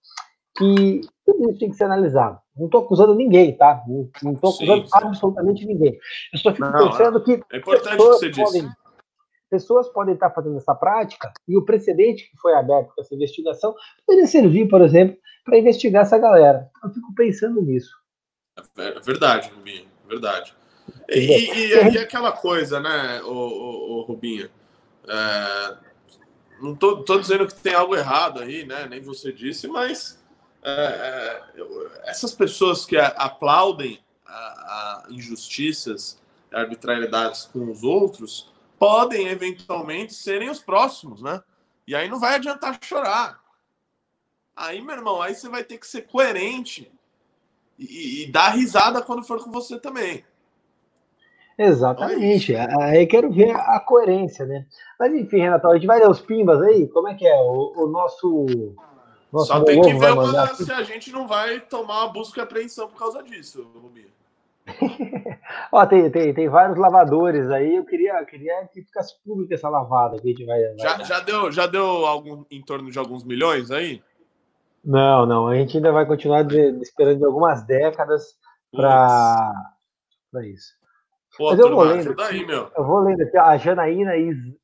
que 0.62 1.02
tudo 1.26 1.50
isso 1.50 1.60
tem 1.60 1.70
que 1.70 1.76
ser 1.76 1.86
analisado. 1.86 2.40
Não 2.56 2.66
estou 2.66 2.84
acusando 2.84 3.16
ninguém, 3.16 3.56
tá? 3.56 3.84
Não 3.88 4.34
estou 4.34 4.52
acusando 4.52 4.82
sim, 4.82 4.88
sim. 4.88 4.92
absolutamente 4.94 5.66
ninguém. 5.66 5.98
Eu 6.32 6.40
só 6.40 6.52
fico 6.54 6.70
não, 6.70 6.90
pensando 6.90 7.24
que. 7.24 7.42
É 7.52 7.58
importante 7.58 7.98
que 7.98 8.04
você 8.04 8.30
podem, 8.30 8.62
disse. 8.62 8.76
Pessoas 9.50 9.90
podem 9.90 10.14
estar 10.14 10.30
fazendo 10.30 10.58
essa 10.58 10.76
prática 10.76 11.32
e 11.48 11.58
o 11.58 11.66
precedente 11.66 12.30
que 12.30 12.38
foi 12.38 12.54
aberto 12.54 12.94
com 12.94 13.02
essa 13.02 13.14
investigação 13.16 13.76
poderia 14.06 14.28
servir, 14.28 14.68
por 14.68 14.82
exemplo, 14.82 15.18
para 15.44 15.58
investigar 15.58 16.04
essa 16.04 16.18
galera. 16.18 16.70
Eu 16.84 16.90
fico 16.92 17.14
pensando 17.16 17.62
nisso. 17.62 17.92
É 18.78 19.00
verdade, 19.00 19.50
Rubinho, 19.50 19.88
verdade. 20.08 20.54
E, 21.10 21.20
e, 21.20 21.74
e, 21.74 21.94
e 21.94 21.98
aquela 21.98 22.32
coisa, 22.32 22.80
né, 22.80 23.22
o, 23.24 23.34
o, 23.34 23.98
o 23.98 24.02
Rubinho? 24.04 24.50
É, 25.08 25.78
não 26.62 26.76
tô, 26.76 27.04
tô 27.04 27.20
dizendo 27.20 27.48
que 27.48 27.56
tem 27.56 27.74
algo 27.74 27.96
errado 27.96 28.42
aí, 28.42 28.66
né? 28.66 28.88
Nem 28.88 29.02
você 29.02 29.32
disse, 29.34 29.68
mas 29.68 30.21
é, 30.21 30.21
é, 30.21 30.21
essas 32.06 32.34
pessoas 32.34 32.86
que 32.86 32.98
aplaudem 32.98 34.00
a, 34.26 34.32
a 34.32 35.06
injustiças, 35.10 36.20
arbitrariedades 36.52 37.46
com 37.46 37.72
os 37.72 37.84
outros, 37.84 38.52
podem 38.78 39.28
eventualmente 39.28 40.14
serem 40.14 40.50
os 40.50 40.60
próximos, 40.60 41.22
né? 41.22 41.42
E 41.88 41.96
aí 41.96 42.10
não 42.10 42.20
vai 42.20 42.36
adiantar 42.36 42.80
chorar. 42.82 43.42
Aí, 44.56 44.82
meu 44.82 44.96
irmão, 44.96 45.22
aí 45.22 45.34
você 45.34 45.50
vai 45.50 45.64
ter 45.64 45.78
que 45.78 45.88
ser 45.88 46.04
coerente 46.04 46.92
e, 47.78 48.24
e 48.24 48.32
dar 48.32 48.50
risada 48.50 49.02
quando 49.02 49.24
for 49.24 49.44
com 49.44 49.52
você 49.52 49.80
também. 49.80 50.24
Exatamente. 51.58 52.54
É 52.54 52.68
aí 52.82 53.06
quero 53.08 53.32
ver 53.32 53.56
a 53.56 53.80
coerência, 53.80 54.46
né? 54.46 54.66
Mas 55.00 55.14
enfim, 55.14 55.38
Renato, 55.38 55.68
a 55.68 55.76
gente 55.76 55.88
vai 55.88 56.00
dar 56.00 56.10
os 56.10 56.20
pimbas 56.20 56.62
aí? 56.62 56.88
Como 56.88 57.08
é 57.08 57.14
que 57.14 57.28
é? 57.28 57.36
O, 57.36 57.84
o 57.84 57.88
nosso 57.88 58.76
nossa, 59.32 59.54
Só 59.54 59.64
tem 59.64 59.82
que 59.82 59.94
ver 59.94 60.12
uma, 60.12 60.48
se 60.56 60.72
a 60.72 60.84
gente 60.84 61.12
não 61.12 61.28
vai 61.28 61.60
tomar 61.62 62.04
uma 62.04 62.14
busca 62.14 62.42
e 62.42 62.44
apreensão 62.44 62.88
por 62.88 62.98
causa 62.98 63.24
disso, 63.24 63.70
Rubinho. 63.76 64.12
Ó, 65.72 65.86
tem, 65.86 66.10
tem, 66.12 66.34
tem 66.34 66.50
vários 66.50 66.78
lavadores 66.78 67.50
aí. 67.50 67.76
Eu 67.76 67.86
queria, 67.86 68.24
queria 68.26 68.68
que 68.68 68.82
ficasse 68.82 69.16
público 69.24 69.54
essa 69.54 69.70
lavada 69.70 70.18
que 70.20 70.28
a 70.28 70.32
gente 70.32 70.46
vai. 70.46 70.62
já, 70.78 71.04
já, 71.04 71.20
deu, 71.22 71.52
já 71.52 71.66
deu 71.66 71.86
algum, 72.06 72.44
em 72.52 72.62
torno 72.62 72.92
de 72.92 73.00
alguns 73.00 73.24
milhões 73.24 73.72
aí? 73.72 74.02
Não, 74.84 75.26
não. 75.26 75.48
A 75.48 75.56
gente 75.56 75.78
ainda 75.78 75.92
vai 75.92 76.06
continuar 76.06 76.44
de, 76.44 76.58
esperando 76.82 77.26
algumas 77.26 77.66
décadas 77.66 78.36
para 78.72 79.54
isso. 80.44 80.74
Pô, 81.38 81.50
Mas 81.50 81.60
eu 81.60 81.70
vou 81.70 81.84
lendo 81.84 82.12
aqui, 82.12 82.22
aí. 82.22 82.46
Eu 82.50 82.86
vou 82.86 83.00
lendo 83.00 83.22
aqui, 83.22 83.38
a 83.38 83.56
Janaína 83.56 84.12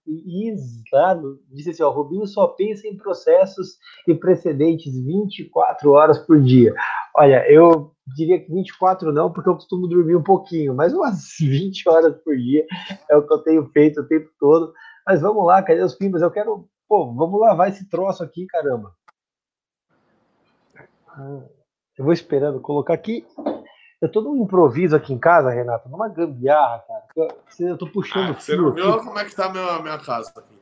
Islado 0.05 1.39
disse 1.49 1.69
assim, 1.69 1.83
ó, 1.83 1.89
Rubinho 1.89 2.27
só 2.27 2.47
pensa 2.47 2.87
em 2.87 2.97
processos 2.97 3.77
e 4.05 4.13
precedentes 4.13 4.93
24 5.01 5.91
horas 5.91 6.17
por 6.17 6.41
dia. 6.41 6.75
Olha, 7.15 7.49
eu 7.49 7.93
diria 8.15 8.39
que 8.39 8.51
24 8.51 9.13
não, 9.13 9.31
porque 9.31 9.49
eu 9.49 9.55
costumo 9.55 9.87
dormir 9.87 10.17
um 10.17 10.23
pouquinho, 10.23 10.75
mas 10.75 10.93
umas 10.93 11.35
20 11.39 11.87
horas 11.87 12.15
por 12.21 12.35
dia 12.35 12.65
é 13.09 13.15
o 13.15 13.25
que 13.25 13.33
eu 13.33 13.39
tenho 13.39 13.69
feito 13.69 14.01
o 14.01 14.07
tempo 14.07 14.29
todo. 14.37 14.73
Mas 15.05 15.21
vamos 15.21 15.45
lá, 15.45 15.63
cadê 15.63 15.81
os 15.81 15.95
pimbas? 15.95 16.21
Eu 16.21 16.31
quero, 16.31 16.67
pô, 16.87 17.13
vamos 17.13 17.39
lavar 17.39 17.69
esse 17.69 17.89
troço 17.89 18.21
aqui, 18.21 18.45
caramba. 18.45 18.93
Ah, 21.07 21.43
eu 21.97 22.03
vou 22.03 22.11
esperando 22.11 22.59
colocar 22.59 22.93
aqui 22.93 23.25
eu 24.01 24.11
tô 24.11 24.21
num 24.21 24.43
improviso 24.43 24.95
aqui 24.95 25.13
em 25.13 25.17
casa, 25.17 25.49
Renato, 25.49 25.89
numa 25.89 26.07
gambiarra, 26.07 26.83
cara. 26.87 27.03
Eu, 27.15 27.67
eu 27.67 27.77
tô 27.77 27.87
puxando 27.87 28.31
ah, 28.31 28.39
Você 28.39 28.55
não 28.55 28.71
viu 28.71 28.93
aqui. 28.93 29.05
como 29.05 29.19
é 29.19 29.25
que 29.25 29.35
tá 29.35 29.45
a 29.45 29.51
minha, 29.51 29.79
minha 29.81 29.97
casa 29.97 30.31
aqui? 30.35 30.57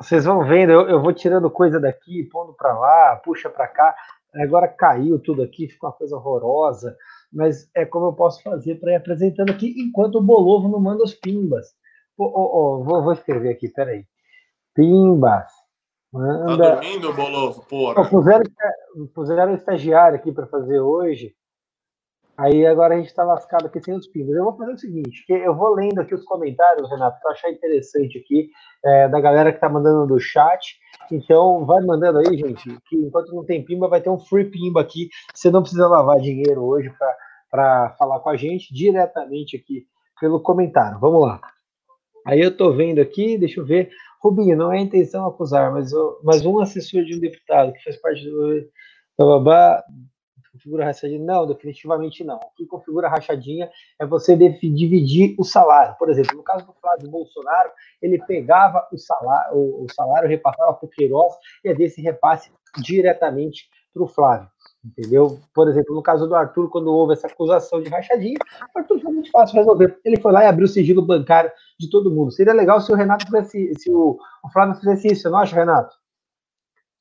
Vocês 0.00 0.24
vão 0.24 0.44
vendo, 0.46 0.70
eu, 0.70 0.88
eu 0.88 1.02
vou 1.02 1.12
tirando 1.12 1.50
coisa 1.50 1.80
daqui, 1.80 2.22
pondo 2.24 2.52
para 2.52 2.78
lá, 2.78 3.16
puxa 3.16 3.50
para 3.50 3.66
cá. 3.66 3.94
Agora 4.36 4.68
caiu 4.68 5.18
tudo 5.18 5.42
aqui, 5.42 5.68
ficou 5.68 5.90
uma 5.90 5.96
coisa 5.96 6.16
horrorosa. 6.16 6.96
Mas 7.32 7.68
é 7.74 7.84
como 7.84 8.06
eu 8.06 8.12
posso 8.12 8.42
fazer 8.42 8.76
para 8.76 8.92
ir 8.92 8.96
apresentando 8.96 9.50
aqui 9.50 9.74
enquanto 9.76 10.16
o 10.16 10.22
Bolovo 10.22 10.68
não 10.68 10.80
manda 10.80 11.02
os 11.02 11.14
pimbas. 11.14 11.74
Oh, 12.16 12.24
oh, 12.24 12.58
oh, 12.80 12.84
vou, 12.84 13.02
vou 13.02 13.12
escrever 13.12 13.50
aqui, 13.50 13.68
peraí. 13.68 14.04
Pimbas. 14.74 15.50
Manda... 16.12 16.56
Tá 16.56 16.74
dormindo, 16.76 17.12
Bolovo? 17.12 17.62
Porra. 17.64 18.08
puseram, 18.08 18.44
puseram 19.14 19.54
estagiário 19.54 20.16
aqui 20.16 20.32
para 20.32 20.46
fazer 20.46 20.80
hoje. 20.80 21.34
Aí 22.38 22.64
agora 22.64 22.94
a 22.94 22.98
gente 22.98 23.08
está 23.08 23.24
lascado 23.24 23.66
aqui 23.66 23.82
sem 23.82 23.94
os 23.94 24.06
pimbas. 24.06 24.36
Eu 24.36 24.44
vou 24.44 24.56
fazer 24.56 24.72
o 24.72 24.78
seguinte, 24.78 25.24
eu 25.28 25.56
vou 25.56 25.74
lendo 25.74 26.00
aqui 26.00 26.14
os 26.14 26.24
comentários, 26.24 26.88
Renato, 26.88 27.20
para 27.20 27.32
achar 27.32 27.50
interessante 27.50 28.16
aqui, 28.16 28.48
é, 28.84 29.08
da 29.08 29.20
galera 29.20 29.50
que 29.50 29.56
está 29.56 29.68
mandando 29.68 30.06
do 30.06 30.20
chat. 30.20 30.78
Então, 31.10 31.66
vai 31.66 31.84
mandando 31.84 32.18
aí, 32.20 32.38
gente, 32.38 32.78
que 32.86 32.96
enquanto 32.96 33.34
não 33.34 33.44
tem 33.44 33.64
pimba, 33.64 33.88
vai 33.88 34.00
ter 34.00 34.08
um 34.08 34.20
free 34.20 34.44
pimba 34.44 34.80
aqui. 34.80 35.08
Você 35.34 35.50
não 35.50 35.62
precisa 35.62 35.88
lavar 35.88 36.20
dinheiro 36.20 36.62
hoje 36.62 36.92
para 37.50 37.96
falar 37.98 38.20
com 38.20 38.30
a 38.30 38.36
gente 38.36 38.72
diretamente 38.72 39.56
aqui 39.56 39.84
pelo 40.20 40.40
comentário. 40.40 41.00
Vamos 41.00 41.22
lá. 41.22 41.40
Aí 42.24 42.40
eu 42.40 42.50
estou 42.50 42.72
vendo 42.72 43.00
aqui, 43.00 43.36
deixa 43.36 43.58
eu 43.58 43.66
ver. 43.66 43.90
Rubinho, 44.22 44.56
não 44.56 44.72
é 44.72 44.78
intenção 44.78 45.26
acusar, 45.26 45.72
mas, 45.72 45.90
mas 46.22 46.46
um 46.46 46.60
assessor 46.60 47.02
de 47.02 47.16
um 47.16 47.20
deputado 47.20 47.72
que 47.72 47.82
faz 47.82 47.96
parte 47.96 48.24
do. 48.24 48.64
Bababá, 49.18 49.82
configura 50.58 50.84
rachadinha? 50.84 51.24
Não, 51.24 51.46
definitivamente 51.46 52.24
não. 52.24 52.36
O 52.36 52.50
que 52.56 52.66
configura 52.66 53.08
rachadinha 53.08 53.70
é 53.98 54.04
você 54.04 54.36
dividir 54.36 55.34
o 55.38 55.44
salário. 55.44 55.94
Por 55.98 56.10
exemplo, 56.10 56.36
no 56.36 56.42
caso 56.42 56.66
do 56.66 56.72
Flávio 56.74 57.08
Bolsonaro, 57.08 57.70
ele 58.02 58.18
pegava 58.18 58.86
o 58.92 58.98
salário, 58.98 59.56
o, 59.56 59.86
salário 59.94 60.28
repassava 60.28 60.74
para 60.74 60.86
o 60.86 60.90
Queiroz 60.90 61.32
e 61.64 61.68
é 61.68 61.74
desse 61.74 62.02
repasse 62.02 62.50
diretamente 62.82 63.68
para 63.94 64.02
o 64.02 64.08
Flávio. 64.08 64.48
Entendeu? 64.84 65.38
Por 65.54 65.68
exemplo, 65.68 65.94
no 65.94 66.02
caso 66.02 66.26
do 66.26 66.34
Arthur, 66.34 66.70
quando 66.70 66.88
houve 66.88 67.12
essa 67.12 67.26
acusação 67.26 67.80
de 67.80 67.88
rachadinha, 67.88 68.38
o 68.74 68.78
Arthur 68.78 69.00
foi 69.00 69.12
muito 69.12 69.30
fácil 69.30 69.56
resolver. 69.56 69.98
Ele 70.04 70.20
foi 70.20 70.32
lá 70.32 70.44
e 70.44 70.46
abriu 70.46 70.64
o 70.64 70.68
sigilo 70.68 71.02
bancário 71.02 71.50
de 71.78 71.88
todo 71.90 72.10
mundo. 72.10 72.32
Seria 72.32 72.52
legal 72.52 72.80
se 72.80 72.90
o 72.92 72.94
Renato 72.94 73.26
fizesse, 73.26 73.74
se 73.76 73.90
o, 73.90 74.18
o 74.44 74.52
Flávio 74.52 74.76
fizesse 74.76 75.08
isso, 75.08 75.30
não 75.30 75.38
acha, 75.38 75.56
Renato? 75.56 75.94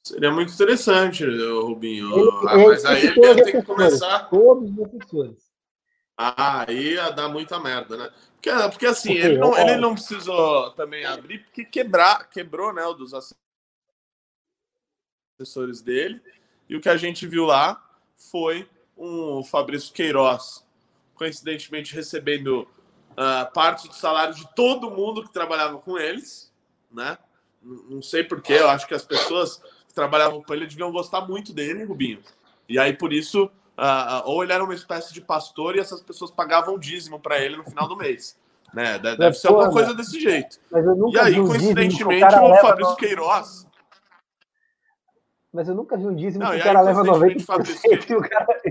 Seria 0.08 0.32
muito 0.32 0.54
interessante, 0.54 1.26
Rubinho. 1.26 2.18
Ele, 2.18 2.30
ah, 2.48 2.58
mas 2.58 2.86
aí 2.86 3.08
ele 3.08 3.20
deve 3.20 3.44
ter 3.44 3.52
que 3.52 3.62
começar. 3.64 4.30
Todos 4.30 4.70
os 4.70 4.76
professores. 4.76 5.52
Ah, 6.16 6.66
aí 6.66 6.94
ia 6.94 7.10
dar 7.12 7.28
muita 7.28 7.60
merda, 7.60 7.98
né? 7.98 8.10
Porque, 8.36 8.50
porque 8.70 8.86
assim, 8.86 9.14
ele, 9.14 9.38
não, 9.38 9.58
ele 9.58 9.76
não 9.76 9.94
precisou 9.94 10.72
também 10.72 11.04
abrir, 11.06 11.40
porque 11.40 11.66
quebrar, 11.66 12.30
quebrou, 12.30 12.74
né, 12.74 12.86
o 12.86 12.94
dos 12.94 13.14
assessores 15.38 15.82
dele. 15.82 16.22
E 16.70 16.76
o 16.76 16.82
que 16.82 16.88
a 16.88 16.96
gente 16.96 17.28
viu 17.28 17.46
lá 17.46 17.84
foi 18.16 18.68
um 18.98 19.44
Fabrício 19.44 19.94
Queiroz, 19.94 20.66
coincidentemente 21.16 21.94
recebendo 21.94 22.62
uh, 23.12 23.52
parte 23.54 23.90
do 23.90 23.94
salário 23.94 24.34
de 24.34 24.48
todo 24.56 24.90
mundo 24.90 25.22
que 25.22 25.34
trabalhava 25.34 25.78
com 25.80 25.98
eles, 25.98 26.52
né? 26.90 27.18
Não 27.62 28.02
sei 28.02 28.24
porquê, 28.24 28.54
eu 28.54 28.70
acho 28.70 28.88
que 28.88 28.94
as 28.94 29.04
pessoas 29.04 29.62
trabalhavam 29.98 30.44
com 30.44 30.54
ele 30.54 30.68
deviam 30.68 30.92
gostar 30.92 31.22
muito 31.22 31.52
dele, 31.52 31.84
Rubinho. 31.84 32.20
E 32.70 32.78
aí, 32.78 32.94
por 32.94 33.12
isso, 33.12 33.46
uh, 33.46 34.22
ou 34.26 34.44
ele 34.44 34.54
era 34.54 34.64
uma 34.64 34.76
espécie 34.76 35.12
de 35.12 35.22
pastor 35.22 35.76
e 35.76 35.80
essas 35.80 36.02
pessoas 36.02 36.30
pagavam 36.30 36.78
dízimo 36.78 37.20
para 37.20 37.40
ele 37.40 37.58
no 37.58 37.64
final 37.64 37.88
do 37.88 37.98
mês. 37.98 38.38
Né? 38.74 39.00
Deve, 39.00 39.18
deve 39.18 39.36
ser 39.36 39.48
alguma 39.48 39.72
coisa 39.72 39.94
desse 39.96 40.20
jeito. 40.20 40.60
e 41.12 41.20
aí, 41.20 41.36
coincidentemente, 41.36 42.36
o, 42.36 42.52
o 42.52 42.56
Fabrício 42.58 42.92
no... 42.92 42.98
Queiroz. 42.98 43.68
Mas 45.52 45.68
eu 45.68 45.74
nunca 45.74 45.98
vi 45.98 46.06
um 46.06 46.16
dízimo 46.16 46.44
não, 46.44 46.52
que 46.52 46.60
o 46.60 46.64
cara 46.64 46.82
leva 46.82 47.04
90% 47.04 48.10
e 48.10 48.14
o 48.16 48.22
cara. 48.22 48.62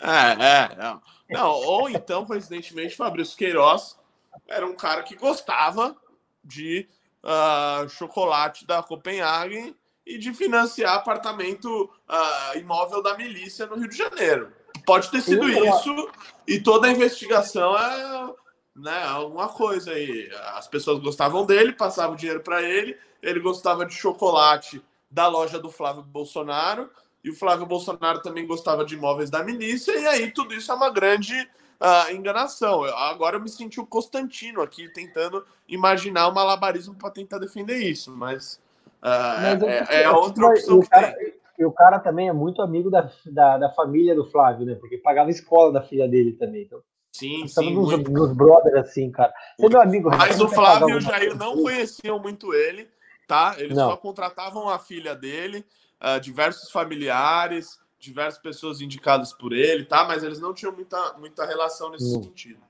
É, 0.00 0.44
é, 0.44 0.86
é. 0.86 0.98
Não, 1.30 1.50
ou 1.50 1.88
então, 1.88 2.24
coincidentemente, 2.24 2.94
Fabrício 2.94 3.36
Queiroz 3.36 3.98
era 4.46 4.64
um 4.64 4.76
cara 4.76 5.02
que 5.02 5.16
gostava 5.16 5.96
de 6.44 6.88
uh, 7.22 7.88
chocolate 7.88 8.66
da 8.66 8.82
Copenhagen 8.82 9.74
e 10.06 10.18
de 10.18 10.34
financiar 10.34 10.96
apartamento 10.96 11.84
uh, 12.08 12.58
imóvel 12.58 13.02
da 13.02 13.16
milícia 13.16 13.66
no 13.66 13.76
Rio 13.76 13.88
de 13.88 13.96
Janeiro. 13.96 14.52
Pode 14.84 15.10
ter 15.10 15.20
sido 15.20 15.48
isso, 15.48 16.10
e 16.46 16.60
toda 16.60 16.88
a 16.88 16.90
investigação 16.90 17.76
é 17.76 18.34
né, 18.74 19.04
alguma 19.04 19.48
coisa 19.48 19.92
aí. 19.92 20.30
As 20.54 20.66
pessoas 20.66 20.98
gostavam 20.98 21.46
dele, 21.46 21.72
passavam 21.72 22.16
dinheiro 22.16 22.40
para 22.40 22.62
ele, 22.62 22.96
ele 23.22 23.38
gostava 23.40 23.86
de 23.86 23.94
chocolate 23.94 24.82
da 25.10 25.28
loja 25.28 25.58
do 25.58 25.70
Flávio 25.70 26.02
Bolsonaro, 26.02 26.90
e 27.22 27.30
o 27.30 27.36
Flávio 27.36 27.66
Bolsonaro 27.66 28.20
também 28.20 28.46
gostava 28.46 28.84
de 28.84 28.94
imóveis 28.94 29.30
da 29.30 29.44
milícia, 29.44 29.92
e 29.92 30.06
aí 30.06 30.30
tudo 30.32 30.54
isso 30.54 30.72
é 30.72 30.74
uma 30.74 30.90
grande 30.90 31.48
uh, 31.82 32.14
enganação. 32.14 32.86
Eu, 32.86 32.96
agora 32.96 33.36
eu 33.36 33.40
me 33.40 33.48
senti 33.48 33.80
o 33.80 33.86
Constantino 33.86 34.62
aqui 34.62 34.88
tentando 34.88 35.44
imaginar 35.68 36.28
o 36.28 36.34
malabarismo 36.34 36.94
para 36.94 37.10
tentar 37.10 37.38
defender 37.38 37.78
isso, 37.78 38.14
mas, 38.14 38.60
uh, 39.02 39.42
mas 39.42 39.62
é, 39.62 40.02
é, 40.02 40.10
outra 40.10 40.46
opção 40.46 40.80
que 40.80 40.88
cara. 40.88 41.14
E 41.58 41.64
o 41.64 41.72
cara 41.72 41.98
também 41.98 42.28
é 42.28 42.32
muito 42.32 42.62
amigo 42.62 42.90
da, 42.90 43.10
da, 43.26 43.58
da, 43.58 43.70
família 43.70 44.14
do 44.14 44.24
Flávio, 44.24 44.64
né? 44.64 44.74
Porque 44.74 44.96
pagava 44.96 45.30
escola 45.30 45.70
da 45.70 45.82
filha 45.82 46.08
dele 46.08 46.32
também. 46.32 46.62
Então, 46.62 46.80
sim, 47.12 47.46
sim. 47.46 47.74
Nos, 47.74 47.90
muito. 47.90 48.10
nos 48.10 48.32
brothers, 48.32 48.74
assim, 48.76 49.10
cara. 49.10 49.32
Você 49.58 49.66
é 49.66 49.68
meu 49.68 49.80
amigo. 49.80 50.10
Mas 50.10 50.40
o 50.40 50.48
Flávio 50.48 50.88
e 50.88 50.94
o 50.94 51.00
Jair 51.00 51.36
não 51.36 51.62
conheciam 51.62 52.18
muito 52.18 52.54
ele, 52.54 52.88
tá? 53.28 53.54
Eles 53.58 53.76
não. 53.76 53.90
só 53.90 53.96
contratavam 53.96 54.68
a 54.68 54.78
filha 54.78 55.14
dele 55.14 55.64
uh, 56.02 56.18
diversos 56.18 56.70
familiares, 56.70 57.78
diversas 58.02 58.42
pessoas 58.42 58.80
indicadas 58.80 59.32
por 59.32 59.52
ele, 59.52 59.84
tá? 59.84 60.04
Mas 60.04 60.24
eles 60.24 60.40
não 60.40 60.52
tinham 60.52 60.72
muita, 60.72 61.14
muita 61.18 61.46
relação 61.46 61.90
nesse 61.90 62.16
hum. 62.16 62.22
sentido. 62.22 62.60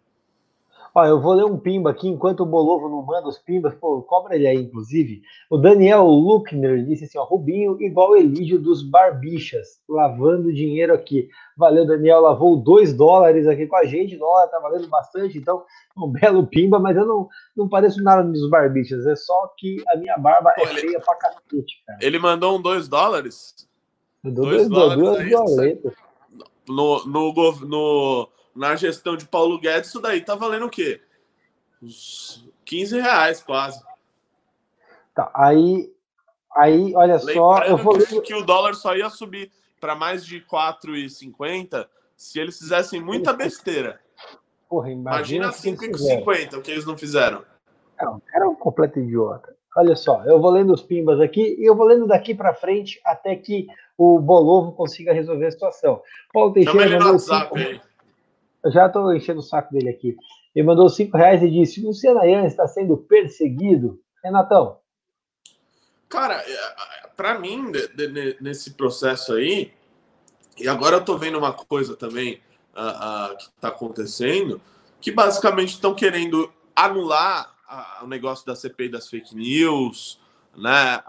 Ó, 0.95 1.07
eu 1.07 1.19
vou 1.19 1.33
ler 1.33 1.47
um 1.47 1.57
pimba 1.57 1.91
aqui, 1.91 2.07
enquanto 2.07 2.41
o 2.41 2.47
Bolovo 2.47 2.87
não 2.87 3.01
manda 3.01 3.27
os 3.27 3.39
pimbas, 3.39 3.75
pô, 3.77 4.03
cobra 4.03 4.37
ele 4.37 4.47
aí, 4.47 4.59
inclusive. 4.59 5.23
O 5.49 5.57
Daniel 5.57 6.05
Luckner 6.05 6.85
disse 6.85 7.05
assim, 7.05 7.17
ó, 7.17 7.25
Rubinho 7.25 7.81
igual 7.81 8.15
Elígio 8.15 8.61
dos 8.61 8.83
Barbichas, 8.83 9.81
lavando 9.89 10.53
dinheiro 10.53 10.93
aqui. 10.93 11.31
Valeu, 11.57 11.87
Daniel, 11.87 12.21
lavou 12.21 12.59
2 12.59 12.93
dólares 12.93 13.47
aqui 13.47 13.67
com 13.67 13.77
a 13.77 13.87
gente, 13.87 14.19
dólar 14.19 14.49
tá 14.49 14.59
valendo 14.59 14.87
bastante, 14.89 15.39
então, 15.39 15.65
um 15.97 16.09
belo 16.13 16.47
pimba, 16.47 16.79
mas 16.79 16.95
eu 16.95 17.07
não, 17.07 17.27
não 17.57 17.71
pareço 17.71 18.03
nada 18.03 18.23
dos 18.23 18.51
Barbichas, 18.51 19.07
é 19.07 19.17
só 19.17 19.51
que 19.57 19.83
a 19.89 19.97
minha 19.97 20.19
barba 20.19 20.53
pô, 20.55 20.61
é 20.61 20.71
ele, 20.73 20.81
feia 20.83 21.01
pra 21.01 21.15
cacete, 21.15 21.83
cara. 21.87 21.99
Ele 22.03 22.19
mandou 22.19 22.59
um 22.59 22.61
2 22.61 22.87
dólares? 22.87 23.72
2 24.31 24.69
dólares, 24.69 25.31
duas 25.31 25.97
no, 26.69 27.05
no, 27.05 27.53
no, 27.67 28.29
na 28.55 28.77
gestão 28.77 29.17
de 29.17 29.27
Paulo 29.27 29.59
Guedes, 29.59 29.89
isso 29.89 30.01
daí 30.01 30.21
tá 30.21 30.35
valendo 30.35 30.67
o 30.67 30.71
quê? 30.71 31.01
Uns 31.83 32.49
15 32.65 33.01
reais 33.01 33.43
quase. 33.43 33.83
Tá, 35.15 35.31
aí, 35.35 35.93
aí 36.57 36.95
olha 36.95 37.17
Lembrando 37.17 37.35
só. 37.35 37.59
Eu 37.65 37.77
vou... 37.77 37.99
que, 37.99 38.21
que 38.21 38.35
o 38.35 38.45
dólar 38.45 38.75
só 38.75 38.95
ia 38.97 39.11
subir 39.11 39.51
para 39.81 39.95
mais 39.95 40.25
de 40.25 40.41
4,50 40.43 41.87
se 42.17 42.39
eles 42.39 42.57
fizessem 42.57 43.01
muita 43.01 43.33
besteira. 43.33 44.01
Porra, 44.69 44.91
imagina, 44.91 45.47
imagina 45.47 45.77
5,50 45.77 46.59
o 46.59 46.63
que 46.63 46.71
eles 46.71 46.87
não 46.87 46.97
fizeram. 46.97 47.45
Não, 48.01 48.23
era 48.33 48.49
um 48.49 48.55
completo 48.55 49.01
idiota. 49.01 49.55
Olha 49.77 49.97
só, 49.97 50.23
eu 50.25 50.41
vou 50.41 50.51
lendo 50.51 50.73
os 50.73 50.83
pimbas 50.83 51.21
aqui 51.21 51.57
e 51.59 51.65
eu 51.65 51.75
vou 51.75 51.87
lendo 51.87 52.07
daqui 52.07 52.35
para 52.35 52.55
frente 52.55 53.01
até 53.05 53.35
que 53.35 53.67
o 54.03 54.21
Bolovo 54.21 54.73
consiga 54.73 55.13
resolver 55.13 55.47
a 55.47 55.51
situação. 55.51 56.03
Paulo 56.33 56.53
Teixeira 56.53 56.99
WhatsApp 56.99 57.59
cinco... 57.59 58.73
já 58.73 58.87
estou 58.87 59.15
enchendo 59.15 59.41
o 59.41 59.43
saco 59.43 59.73
dele 59.73 59.91
aqui. 59.91 60.17
Ele 60.55 60.67
mandou 60.67 60.89
cinco 60.89 61.17
reais 61.17 61.43
e 61.43 61.51
disse: 61.51 61.85
Luciano 61.85 62.21
Ayan 62.21 62.45
está 62.45 62.67
sendo 62.67 62.97
perseguido. 62.97 64.01
Renatão. 64.23 64.79
Cara, 66.09 66.35
é, 66.35 67.09
para 67.17 67.39
mim, 67.39 67.73
nesse 68.41 68.75
processo 68.75 69.33
aí, 69.33 69.73
e 70.59 70.69
agora 70.69 70.97
eu 70.97 71.01
estou 71.01 71.19
vendo 71.19 71.39
uma 71.39 71.53
coisa 71.53 71.97
também 71.97 72.41
uh, 72.77 73.33
uh, 73.33 73.37
que 73.37 73.45
está 73.45 73.69
acontecendo, 73.69 74.61
que 75.01 75.11
basicamente 75.11 75.71
estão 75.71 75.95
querendo 75.95 76.53
anular 76.77 77.53
o 78.03 78.07
negócio 78.07 78.45
da 78.45 78.55
CPI 78.55 78.91
das 78.91 79.09
fake 79.09 79.35
news, 79.35 80.21
né? 80.55 81.03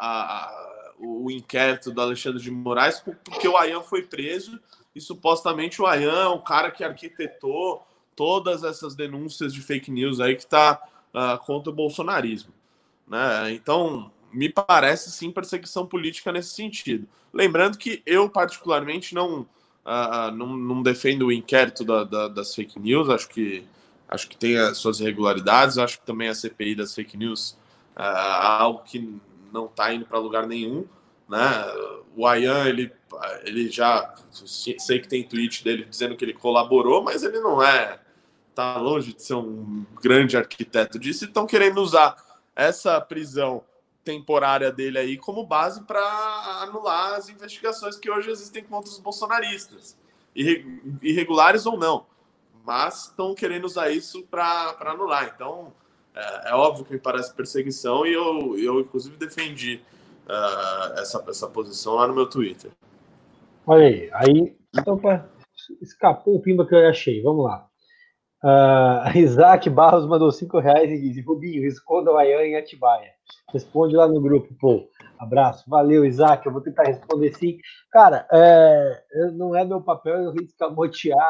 O 1.03 1.29
inquérito 1.29 1.91
do 1.91 2.01
Alexandre 2.01 2.41
de 2.41 2.49
Moraes, 2.49 2.99
porque 2.99 3.47
o 3.47 3.57
Ayan 3.57 3.81
foi 3.81 4.03
preso 4.03 4.59
e 4.95 5.01
supostamente 5.01 5.81
o 5.81 5.85
Ayan, 5.85 6.29
o 6.29 6.39
cara 6.39 6.71
que 6.71 6.83
arquitetou 6.83 7.85
todas 8.15 8.63
essas 8.63 8.95
denúncias 8.95 9.53
de 9.53 9.61
fake 9.61 9.91
news 9.91 10.19
aí 10.19 10.35
que 10.35 10.43
está 10.43 10.79
uh, 11.13 11.17
ah, 11.17 11.37
contra 11.37 11.71
o 11.71 11.75
bolsonarismo. 11.75 12.53
Né? 13.07 13.51
Então, 13.53 14.11
me 14.31 14.49
parece 14.49 15.11
sim 15.11 15.31
perseguição 15.31 15.85
política 15.85 16.31
nesse 16.31 16.49
sentido. 16.49 17.07
Lembrando 17.33 17.77
que 17.77 18.01
eu, 18.05 18.29
particularmente, 18.29 19.15
não, 19.15 19.41
uh, 19.41 20.31
não, 20.33 20.55
não, 20.55 20.83
defendo 20.83 21.27
o 21.27 21.31
inquérito 21.31 21.83
da, 21.83 22.03
da, 22.03 22.27
das 22.27 22.53
fake 22.53 22.79
news, 22.79 23.09
acho 23.09 23.27
que, 23.29 23.65
acho 24.07 24.29
que 24.29 24.37
tem 24.37 24.57
as 24.57 24.77
suas 24.77 24.99
irregularidades, 24.99 25.77
acho 25.77 25.99
que 25.99 26.05
também 26.05 26.29
a 26.29 26.35
CPI 26.35 26.75
das 26.75 26.93
fake 26.93 27.17
news 27.17 27.57
uh, 27.95 28.01
é 28.01 28.57
algo 28.59 28.83
que 28.83 29.19
não 29.53 29.67
está 29.67 29.93
indo 29.93 30.05
para 30.05 30.17
lugar 30.17 30.47
nenhum. 30.47 30.85
Né? 31.29 31.39
O 32.15 32.27
Ayan, 32.27 32.67
ele 32.67 32.91
ele 33.43 33.69
já 33.69 34.13
sei 34.31 34.99
que 34.99 35.07
tem 35.07 35.23
tweet 35.23 35.63
dele 35.63 35.85
dizendo 35.85 36.17
que 36.17 36.25
ele 36.25 36.33
colaborou, 36.33 37.03
mas 37.03 37.23
ele 37.23 37.39
não 37.39 37.61
é 37.61 37.99
tá 38.55 38.77
longe 38.77 39.13
de 39.13 39.23
ser 39.23 39.35
um 39.35 39.85
grande 40.01 40.37
arquiteto 40.37 40.99
disso. 40.99 41.25
Estão 41.25 41.45
querendo 41.45 41.79
usar 41.79 42.15
essa 42.55 42.99
prisão 43.01 43.63
temporária 44.03 44.71
dele 44.71 44.99
aí 44.99 45.17
como 45.17 45.45
base 45.45 45.83
para 45.83 46.01
anular 46.61 47.15
as 47.15 47.29
investigações 47.29 47.95
que 47.95 48.11
hoje 48.11 48.29
existem 48.29 48.63
contra 48.63 48.91
os 48.91 48.99
bolsonaristas, 48.99 49.97
irregulares 50.35 51.65
ou 51.65 51.77
não, 51.77 52.05
mas 52.65 53.05
estão 53.05 53.33
querendo 53.33 53.65
usar 53.65 53.89
isso 53.89 54.23
para 54.23 54.75
anular. 54.81 55.31
Então 55.33 55.73
é, 56.15 56.51
é, 56.51 56.53
óbvio 56.53 56.85
que 56.85 56.93
me 56.93 56.99
parece 56.99 57.33
perseguição 57.33 58.05
e 58.05 58.13
eu, 58.13 58.57
eu 58.57 58.79
inclusive 58.79 59.17
defendi 59.17 59.81
uh, 60.27 60.99
essa, 60.99 61.23
essa 61.27 61.47
posição 61.47 61.95
lá 61.95 62.07
no 62.07 62.13
meu 62.13 62.29
Twitter. 62.29 62.71
Olha 63.65 63.85
aí, 63.85 64.09
aí 64.13 64.55
então, 64.75 64.99
escapou 65.81 66.35
o 66.35 66.41
pimba 66.41 66.65
que 66.67 66.75
eu 66.75 66.87
achei. 66.87 67.21
Vamos 67.21 67.45
lá. 67.45 67.67
Uh, 68.43 69.15
Isaac 69.17 69.69
Barros 69.69 70.05
mandou 70.05 70.31
5 70.31 70.59
reais 70.59 70.91
e 70.91 70.99
disse: 70.99 71.21
Rubinho, 71.21 71.65
esconda 71.65 72.11
o 72.11 72.17
Ayan 72.17 72.43
em 72.43 72.55
Atibaia. 72.55 73.11
Responde 73.53 73.95
lá 73.95 74.07
no 74.07 74.19
grupo, 74.19 74.53
pô. 74.59 74.89
Abraço, 75.17 75.63
valeu, 75.69 76.03
Isaac. 76.03 76.45
Eu 76.45 76.51
vou 76.51 76.61
tentar 76.61 76.83
responder 76.83 77.33
sim. 77.35 77.57
Cara, 77.91 78.27
é, 78.31 79.03
não 79.33 79.55
é 79.55 79.63
meu 79.63 79.79
papel 79.79 80.15
eu 80.15 80.33
escamotear, 80.35 81.25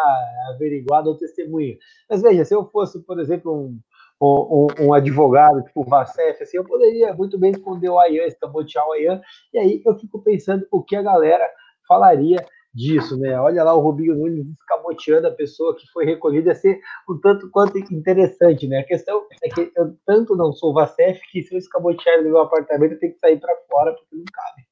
averiguar 0.49 1.03
do 1.03 1.17
testemunho. 1.17 1.77
Mas 2.09 2.21
veja, 2.21 2.45
se 2.45 2.55
eu 2.55 2.65
fosse, 2.71 3.03
por 3.03 3.19
exemplo, 3.19 3.53
um, 3.53 3.79
um, 4.23 4.87
um, 4.87 4.93
advogado, 4.93 5.63
tipo 5.63 5.81
o 5.81 5.85
Vacef, 5.85 6.41
assim, 6.41 6.57
eu 6.57 6.63
poderia 6.63 7.13
muito 7.13 7.37
bem 7.37 7.51
esconder 7.51 7.89
o 7.89 7.99
Ayan, 7.99 8.25
escamotear 8.25 8.87
o 8.87 8.93
Ayan, 8.93 9.21
e 9.53 9.57
aí 9.57 9.81
eu 9.85 9.95
fico 9.95 10.21
pensando 10.21 10.65
o 10.71 10.81
que 10.81 10.95
a 10.95 11.01
galera 11.01 11.47
falaria 11.87 12.43
disso, 12.73 13.17
né? 13.17 13.39
Olha 13.39 13.63
lá 13.63 13.73
o 13.75 13.79
Rubinho 13.79 14.15
Nunes 14.15 14.47
escamoteando 14.47 15.27
a 15.27 15.31
pessoa 15.31 15.75
que 15.75 15.85
foi 15.91 16.05
recolhida, 16.05 16.49
ia 16.49 16.55
ser 16.55 16.79
um 17.07 17.19
tanto 17.19 17.49
quanto 17.51 17.77
interessante, 17.77 18.67
né? 18.67 18.79
A 18.79 18.85
questão 18.85 19.25
é 19.43 19.49
que 19.49 19.71
eu 19.75 19.95
tanto 20.05 20.35
não 20.35 20.51
sou 20.51 20.73
Vacef 20.73 21.19
que 21.31 21.43
se 21.43 21.53
eu 21.53 21.59
escamotear 21.59 22.23
no 22.23 22.29
meu 22.29 22.39
apartamento 22.39 22.93
eu 22.93 22.99
tenho 22.99 23.13
que 23.13 23.19
sair 23.19 23.39
para 23.39 23.55
fora 23.69 23.93
porque 23.93 24.15
não 24.15 24.25
cabe. 24.33 24.67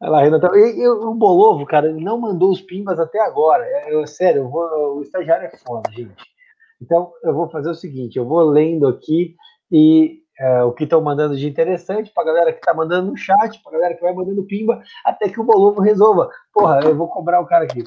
Olha 0.00 0.10
lá, 0.10 0.22
Renato. 0.22 0.54
E, 0.54 0.78
e, 0.78 0.88
o 0.88 1.14
Bolovo, 1.14 1.64
cara, 1.64 1.88
ele 1.88 2.04
não 2.04 2.18
mandou 2.18 2.50
os 2.50 2.60
pimbas 2.60 3.00
até 3.00 3.18
agora. 3.20 3.64
É, 3.64 3.94
eu, 3.94 4.06
sério, 4.06 4.42
eu 4.42 4.48
vou, 4.48 4.98
o 4.98 5.02
estagiário 5.02 5.46
é 5.46 5.56
foda, 5.56 5.90
gente. 5.90 6.35
Então, 6.80 7.12
eu 7.22 7.34
vou 7.34 7.48
fazer 7.48 7.70
o 7.70 7.74
seguinte: 7.74 8.18
eu 8.18 8.26
vou 8.26 8.42
lendo 8.42 8.86
aqui 8.86 9.34
e 9.70 10.20
é, 10.38 10.62
o 10.62 10.72
que 10.72 10.84
estão 10.84 11.00
mandando 11.00 11.36
de 11.36 11.48
interessante, 11.48 12.12
para 12.12 12.22
a 12.24 12.26
galera 12.26 12.52
que 12.52 12.58
está 12.58 12.74
mandando 12.74 13.10
no 13.10 13.16
chat, 13.16 13.60
para 13.62 13.72
a 13.72 13.74
galera 13.74 13.94
que 13.94 14.02
vai 14.02 14.12
mandando 14.12 14.44
pimba, 14.44 14.82
até 15.04 15.28
que 15.28 15.40
o 15.40 15.44
Bolovo 15.44 15.80
resolva. 15.80 16.30
Porra, 16.52 16.80
eu 16.84 16.96
vou 16.96 17.08
cobrar 17.08 17.40
o 17.40 17.46
cara 17.46 17.64
aqui. 17.64 17.82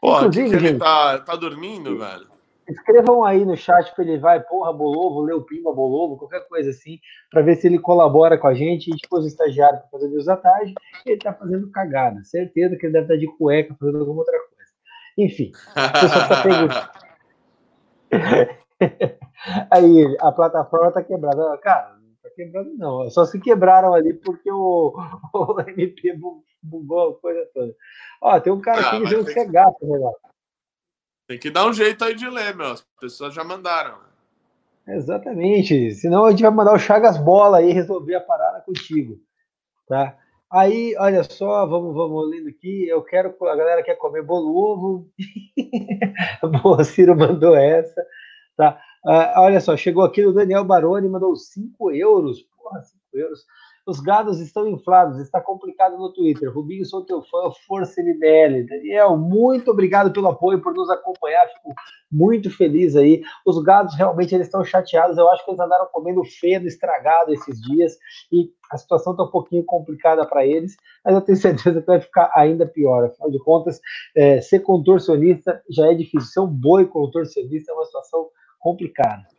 Porra, 0.00 0.26
Inclusive, 0.26 0.50
que 0.50 0.54
que 0.54 0.60
gente, 0.60 0.70
ele 0.70 0.78
tá, 0.78 1.18
tá 1.18 1.36
dormindo, 1.36 1.98
velho? 1.98 2.32
escrevam 2.68 3.24
aí 3.24 3.44
no 3.44 3.56
chat 3.56 3.94
para 3.94 4.04
ele 4.04 4.18
vai, 4.18 4.40
porra, 4.40 4.72
Bolovo, 4.72 5.22
leu 5.22 5.42
Pimba, 5.42 5.72
Bolovo, 5.72 6.16
qualquer 6.16 6.46
coisa 6.48 6.70
assim, 6.70 6.98
para 7.30 7.42
ver 7.42 7.56
se 7.56 7.66
ele 7.66 7.78
colabora 7.78 8.38
com 8.38 8.46
a 8.46 8.54
gente. 8.54 8.90
A 8.90 8.92
gente 8.94 9.08
pôs 9.08 9.24
o 9.24 9.28
estagiário 9.28 9.78
para 9.80 9.88
fazer 9.88 10.08
Deus 10.08 10.26
da 10.26 10.36
tarde, 10.36 10.74
ele 11.04 11.18
tá 11.18 11.32
fazendo 11.32 11.70
cagada. 11.70 12.22
Certeza 12.24 12.76
que 12.76 12.86
ele 12.86 12.92
deve 12.92 13.04
estar 13.04 13.16
de 13.16 13.26
cueca 13.36 13.76
fazendo 13.78 13.98
alguma 13.98 14.20
outra 14.20 14.38
coisa. 14.38 14.72
Enfim, 15.18 15.52
Aí, 19.70 20.16
a 20.20 20.32
plataforma 20.32 20.92
tá 20.92 21.02
quebrada. 21.02 21.56
Cara, 21.58 21.96
não 21.96 22.14
tá 22.22 22.30
quebrando 22.34 22.74
não. 22.76 23.10
Só 23.10 23.24
se 23.24 23.40
quebraram 23.40 23.94
ali 23.94 24.14
porque 24.14 24.50
o, 24.50 24.94
o 25.34 25.60
MP 25.60 26.14
bugou 26.62 27.10
a 27.10 27.20
coisa 27.20 27.48
toda. 27.52 27.74
Ó, 28.20 28.40
tem 28.40 28.52
um 28.52 28.60
cara 28.60 28.80
ah, 28.80 28.88
aqui 28.88 29.04
dizendo 29.04 29.24
que 29.24 29.32
você 29.32 29.40
é 29.40 29.46
gato, 29.46 29.84
Renato. 29.84 30.20
Tem 31.26 31.38
que 31.38 31.50
dar 31.50 31.66
um 31.66 31.72
jeito 31.72 32.04
aí 32.04 32.14
de 32.14 32.28
ler, 32.28 32.54
meu. 32.54 32.72
As 32.72 32.82
pessoas 33.00 33.34
já 33.34 33.42
mandaram. 33.42 33.98
Exatamente. 34.86 35.92
Senão 35.94 36.24
a 36.26 36.30
gente 36.30 36.42
vai 36.42 36.50
mandar 36.50 36.74
o 36.74 36.78
Chagas 36.78 37.16
Bola 37.16 37.58
aí 37.58 37.72
resolver 37.72 38.16
a 38.16 38.20
parada 38.20 38.60
contigo. 38.60 39.20
Tá? 39.88 40.16
Aí, 40.52 40.94
olha 40.98 41.24
só, 41.24 41.64
vamos, 41.66 41.94
vamos 41.94 42.28
lendo 42.28 42.50
aqui. 42.50 42.86
Eu 42.86 43.02
quero, 43.02 43.34
a 43.40 43.56
galera 43.56 43.82
quer 43.82 43.96
comer 43.96 44.22
bolo 44.22 44.54
ovo. 44.54 45.10
Boa, 46.62 46.84
Ciro 46.84 47.16
mandou 47.16 47.56
essa. 47.56 48.04
Tá? 48.54 48.78
Uh, 49.02 49.40
olha 49.40 49.60
só, 49.62 49.74
chegou 49.78 50.04
aqui 50.04 50.22
o 50.26 50.32
Daniel 50.32 50.62
Baroni, 50.62 51.08
mandou 51.08 51.34
5 51.34 51.92
euros. 51.92 52.42
Porra, 52.42 52.82
5 52.82 53.00
euros. 53.14 53.40
Os 53.84 53.98
gados 53.98 54.38
estão 54.38 54.68
inflados, 54.68 55.18
está 55.18 55.40
complicado 55.40 55.98
no 55.98 56.12
Twitter. 56.12 56.52
Rubinho, 56.52 56.84
sou 56.84 57.04
teu 57.04 57.20
fã, 57.22 57.50
força 57.66 58.00
MBL. 58.00 58.64
Daniel, 58.68 59.16
muito 59.16 59.72
obrigado 59.72 60.12
pelo 60.12 60.28
apoio, 60.28 60.62
por 60.62 60.72
nos 60.72 60.88
acompanhar. 60.88 61.48
Fico 61.48 61.74
muito 62.10 62.48
feliz 62.48 62.94
aí. 62.94 63.22
Os 63.44 63.60
gados 63.60 63.96
realmente 63.96 64.36
eles 64.36 64.46
estão 64.46 64.64
chateados. 64.64 65.18
Eu 65.18 65.28
acho 65.30 65.44
que 65.44 65.50
eles 65.50 65.60
andaram 65.60 65.88
comendo 65.92 66.22
feno, 66.24 66.68
estragado 66.68 67.32
esses 67.34 67.60
dias 67.60 67.96
e 68.30 68.52
a 68.70 68.78
situação 68.78 69.14
está 69.14 69.24
um 69.24 69.30
pouquinho 69.30 69.64
complicada 69.64 70.24
para 70.24 70.46
eles, 70.46 70.76
mas 71.04 71.14
eu 71.14 71.20
tenho 71.20 71.36
certeza 71.38 71.80
que 71.80 71.86
vai 71.86 72.00
ficar 72.00 72.30
ainda 72.36 72.64
pior. 72.64 73.06
Afinal 73.06 73.32
de 73.32 73.38
contas, 73.40 73.80
é, 74.14 74.40
ser 74.40 74.60
contorcionista 74.60 75.60
já 75.68 75.90
é 75.90 75.94
difícil. 75.94 76.30
Ser 76.30 76.40
um 76.40 76.46
boi 76.46 76.86
contorcionista 76.86 77.72
é 77.72 77.74
uma 77.74 77.84
situação 77.84 78.28
complicada. 78.60 79.31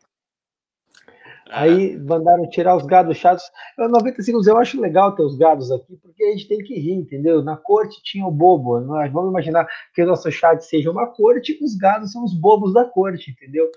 Aí 1.49 1.97
mandaram 1.97 2.49
tirar 2.49 2.75
os 2.75 2.85
gados 2.85 3.17
chatos. 3.17 3.43
90 3.77 4.21
segundos, 4.21 4.47
eu 4.47 4.57
acho 4.57 4.79
legal 4.79 5.15
ter 5.15 5.23
os 5.23 5.37
gados 5.37 5.71
aqui, 5.71 5.97
porque 5.97 6.23
a 6.23 6.31
gente 6.31 6.47
tem 6.47 6.59
que 6.59 6.73
rir, 6.79 6.93
entendeu? 6.93 7.43
Na 7.43 7.57
corte 7.57 8.01
tinha 8.03 8.25
o 8.25 8.31
bobo. 8.31 8.79
Nós 8.79 9.11
vamos 9.11 9.29
imaginar 9.29 9.67
que 9.93 10.01
o 10.01 10.07
nosso 10.07 10.31
chat 10.31 10.63
seja 10.63 10.89
uma 10.89 11.07
corte, 11.07 11.59
os 11.61 11.75
gados 11.75 12.11
são 12.11 12.23
os 12.23 12.33
bobos 12.33 12.73
da 12.73 12.85
corte, 12.85 13.31
entendeu? 13.31 13.69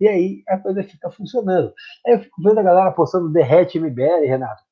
E 0.00 0.08
aí 0.08 0.42
a 0.48 0.56
coisa 0.56 0.82
fica 0.82 1.10
funcionando. 1.10 1.72
Aí 2.06 2.14
eu 2.14 2.20
fico 2.20 2.42
vendo 2.42 2.58
a 2.58 2.62
galera 2.62 2.90
postando 2.90 3.28
derrete 3.28 3.78
MBL, 3.78 4.26
Renato. 4.26 4.62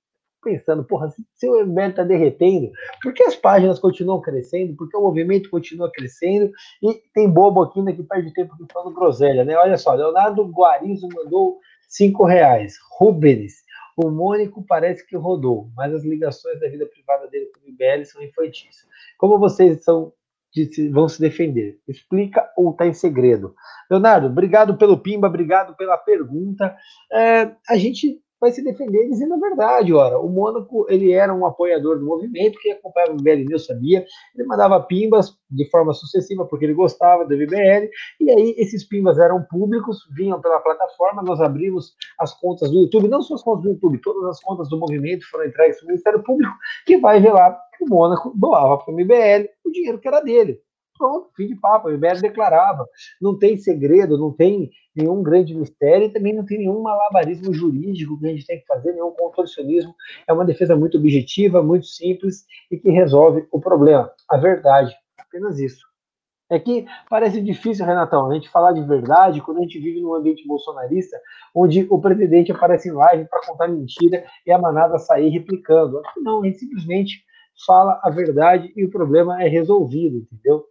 Pensando, 0.42 0.84
porra, 0.84 1.12
se 1.34 1.48
o 1.48 1.66
MBL 1.66 1.92
tá 1.96 2.04
derretendo, 2.04 2.70
por 3.02 3.12
que 3.12 3.24
as 3.24 3.34
páginas 3.34 3.78
continuam 3.78 4.20
crescendo? 4.20 4.74
Por 4.76 4.88
que 4.88 4.96
o 4.96 5.02
movimento 5.02 5.50
continua 5.50 5.90
crescendo? 5.92 6.50
E 6.82 6.94
tem 7.12 7.28
bobo 7.28 7.62
aqui 7.62 7.80
ainda 7.80 7.92
que 7.92 8.04
perde 8.04 8.32
tempo 8.32 8.54
falando 8.72 8.94
groselha, 8.94 9.44
né? 9.44 9.56
Olha 9.56 9.76
só, 9.76 9.92
Leonardo 9.92 10.44
Guarizo 10.46 11.08
mandou 11.12 11.58
cinco 11.88 12.24
reais. 12.24 12.76
Rubens, 12.98 13.64
o 13.96 14.10
Mônico 14.10 14.64
parece 14.64 15.04
que 15.04 15.16
rodou, 15.16 15.70
mas 15.74 15.92
as 15.92 16.04
ligações 16.04 16.60
da 16.60 16.68
vida 16.68 16.86
privada 16.86 17.26
dele 17.26 17.46
com 17.46 17.66
o 17.66 17.68
IBL 17.68 18.04
são 18.04 18.22
infantis. 18.22 18.86
Como 19.16 19.38
vocês 19.38 19.82
são, 19.82 20.12
vão 20.92 21.08
se 21.08 21.20
defender? 21.20 21.80
Explica 21.88 22.48
ou 22.56 22.70
está 22.70 22.86
em 22.86 22.94
segredo? 22.94 23.54
Leonardo, 23.90 24.28
obrigado 24.28 24.76
pelo 24.76 24.98
Pimba, 24.98 25.26
obrigado 25.26 25.74
pela 25.74 25.96
pergunta. 25.96 26.76
É, 27.12 27.50
a 27.68 27.76
gente 27.76 28.22
vai 28.40 28.50
se 28.52 28.62
defender 28.62 29.08
dizendo 29.08 29.34
a 29.34 29.38
verdade. 29.38 29.92
Ora, 29.92 30.18
o 30.18 30.28
Mônaco 30.28 30.86
ele 30.88 31.12
era 31.12 31.34
um 31.34 31.46
apoiador 31.46 31.98
do 31.98 32.04
movimento, 32.04 32.58
que 32.60 32.70
acompanhava 32.70 33.12
o 33.12 33.16
MBL 33.16 33.50
eu 33.50 33.58
sabia, 33.58 34.04
ele 34.34 34.46
mandava 34.46 34.80
pimbas 34.80 35.36
de 35.50 35.68
forma 35.70 35.92
sucessiva 35.92 36.44
porque 36.44 36.64
ele 36.64 36.74
gostava 36.74 37.24
do 37.24 37.34
MBL, 37.34 37.88
e 38.20 38.30
aí 38.30 38.54
esses 38.58 38.84
pimbas 38.84 39.18
eram 39.18 39.42
públicos, 39.42 39.98
vinham 40.16 40.40
pela 40.40 40.60
plataforma, 40.60 41.22
nós 41.22 41.40
abrimos 41.40 41.94
as 42.18 42.38
contas 42.38 42.70
do 42.70 42.80
YouTube, 42.80 43.08
não 43.08 43.22
só 43.22 43.34
as 43.34 43.42
contas 43.42 43.64
do 43.64 43.70
YouTube, 43.70 44.00
todas 44.00 44.24
as 44.28 44.40
contas 44.40 44.68
do 44.68 44.78
movimento 44.78 45.28
foram 45.30 45.46
entregues 45.46 45.78
para 45.78 45.84
o 45.84 45.88
Ministério 45.88 46.22
Público, 46.22 46.54
que 46.86 46.98
vai 46.98 47.20
velar 47.20 47.58
que 47.76 47.84
o 47.84 47.88
Mônaco 47.88 48.32
doava 48.36 48.78
para 48.78 48.92
o 48.92 48.96
MBL 48.96 49.48
o 49.64 49.70
dinheiro 49.70 49.98
que 49.98 50.08
era 50.08 50.20
dele. 50.20 50.60
Pronto, 50.98 51.30
fim 51.36 51.46
de 51.46 51.54
papo. 51.54 51.88
O 51.88 51.92
IBL 51.92 52.20
declarava. 52.20 52.84
Não 53.20 53.38
tem 53.38 53.56
segredo, 53.56 54.18
não 54.18 54.32
tem 54.32 54.70
nenhum 54.94 55.22
grande 55.22 55.54
mistério 55.54 56.06
e 56.06 56.12
também 56.12 56.34
não 56.34 56.44
tem 56.44 56.58
nenhum 56.58 56.82
malabarismo 56.82 57.54
jurídico 57.54 58.18
que 58.18 58.26
a 58.26 58.30
gente 58.30 58.46
tem 58.46 58.60
que 58.60 58.66
fazer, 58.66 58.92
nenhum 58.92 59.12
contorcionismo. 59.12 59.94
É 60.26 60.32
uma 60.32 60.44
defesa 60.44 60.74
muito 60.74 60.98
objetiva, 60.98 61.62
muito 61.62 61.86
simples 61.86 62.44
e 62.70 62.76
que 62.76 62.90
resolve 62.90 63.46
o 63.52 63.60
problema. 63.60 64.10
A 64.28 64.36
verdade. 64.36 64.94
Apenas 65.16 65.58
isso. 65.58 65.86
É 66.50 66.58
que 66.58 66.86
parece 67.10 67.42
difícil, 67.42 67.84
Renatão, 67.84 68.30
a 68.30 68.34
gente 68.34 68.48
falar 68.48 68.72
de 68.72 68.80
verdade 68.82 69.42
quando 69.42 69.58
a 69.58 69.60
gente 69.60 69.78
vive 69.78 70.00
num 70.00 70.14
ambiente 70.14 70.46
bolsonarista, 70.46 71.20
onde 71.54 71.86
o 71.90 72.00
presidente 72.00 72.50
aparece 72.50 72.88
em 72.88 72.92
live 72.92 73.26
para 73.28 73.46
contar 73.46 73.68
mentira 73.68 74.24
e 74.46 74.50
a 74.50 74.58
manada 74.58 74.98
sair 74.98 75.28
replicando. 75.28 76.00
Não, 76.16 76.42
a 76.42 76.46
gente 76.46 76.58
simplesmente 76.58 77.22
fala 77.66 78.00
a 78.02 78.08
verdade 78.08 78.72
e 78.74 78.84
o 78.84 78.90
problema 78.90 79.42
é 79.42 79.48
resolvido, 79.48 80.26
entendeu? 80.32 80.64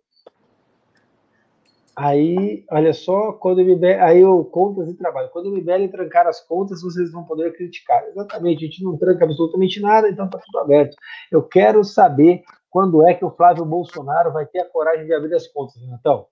Aí, 1.99 2.63
olha 2.69 2.93
só, 2.93 3.31
quando 3.33 3.57
o 3.57 3.61
MBL, 3.61 3.99
aí 3.99 4.23
o 4.23 4.45
contas 4.45 4.87
e 4.87 4.93
trabalho. 4.93 5.29
Quando 5.29 5.47
o 5.47 5.51
MBL 5.51 5.87
trancar 5.89 6.27
as 6.27 6.39
contas, 6.39 6.83
vocês 6.83 7.11
vão 7.11 7.23
poder 7.23 7.51
criticar. 7.57 8.05
Exatamente, 8.09 8.63
a 8.63 8.67
gente 8.67 8.83
não 8.83 8.95
tranca 8.95 9.25
absolutamente 9.25 9.81
nada, 9.81 10.07
então 10.07 10.29
tá 10.29 10.37
tudo 10.45 10.59
aberto. 10.59 10.95
Eu 11.31 11.41
quero 11.41 11.83
saber 11.83 12.43
quando 12.69 13.03
é 13.07 13.15
que 13.15 13.25
o 13.25 13.31
Flávio 13.31 13.65
Bolsonaro 13.65 14.31
vai 14.31 14.45
ter 14.45 14.59
a 14.59 14.69
coragem 14.69 15.07
de 15.07 15.13
abrir 15.15 15.33
as 15.33 15.47
contas, 15.47 15.81
Então. 15.81 16.27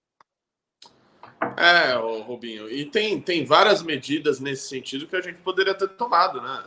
É, 1.58 1.98
ô, 1.98 2.22
Rubinho, 2.22 2.70
e 2.70 2.86
tem, 2.86 3.20
tem 3.20 3.44
várias 3.44 3.82
medidas 3.82 4.40
nesse 4.40 4.68
sentido 4.68 5.08
que 5.08 5.16
a 5.16 5.22
gente 5.22 5.40
poderia 5.40 5.74
ter 5.74 5.90
tomado, 5.90 6.40
né? 6.44 6.64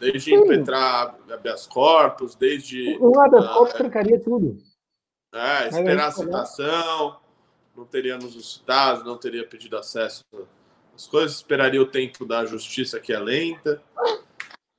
Desde 0.00 0.32
Sim. 0.32 0.34
impetrar 0.34 1.16
habeas 1.30 1.64
corpus, 1.64 2.34
desde. 2.34 2.98
O 2.98 3.20
habeas 3.20 3.46
corpus 3.52 3.74
uh, 3.74 3.76
trancaria 3.76 4.20
tudo. 4.20 4.56
É, 5.32 5.68
esperar 5.68 6.08
a 6.08 6.12
citação 6.12 7.23
não 7.76 7.84
teríamos 7.84 8.36
os 8.36 8.54
citados, 8.54 9.04
não 9.04 9.18
teria 9.18 9.46
pedido 9.46 9.76
acesso 9.76 10.24
às 10.94 11.06
coisas, 11.06 11.36
esperaria 11.36 11.82
o 11.82 11.86
tempo 11.86 12.24
da 12.24 12.46
justiça 12.46 13.00
que 13.00 13.12
é 13.12 13.18
lenta. 13.18 13.82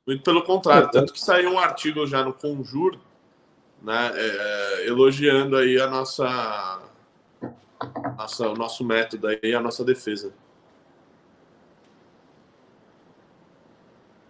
Muito 0.07 0.23
pelo 0.23 0.43
contrário, 0.43 0.89
tanto 0.91 1.11
que 1.11 1.19
saiu 1.19 1.51
um 1.51 1.59
artigo 1.59 2.05
já 2.05 2.23
no 2.23 2.33
Conjur, 2.33 2.97
né, 3.81 4.11
é, 4.13 4.87
elogiando 4.87 5.57
aí 5.57 5.79
a 5.79 5.87
nossa, 5.87 6.81
nossa, 8.17 8.49
o 8.49 8.53
nosso 8.53 8.83
método 8.83 9.27
aí, 9.27 9.53
a 9.53 9.59
nossa 9.59 9.83
defesa. 9.83 10.31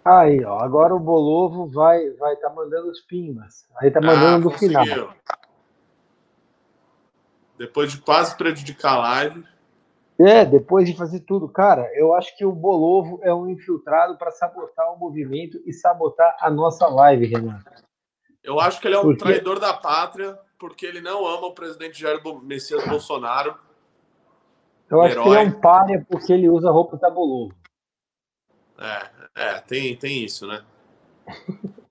Aí, 0.03 0.45
ó, 0.45 0.59
agora 0.59 0.93
o 0.93 0.99
Bolovo 0.99 1.65
vai 1.65 2.11
vai 2.11 2.35
tá 2.35 2.49
mandando 2.51 2.91
os 2.91 3.01
pimbas. 3.01 3.65
Aí 3.77 3.89
tá 3.89 3.99
mandando 3.99 4.49
ah, 4.49 4.51
no 4.51 4.51
final. 4.51 4.85
Depois 7.57 7.91
de 7.91 7.99
quase 7.99 8.35
prejudicar 8.35 8.93
a 8.93 8.99
live. 8.99 9.45
É, 10.19 10.45
depois 10.45 10.87
de 10.87 10.95
fazer 10.95 11.21
tudo. 11.21 11.47
Cara, 11.49 11.89
eu 11.93 12.13
acho 12.13 12.35
que 12.37 12.45
o 12.45 12.51
Bolovo 12.51 13.19
é 13.21 13.33
um 13.33 13.49
infiltrado 13.49 14.17
para 14.17 14.31
sabotar 14.31 14.93
o 14.93 14.97
movimento 14.97 15.61
e 15.65 15.73
sabotar 15.73 16.37
a 16.39 16.49
nossa 16.49 16.87
live, 16.87 17.25
Renato. 17.25 17.65
Eu 18.43 18.59
acho 18.59 18.79
que 18.79 18.87
ele 18.87 18.95
é 18.95 18.99
um 18.99 19.03
porque... 19.03 19.23
traidor 19.23 19.59
da 19.59 19.73
pátria, 19.73 20.39
porque 20.59 20.85
ele 20.85 21.01
não 21.01 21.25
ama 21.25 21.47
o 21.47 21.53
presidente 21.53 21.99
Jair 21.99 22.21
Messias 22.43 22.87
Bolsonaro. 22.87 23.57
Eu 24.89 25.01
acho 25.01 25.13
herói. 25.13 25.23
que 25.23 25.29
ele 25.29 25.37
é 25.37 25.41
um 25.41 25.59
páreo 25.59 26.05
porque 26.09 26.31
ele 26.31 26.49
usa 26.49 26.71
roupa 26.71 26.95
da 26.97 27.09
Bolovo. 27.09 27.53
É, 28.77 29.09
é 29.35 29.59
tem, 29.61 29.95
tem 29.95 30.23
isso, 30.23 30.45
né? 30.45 30.63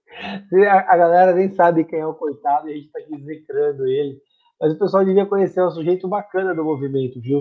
a, 0.70 0.96
galera 0.96 1.34
nem 1.34 1.52
sabe 1.54 1.84
quem 1.84 1.98
é 1.98 2.06
o 2.06 2.14
coitado 2.14 2.68
e 2.68 2.72
a 2.72 2.76
gente 2.76 2.88
tá 2.88 3.00
aqui 3.00 3.14
execrando 3.14 3.86
ele. 3.86 4.22
Mas 4.60 4.72
o 4.72 4.78
pessoal 4.78 5.04
devia 5.04 5.26
conhecer 5.26 5.60
o 5.60 5.70
sujeito 5.70 6.08
bacana 6.08 6.54
do 6.54 6.64
movimento, 6.64 7.20
viu? 7.20 7.40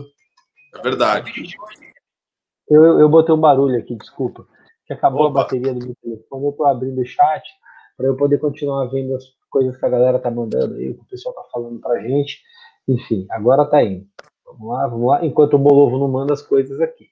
É 0.76 0.82
verdade. 0.82 1.32
Eu, 2.70 3.00
eu 3.00 3.10
botei 3.10 3.34
um 3.34 3.40
barulho 3.40 3.78
aqui, 3.78 3.96
desculpa. 3.96 4.46
Que 4.86 4.94
acabou 4.94 5.28
Opa. 5.28 5.42
a 5.42 5.44
bateria 5.44 5.74
do 5.74 5.86
meu 5.86 5.96
telefone. 6.02 6.46
Eu 6.46 6.50
estou 6.50 6.66
abrindo 6.66 7.02
o 7.02 7.06
chat 7.06 7.44
para 7.96 8.08
eu 8.08 8.18
poder 8.18 8.40
continuar 8.40 8.86
vendo 8.88 9.16
as 9.16 9.24
coisas 9.50 9.78
que 9.78 9.86
a 9.86 9.90
galera 9.90 10.20
tá 10.20 10.32
mandando 10.32 10.76
aí, 10.76 10.90
o 10.90 10.96
que 10.96 11.02
o 11.02 11.08
pessoal 11.08 11.36
tá 11.36 11.44
falando 11.52 11.80
pra 11.80 12.02
gente. 12.02 12.42
Enfim, 12.88 13.28
agora 13.30 13.66
tá 13.66 13.84
indo. 13.84 14.06
Vamos 14.46 14.68
lá, 14.68 14.88
vamos 14.88 15.08
lá. 15.08 15.26
Enquanto 15.26 15.54
o 15.54 15.60
Bolovo 15.60 15.98
não 16.00 16.08
manda 16.08 16.34
as 16.34 16.42
coisas 16.42 16.82
aqui. 16.82 17.08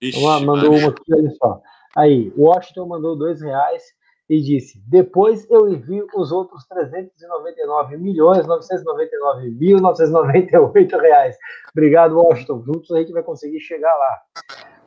Ixi, 0.00 0.20
vamos 0.20 0.28
lá, 0.28 0.46
mandou 0.46 0.74
uma 0.74 0.88
aqui, 0.90 1.14
olha 1.14 1.30
só. 1.30 1.60
Aí, 1.96 2.32
Washington 2.36 2.86
mandou 2.86 3.16
dois 3.16 3.40
reais. 3.40 3.82
E 4.28 4.40
disse: 4.40 4.82
depois 4.86 5.48
eu 5.50 5.68
envio 5.68 6.06
os 6.14 6.32
outros 6.32 6.66
399 6.66 7.96
milhões 7.96 8.46
999 8.46 9.50
mil 9.50 9.78
998 9.78 10.98
reais. 10.98 11.36
Obrigado, 11.72 12.18
Washington. 12.18 12.62
Juntos 12.64 12.90
a 12.90 12.98
gente 12.98 13.12
vai 13.12 13.22
conseguir 13.22 13.60
chegar 13.60 13.94
lá. 13.94 14.20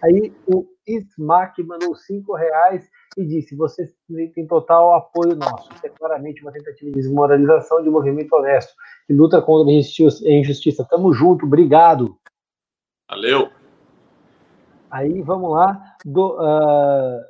Aí 0.01 0.33
o 0.47 0.65
Ismac 0.87 1.61
mandou 1.63 1.95
5 1.95 2.33
reais 2.35 2.89
e 3.17 3.25
disse: 3.25 3.55
vocês 3.55 3.93
têm 4.33 4.47
total 4.47 4.93
apoio 4.93 5.35
nosso. 5.35 5.71
Isso 5.73 5.85
é 5.85 5.89
claramente 5.89 6.41
uma 6.41 6.51
tentativa 6.51 6.89
de 6.89 6.95
desmoralização 6.95 7.81
de 7.81 7.89
um 7.89 7.93
movimento 7.93 8.33
honesto 8.33 8.73
que 9.07 9.13
luta 9.13 9.41
contra 9.41 9.71
a 9.71 10.31
injustiça. 10.31 10.87
Tamo 10.89 11.13
junto, 11.13 11.45
obrigado. 11.45 12.17
Valeu. 13.09 13.49
Aí 14.91 15.21
vamos 15.21 15.51
lá. 15.51 15.95
Do, 16.05 16.35
uh, 16.35 17.21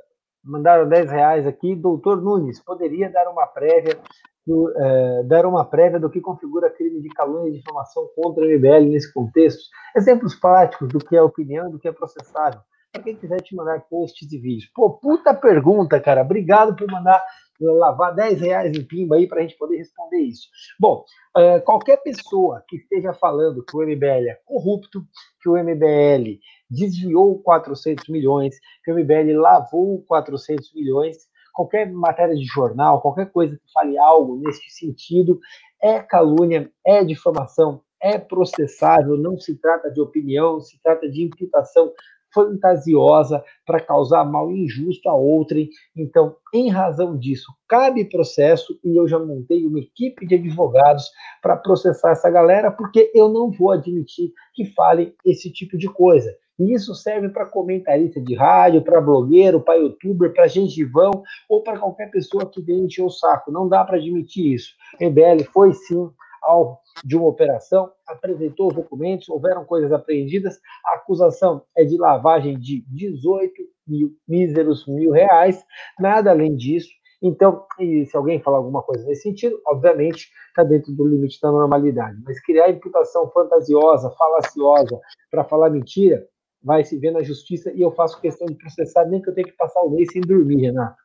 mandaram 0.50 0.88
10 0.88 1.12
reais 1.12 1.48
aqui. 1.48 1.76
Doutor 1.76 2.22
Nunes, 2.22 2.60
poderia 2.60 3.10
dar 3.10 3.30
uma 3.30 3.46
prévia 3.48 3.98
do, 4.46 4.70
uh, 4.70 5.24
dar 5.26 5.46
uma 5.46 5.64
prévia 5.64 6.00
do 6.00 6.10
que 6.10 6.20
configura 6.20 6.70
crime 6.70 7.02
de 7.02 7.10
calúnia 7.10 7.50
e 7.50 7.58
difamação 7.58 8.10
contra 8.16 8.44
o 8.44 8.48
MBL 8.48 8.90
nesse 8.90 9.14
contexto? 9.14 9.62
Exemplos 9.96 10.36
práticos 10.36 10.90
do 10.90 11.00
que 11.00 11.16
é 11.16 11.22
opinião 11.22 11.70
do 11.70 11.80
que 11.80 11.88
é 11.88 11.92
processável. 11.92 12.60
Para 12.92 13.04
quem 13.04 13.16
quiser 13.16 13.42
te 13.42 13.56
mandar 13.56 13.82
posts 13.82 14.32
e 14.32 14.38
vídeos. 14.38 14.72
Pô, 14.74 14.90
puta 14.92 15.34
pergunta, 15.34 16.00
cara. 16.00 16.22
Obrigado 16.22 16.76
por 16.76 16.90
mandar 16.92 17.24
lavar 17.62 18.16
10 18.16 18.42
reais 18.42 18.76
em 18.76 18.84
pimba 18.84 19.16
aí 19.16 19.28
para 19.28 19.40
a 19.40 19.42
gente 19.42 19.58
poder 19.58 19.78
responder 19.78 20.20
isso. 20.20 20.48
Bom, 20.80 21.04
uh, 21.38 21.62
qualquer 21.64 21.98
pessoa 21.98 22.64
que 22.68 22.78
esteja 22.78 23.14
falando 23.14 23.64
que 23.64 23.76
o 23.76 23.82
MBL 23.82 24.30
é 24.30 24.40
corrupto, 24.46 25.04
que 25.42 25.50
o 25.50 25.58
MBL 25.58 26.40
desviou 26.70 27.40
400 27.40 28.08
milhões, 28.08 28.56
que 28.84 28.92
o 28.92 28.96
MBL 28.96 29.40
lavou 29.40 30.04
400 30.08 30.74
milhões, 30.74 31.18
qualquer 31.54 31.92
matéria 31.92 32.36
de 32.36 32.46
jornal, 32.46 33.02
qualquer 33.02 33.32
coisa 33.32 33.56
que 33.56 33.72
fale 33.74 33.98
algo 33.98 34.38
nesse 34.38 34.70
sentido, 34.70 35.40
é 35.82 36.00
calúnia, 36.00 36.72
é 36.86 37.04
difamação, 37.04 37.82
é 38.02 38.18
processável, 38.18 39.18
não 39.18 39.38
se 39.38 39.56
trata 39.60 39.92
de 39.92 40.00
opinião, 40.00 40.62
se 40.62 40.82
trata 40.82 41.10
de 41.10 41.24
imputação 41.24 41.92
fantasiosa 42.34 43.44
para 43.66 43.80
causar 43.80 44.24
mal 44.26 44.52
injusto 44.52 45.10
a 45.10 45.16
outrem. 45.16 45.70
Então, 45.96 46.36
em 46.54 46.70
razão 46.70 47.18
disso, 47.18 47.52
cabe 47.68 48.06
processo 48.06 48.80
e 48.84 48.96
eu 48.96 49.08
já 49.08 49.20
montei 49.20 49.66
uma 49.66 49.80
equipe 49.80 50.26
de 50.26 50.36
advogados 50.36 51.10
para 51.42 51.58
processar 51.58 52.12
essa 52.12 52.30
galera, 52.30 52.72
porque 52.72 53.12
eu 53.14 53.30
não 53.30 53.52
vou 53.52 53.72
admitir 53.72 54.32
que 54.54 54.66
falem 54.66 55.14
esse 55.26 55.52
tipo 55.52 55.78
de 55.78 55.88
coisa. 55.88 56.36
E 56.60 56.74
isso 56.74 56.94
serve 56.94 57.30
para 57.30 57.46
comentarista 57.46 58.20
de 58.20 58.36
rádio, 58.36 58.84
para 58.84 59.00
blogueiro, 59.00 59.62
para 59.62 59.78
youtuber, 59.78 60.34
para 60.34 60.48
gengivão 60.48 61.24
ou 61.48 61.64
para 61.64 61.80
qualquer 61.80 62.12
pessoa 62.12 62.46
que 62.46 62.62
encher 62.70 63.02
o 63.02 63.10
saco. 63.10 63.50
Não 63.50 63.70
dá 63.70 63.86
para 63.86 63.96
admitir 63.96 64.54
isso. 64.54 64.74
MBL 65.00 65.46
foi 65.54 65.74
sim 65.74 66.10
alvo 66.50 66.80
de 67.04 67.16
uma 67.16 67.28
operação, 67.28 67.92
apresentou 68.08 68.68
os 68.68 68.76
documentos, 68.76 69.30
houveram 69.30 69.64
coisas 69.64 69.92
apreendidas. 69.92 70.60
A 70.86 70.96
acusação 70.96 71.64
é 71.78 71.84
de 71.84 71.98
lavagem 71.98 72.58
de 72.60 72.84
18 72.88 73.54
mil, 73.88 74.12
míseros 74.28 74.86
mil 74.88 75.12
reais, 75.12 75.64
nada 76.00 76.32
além 76.32 76.56
disso. 76.56 76.90
Então, 77.22 77.66
se 77.78 78.16
alguém 78.16 78.42
falar 78.42 78.58
alguma 78.58 78.82
coisa 78.82 79.06
nesse 79.06 79.24
sentido, 79.24 79.60
obviamente 79.68 80.30
está 80.48 80.64
dentro 80.64 80.94
do 80.94 81.06
limite 81.06 81.40
da 81.42 81.52
normalidade. 81.52 82.18
Mas 82.26 82.40
criar 82.42 82.70
imputação 82.70 83.30
fantasiosa, 83.32 84.10
falaciosa, 84.12 85.00
para 85.30 85.44
falar 85.44 85.70
mentira, 85.70 86.26
vai 86.64 86.84
se 86.84 86.98
ver 86.98 87.12
na 87.12 87.22
justiça 87.22 87.72
e 87.74 87.82
eu 87.82 87.92
faço 87.92 88.22
questão 88.22 88.48
de 88.48 88.56
processar, 88.56 89.06
nem 89.06 89.22
que 89.22 89.30
eu 89.30 89.34
tenha 89.34 89.48
que 89.48 89.58
passar 89.58 89.82
o 89.82 89.90
mês 89.90 90.10
sem 90.12 90.22
dormir, 90.22 90.62
Renato. 90.62 90.98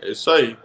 É 0.00 0.10
isso 0.10 0.30
aí. 0.30 0.56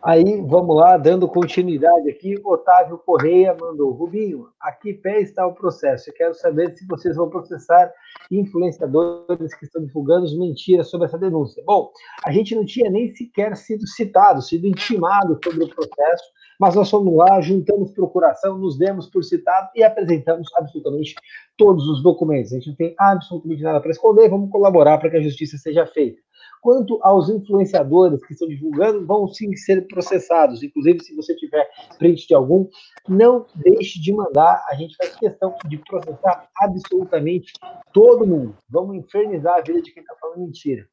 Aí, 0.00 0.40
vamos 0.42 0.76
lá, 0.76 0.96
dando 0.96 1.26
continuidade 1.26 2.08
aqui, 2.08 2.40
Otávio 2.44 2.98
Correia 2.98 3.56
mandou, 3.60 3.90
Rubinho, 3.90 4.46
aqui 4.60 4.92
pé 4.94 5.20
está 5.20 5.44
o 5.44 5.52
processo. 5.52 6.08
Eu 6.08 6.14
quero 6.14 6.34
saber 6.34 6.72
se 6.76 6.86
vocês 6.86 7.16
vão 7.16 7.28
processar 7.28 7.92
influenciadores 8.30 9.52
que 9.54 9.64
estão 9.64 9.84
divulgando 9.84 10.24
mentiras 10.38 10.88
sobre 10.88 11.08
essa 11.08 11.18
denúncia. 11.18 11.64
Bom, 11.66 11.90
a 12.24 12.30
gente 12.30 12.54
não 12.54 12.64
tinha 12.64 12.88
nem 12.88 13.12
sequer 13.12 13.56
sido 13.56 13.88
citado, 13.88 14.40
sido 14.40 14.68
intimado 14.68 15.36
sobre 15.42 15.64
o 15.64 15.68
processo, 15.68 16.24
mas 16.60 16.76
nós 16.76 16.88
fomos 16.88 17.16
lá, 17.16 17.40
juntamos 17.40 17.90
procuração, 17.90 18.56
nos 18.56 18.78
demos 18.78 19.08
por 19.08 19.24
citado 19.24 19.68
e 19.74 19.82
apresentamos 19.82 20.48
absolutamente 20.56 21.16
todos 21.56 21.88
os 21.88 22.04
documentos. 22.04 22.52
A 22.52 22.56
gente 22.56 22.68
não 22.68 22.76
tem 22.76 22.94
absolutamente 22.96 23.62
nada 23.64 23.80
para 23.80 23.90
esconder, 23.90 24.30
vamos 24.30 24.48
colaborar 24.48 24.98
para 24.98 25.10
que 25.10 25.16
a 25.16 25.22
justiça 25.22 25.58
seja 25.58 25.84
feita. 25.86 26.20
Quanto 26.60 26.98
aos 27.02 27.28
influenciadores 27.28 28.24
que 28.24 28.32
estão 28.32 28.48
divulgando, 28.48 29.06
vão 29.06 29.28
sim 29.28 29.54
ser 29.54 29.86
processados. 29.88 30.62
Inclusive, 30.62 31.00
se 31.00 31.16
você 31.16 31.34
tiver 31.34 31.68
print 31.98 32.28
de 32.28 32.34
algum, 32.34 32.68
não 33.08 33.46
deixe 33.56 34.00
de 34.00 34.12
mandar. 34.12 34.64
A 34.68 34.74
gente 34.74 34.96
faz 34.96 35.16
questão 35.16 35.54
de 35.66 35.78
processar 35.78 36.48
absolutamente 36.60 37.52
todo 37.92 38.26
mundo. 38.26 38.54
Vamos 38.68 38.96
infernizar 38.96 39.58
a 39.58 39.62
vida 39.62 39.82
de 39.82 39.92
quem 39.92 40.02
está 40.02 40.14
falando 40.20 40.40
mentira. 40.40 40.86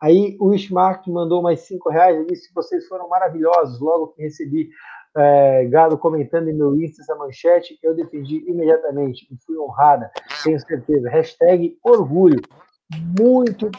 Aí 0.00 0.36
o 0.38 0.52
Ishmark 0.52 1.08
mandou 1.08 1.40
mais 1.40 1.60
cinco 1.60 1.88
reais 1.88 2.20
e 2.20 2.26
disse 2.26 2.48
que 2.48 2.54
vocês 2.54 2.86
foram 2.86 3.08
maravilhosos. 3.08 3.80
Logo 3.80 4.08
que 4.08 4.22
recebi 4.22 4.68
é, 5.16 5.68
comentando 6.00 6.48
em 6.48 6.54
meu 6.54 6.74
Insta 6.76 7.02
essa 7.02 7.14
manchete, 7.14 7.78
eu 7.82 7.94
defendi 7.94 8.44
imediatamente 8.48 9.26
e 9.30 9.36
fui 9.46 9.56
honrada, 9.58 10.10
tenho 10.42 10.58
certeza. 10.60 11.08
Hashtag 11.08 11.78
orgulho. 11.82 12.40
Muito 13.18 13.70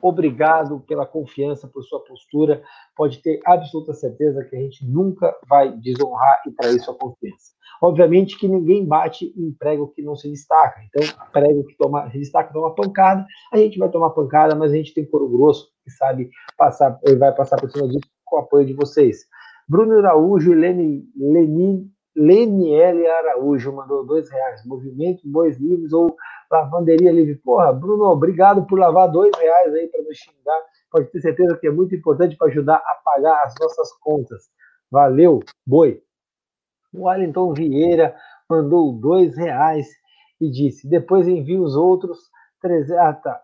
obrigado 0.00 0.80
pela 0.80 1.06
confiança, 1.06 1.66
por 1.68 1.82
sua 1.82 2.00
postura. 2.04 2.62
Pode 2.96 3.18
ter 3.18 3.40
absoluta 3.44 3.92
certeza 3.92 4.44
que 4.44 4.56
a 4.56 4.60
gente 4.60 4.86
nunca 4.86 5.34
vai 5.48 5.72
desonrar 5.76 6.42
e 6.46 6.50
trair 6.52 6.78
sua 6.80 6.94
confiança. 6.94 7.52
Obviamente 7.82 8.38
que 8.38 8.48
ninguém 8.48 8.84
bate 8.84 9.32
em 9.36 9.52
prego 9.52 9.88
que 9.88 10.02
não 10.02 10.16
se 10.16 10.30
destaca. 10.30 10.80
Então, 10.84 11.02
prego 11.32 11.64
que 11.64 11.76
toma, 11.76 12.10
se 12.10 12.18
destaca 12.18 12.52
toma 12.52 12.74
pancada, 12.74 13.26
a 13.52 13.58
gente 13.58 13.78
vai 13.78 13.90
tomar 13.90 14.10
pancada, 14.10 14.54
mas 14.54 14.72
a 14.72 14.76
gente 14.76 14.94
tem 14.94 15.04
couro 15.04 15.28
grosso 15.28 15.68
que 15.84 15.90
sabe 15.90 16.30
passar, 16.56 16.98
vai 17.18 17.34
passar 17.34 17.56
por 17.60 17.70
cima 17.70 17.86
disso 17.88 18.08
com 18.24 18.36
o 18.36 18.40
apoio 18.40 18.66
de 18.66 18.72
vocês. 18.72 19.26
Bruno 19.68 19.98
Araújo 19.98 20.52
e 20.52 20.54
Leni, 20.54 21.04
Lenin 21.16 21.90
Leniele 22.16 23.06
Araújo 23.06 23.72
mandou 23.72 24.04
dois 24.04 24.30
reais. 24.30 24.64
Movimento 24.64 25.20
Bois 25.24 25.58
Livres 25.58 25.92
ou 25.92 26.16
Lavanderia 26.50 27.12
Livre. 27.12 27.34
Porra, 27.36 27.72
Bruno, 27.72 28.04
obrigado 28.04 28.66
por 28.66 28.78
lavar 28.78 29.10
dois 29.10 29.36
reais 29.36 29.74
aí 29.74 29.86
para 29.88 30.02
nos 30.02 30.16
xingar. 30.16 30.60
Pode 30.90 31.10
ter 31.10 31.20
certeza 31.20 31.56
que 31.58 31.66
é 31.66 31.70
muito 31.70 31.94
importante 31.94 32.36
para 32.36 32.48
ajudar 32.48 32.76
a 32.76 32.94
pagar 33.04 33.42
as 33.44 33.54
nossas 33.60 33.92
contas. 34.00 34.44
Valeu, 34.90 35.40
boi. 35.66 36.00
O 36.94 37.06
Wellington 37.06 37.52
Vieira 37.52 38.16
mandou 38.48 38.92
dois 38.92 39.36
reais 39.36 39.86
e 40.40 40.50
disse: 40.50 40.88
depois 40.88 41.28
envie 41.28 41.58
os 41.58 41.76
outros 41.76 42.18
três. 42.62 42.90
Ah, 42.92 43.12
tá. 43.12 43.42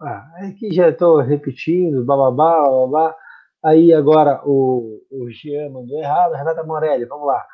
Ah, 0.00 0.30
aqui 0.48 0.72
já 0.72 0.90
estou 0.90 1.18
repetindo, 1.18 2.04
bababá, 2.04 2.62
bababá. 2.62 3.16
Aí 3.64 3.92
agora 3.92 4.42
o, 4.44 5.00
o 5.10 5.30
Jean 5.30 5.70
mandou 5.70 5.98
errado. 5.98 6.34
Renata 6.34 6.62
Morelli, 6.62 7.06
vamos 7.06 7.26
lá. 7.26 7.44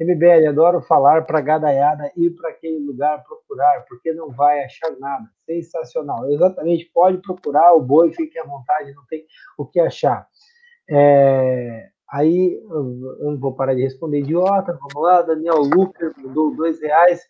MBL, 0.00 0.48
adoro 0.48 0.80
falar 0.80 1.26
para 1.26 1.42
gadaiada 1.42 2.10
ir 2.16 2.30
para 2.30 2.48
aquele 2.48 2.78
lugar 2.78 3.22
procurar, 3.22 3.84
porque 3.86 4.12
não 4.14 4.30
vai 4.30 4.64
achar 4.64 4.90
nada. 4.98 5.28
Sensacional. 5.44 6.30
Exatamente, 6.30 6.90
pode 6.94 7.18
procurar 7.18 7.74
o 7.74 7.82
boi, 7.82 8.10
fique 8.12 8.38
à 8.38 8.44
vontade, 8.44 8.94
não 8.94 9.04
tem 9.06 9.26
o 9.58 9.66
que 9.66 9.78
achar. 9.78 10.26
É, 10.88 11.88
aí, 12.10 12.58
eu 12.70 13.18
não 13.20 13.38
vou 13.38 13.54
parar 13.54 13.74
de 13.74 13.82
responder 13.82 14.20
idiota, 14.20 14.72
vamos 14.72 15.06
lá, 15.06 15.20
Daniel 15.20 15.58
Lucas 15.58 16.12
mandou 16.16 16.56
dois 16.56 16.80
reais. 16.80 17.20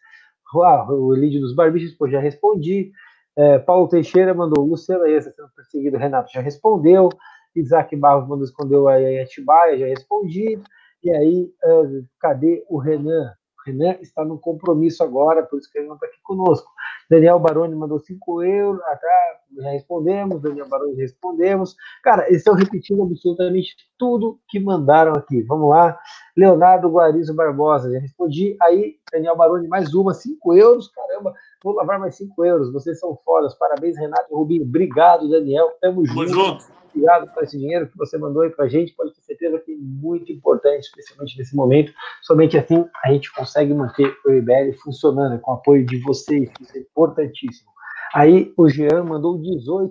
Ah, 0.63 0.87
o 0.91 1.13
Lídio 1.13 1.41
dos 1.41 1.55
Barbichos, 1.55 1.95
pô, 1.95 2.09
já 2.09 2.21
respondi. 2.21 2.93
É, 3.37 3.59
Paulo 3.59 3.89
Teixeira 3.89 4.35
mandou, 4.35 4.65
Luciano 4.65 5.05
aí, 5.05 5.21
sendo 5.21 5.49
perseguido, 5.57 5.97
Renato 5.97 6.31
já 6.33 6.41
respondeu. 6.41 7.09
Isaac 7.55 7.97
Barros 7.97 8.29
mandou, 8.29 8.45
escondeu 8.45 8.89
a 8.89 8.95
Atibaia, 8.95 9.79
já 9.79 9.87
respondi. 9.87 10.61
E 11.03 11.11
aí, 11.11 11.53
uh, 11.65 12.05
cadê 12.19 12.65
o 12.69 12.79
Renan? 12.79 13.33
O 13.59 13.71
Renan 13.71 13.97
está 14.01 14.25
no 14.25 14.39
compromisso 14.39 15.03
agora, 15.03 15.43
por 15.43 15.59
isso 15.59 15.71
que 15.71 15.79
ele 15.79 15.89
não 15.89 15.95
está 15.95 16.07
aqui 16.07 16.19
conosco. 16.23 16.71
Daniel 17.11 17.39
Baroni 17.39 17.75
mandou 17.75 17.99
5 17.99 18.43
euros, 18.43 18.81
ah, 18.85 18.97
tá, 18.97 19.41
já 19.63 19.71
respondemos, 19.71 20.41
Daniel 20.41 20.69
Baroni 20.69 20.95
respondemos. 20.95 21.75
Cara, 22.03 22.27
eles 22.29 22.39
estão 22.39 22.55
repetindo 22.55 23.03
absolutamente 23.03 23.75
tudo 23.99 24.41
que 24.49 24.61
mandaram 24.61 25.13
aqui. 25.13 25.43
Vamos 25.43 25.71
lá. 25.71 25.99
Leonardo 26.37 26.89
Guarizo 26.89 27.35
Barbosa, 27.35 27.91
já 27.91 27.99
respondi. 27.99 28.57
Aí, 28.63 28.97
Daniel 29.13 29.37
Baroni, 29.37 29.69
mais 29.69 29.93
uma, 29.93 30.15
5 30.15 30.55
euros, 30.55 30.89
caramba, 30.89 31.35
vou 31.63 31.75
lavar 31.75 31.99
mais 31.99 32.17
5 32.17 32.45
euros. 32.45 32.73
Vocês 32.73 32.99
são 32.99 33.17
fodas. 33.25 33.55
Parabéns, 33.55 33.97
Renato 33.97 34.27
e 34.31 34.35
Rubinho. 34.35 34.63
Obrigado, 34.63 35.29
Daniel. 35.29 35.71
Tamo 35.81 36.05
junto. 36.07 36.29
junto 36.29 36.81
obrigado 36.91 37.33
por 37.33 37.43
esse 37.43 37.59
dinheiro 37.59 37.89
que 37.89 37.97
você 37.97 38.19
mandou 38.19 38.43
aí 38.43 38.51
para 38.51 38.67
a 38.67 38.69
gente. 38.69 38.95
Pode 38.95 39.15
ter 39.15 39.23
certeza 39.23 39.59
que 39.61 39.73
é 39.73 39.77
muito 39.79 40.31
importante, 40.33 40.85
especialmente 40.85 41.39
nesse 41.39 41.55
momento. 41.55 41.93
Somente 42.23 42.59
assim 42.59 42.85
a 43.05 43.13
gente 43.13 43.33
consegue 43.33 43.73
manter 43.73 44.15
o 44.27 44.31
IBL 44.31 44.73
funcionando, 44.83 45.41
com 45.41 45.53
o 45.53 45.55
apoio 45.55 45.87
de 45.87 45.99
vocês, 46.03 46.51
isso 46.61 46.77
é 46.77 46.81
importantíssimo. 46.81 47.71
Aí 48.13 48.53
o 48.57 48.69
Jean 48.69 49.05
mandou 49.05 49.37
R$ 49.37 49.43
18,90. 49.43 49.87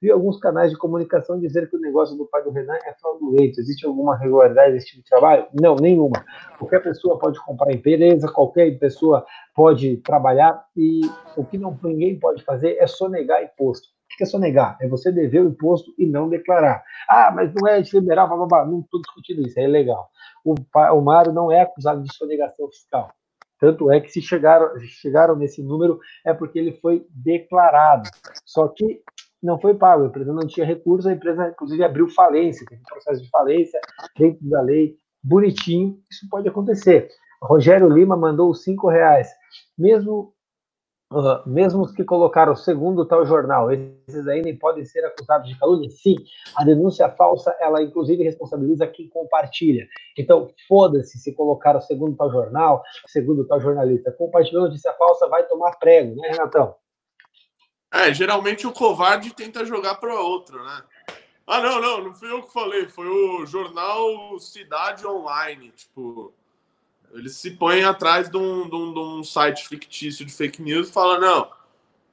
Vi 0.00 0.10
alguns 0.10 0.38
canais 0.38 0.70
de 0.70 0.78
comunicação 0.78 1.38
dizer 1.40 1.68
que 1.68 1.76
o 1.76 1.80
negócio 1.80 2.16
do 2.16 2.26
pai 2.26 2.44
do 2.44 2.50
Renan 2.50 2.78
é 2.86 2.94
fraudulento. 2.94 3.60
Existe 3.60 3.84
alguma 3.84 4.16
regularidade 4.16 4.72
nesse 4.72 4.86
tipo 4.86 5.02
de 5.02 5.10
trabalho? 5.10 5.46
Não, 5.60 5.74
nenhuma. 5.74 6.24
Qualquer 6.58 6.80
pessoa 6.80 7.18
pode 7.18 7.40
comprar 7.40 7.72
empresa, 7.72 8.30
qualquer 8.30 8.78
pessoa 8.78 9.26
pode 9.54 9.96
trabalhar 9.98 10.64
e 10.76 11.00
o 11.36 11.44
que 11.44 11.58
não 11.58 11.76
ninguém 11.82 12.18
pode 12.18 12.44
fazer 12.44 12.76
é 12.78 12.86
sonegar 12.86 13.42
imposto. 13.42 13.88
O 13.88 14.16
que 14.16 14.22
é 14.22 14.26
sonegar? 14.26 14.76
É 14.80 14.86
você 14.86 15.10
dever 15.10 15.42
o 15.42 15.48
imposto 15.48 15.92
e 15.98 16.06
não 16.06 16.28
declarar. 16.28 16.84
Ah, 17.08 17.32
mas 17.34 17.52
não 17.52 17.66
é 17.66 17.80
de 17.80 17.92
liberar, 17.98 18.26
blá, 18.26 18.36
blá, 18.36 18.46
blá. 18.46 18.66
não 18.66 18.80
estou 18.80 19.00
discutindo 19.00 19.46
isso, 19.46 19.58
é 19.58 19.64
ilegal. 19.64 20.08
O, 20.44 20.54
o 20.94 21.00
Mário 21.00 21.32
não 21.32 21.50
é 21.50 21.62
acusado 21.62 22.02
de 22.02 22.14
sonegação 22.14 22.68
fiscal. 22.68 23.10
Tanto 23.60 23.92
é 23.92 24.00
que 24.00 24.10
se 24.10 24.22
chegaram, 24.22 24.70
chegaram 24.80 25.36
nesse 25.36 25.62
número 25.62 26.00
é 26.24 26.32
porque 26.32 26.58
ele 26.58 26.72
foi 26.80 27.06
declarado. 27.10 28.08
Só 28.44 28.66
que 28.68 29.02
não 29.42 29.60
foi 29.60 29.74
pago, 29.74 30.04
a 30.04 30.06
empresa 30.06 30.32
não 30.32 30.46
tinha 30.46 30.66
recursos, 30.66 31.06
a 31.06 31.12
empresa 31.12 31.48
inclusive 31.48 31.84
abriu 31.84 32.08
falência, 32.08 32.66
teve 32.66 32.80
um 32.80 32.84
processo 32.84 33.22
de 33.22 33.28
falência 33.28 33.80
dentro 34.18 34.48
da 34.48 34.60
lei, 34.60 34.96
bonitinho, 35.22 35.98
isso 36.10 36.26
pode 36.30 36.48
acontecer. 36.48 37.08
Rogério 37.42 37.88
Lima 37.88 38.16
mandou 38.16 38.54
cinco 38.54 38.88
reais. 38.88 39.28
Mesmo 39.78 40.34
Mesmo 41.44 41.82
os 41.82 41.90
que 41.90 42.04
colocaram 42.04 42.54
segundo 42.54 43.04
tal 43.04 43.26
jornal, 43.26 43.72
esses 43.72 44.28
aí 44.28 44.42
nem 44.42 44.56
podem 44.56 44.84
ser 44.84 45.04
acusados 45.04 45.48
de 45.48 45.58
calúnia? 45.58 45.90
Sim, 45.90 46.14
a 46.54 46.64
denúncia 46.64 47.08
falsa, 47.08 47.54
ela 47.58 47.82
inclusive 47.82 48.22
responsabiliza 48.22 48.86
quem 48.86 49.08
compartilha. 49.08 49.88
Então, 50.16 50.48
foda-se 50.68 51.18
se 51.18 51.34
colocaram 51.34 51.80
segundo 51.80 52.16
tal 52.16 52.30
jornal, 52.30 52.84
segundo 53.08 53.44
tal 53.44 53.60
jornalista. 53.60 54.12
Compartilhou 54.12 54.62
notícia 54.62 54.92
falsa, 54.92 55.26
vai 55.28 55.42
tomar 55.48 55.72
prego, 55.80 56.14
né, 56.14 56.28
Renatão? 56.28 56.76
É, 57.92 58.14
geralmente 58.14 58.64
o 58.68 58.72
covarde 58.72 59.34
tenta 59.34 59.64
jogar 59.64 59.96
para 59.96 60.14
outro, 60.14 60.62
né? 60.62 60.82
Ah, 61.44 61.60
não, 61.60 61.80
não, 61.80 62.04
não 62.04 62.14
fui 62.14 62.30
eu 62.30 62.44
que 62.44 62.52
falei, 62.52 62.86
foi 62.86 63.08
o 63.08 63.44
jornal 63.44 64.38
Cidade 64.38 65.04
Online, 65.04 65.72
tipo 65.72 66.32
eles 67.12 67.36
se 67.36 67.50
põem 67.52 67.84
atrás 67.84 68.30
de 68.30 68.36
um, 68.36 68.68
de, 68.68 68.74
um, 68.74 68.92
de 68.92 68.98
um, 68.98 69.24
site 69.24 69.68
fictício 69.68 70.24
de 70.24 70.32
fake 70.32 70.62
news 70.62 70.88
e 70.88 70.92
falam, 70.92 71.20
não, 71.20 71.48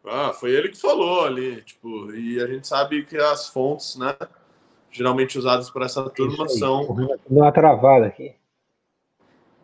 ah, 0.06 0.34
foi 0.34 0.52
ele 0.52 0.70
que 0.70 0.78
falou 0.80 1.26
ali, 1.26 1.62
tipo, 1.62 2.12
e 2.14 2.42
a 2.42 2.48
gente 2.48 2.68
sabe 2.68 3.04
que 3.04 3.18
as 3.18 3.48
fontes, 3.50 3.96
né, 3.96 4.16
geralmente 4.92 5.38
usadas 5.38 5.70
por 5.70 5.82
essa 5.82 6.10
turma 6.10 6.48
são... 6.48 6.96
Deu 6.96 7.20
uma 7.30 7.52
travada 7.52 8.08
aqui. 8.08 8.36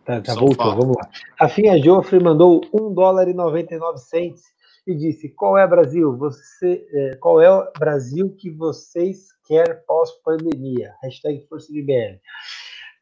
Tá, 0.06 0.22
tá 0.22 0.36
voltou, 0.36 0.76
vamos 0.76 0.98
lá. 0.98 1.10
A 1.40 1.48
Finha 1.48 1.82
Joffre 1.82 2.22
mandou 2.22 2.62
1 2.74 2.94
dólar 2.94 3.28
e 3.30 3.34
99 3.34 3.98
cents 4.00 4.44
e 4.86 4.94
disse, 4.94 5.30
qual 5.30 5.58
é 5.58 5.66
Brasil? 5.66 6.16
Você, 6.18 6.86
é, 6.92 7.16
qual 7.16 7.42
é 7.42 7.50
o 7.50 7.72
Brasil 7.80 8.36
que 8.38 8.50
vocês 8.50 9.30
querem 9.48 9.78
pós-pandemia? 9.88 10.94
Hashtag 11.02 11.46
Força 11.48 11.72
BR. 11.72 12.20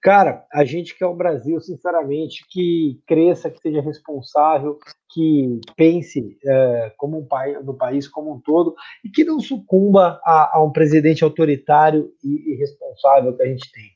Cara, 0.02 0.46
a 0.52 0.66
gente 0.66 0.98
quer 0.98 1.06
um 1.06 1.16
Brasil, 1.16 1.60
sinceramente, 1.62 2.44
que 2.50 3.00
cresça, 3.06 3.52
que 3.52 3.60
seja 3.60 3.82
responsável, 3.82 4.80
que 5.14 5.62
pense 5.78 6.40
é, 6.44 6.92
como 6.98 7.20
um 7.20 7.26
país, 7.26 7.64
no 7.64 7.76
país 7.76 8.08
como 8.08 8.34
um 8.34 8.40
todo 8.40 8.74
e 9.06 9.10
que 9.10 9.24
não 9.24 9.40
sucumba 9.40 10.20
a, 10.26 10.58
a 10.58 10.64
um 10.64 10.72
presidente 10.72 11.24
autoritário 11.24 12.12
e 12.24 12.54
irresponsável 12.54 13.38
que 13.38 13.44
a 13.44 13.46
gente 13.46 13.72
tem. 13.72 13.92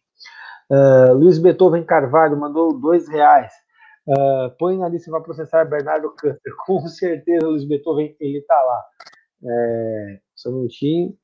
Uh, 0.69 1.13
Luiz 1.13 1.39
Beethoven 1.39 1.83
Carvalho 1.83 2.37
mandou 2.37 2.79
dois 2.79 3.07
reais. 3.07 3.51
Uh, 4.07 4.51
põe 4.59 4.77
na 4.77 4.87
lista 4.87 5.09
para 5.09 5.21
processar 5.21 5.65
Bernardo 5.65 6.11
Custer. 6.11 6.53
Com 6.67 6.87
certeza, 6.87 7.47
Luiz 7.47 7.65
Beethoven, 7.65 8.15
ele 8.19 8.39
está 8.39 8.55
lá. 8.55 8.83
É, 9.43 10.19
só 10.35 10.49
um 10.49 10.57
minutinho. 10.57 11.15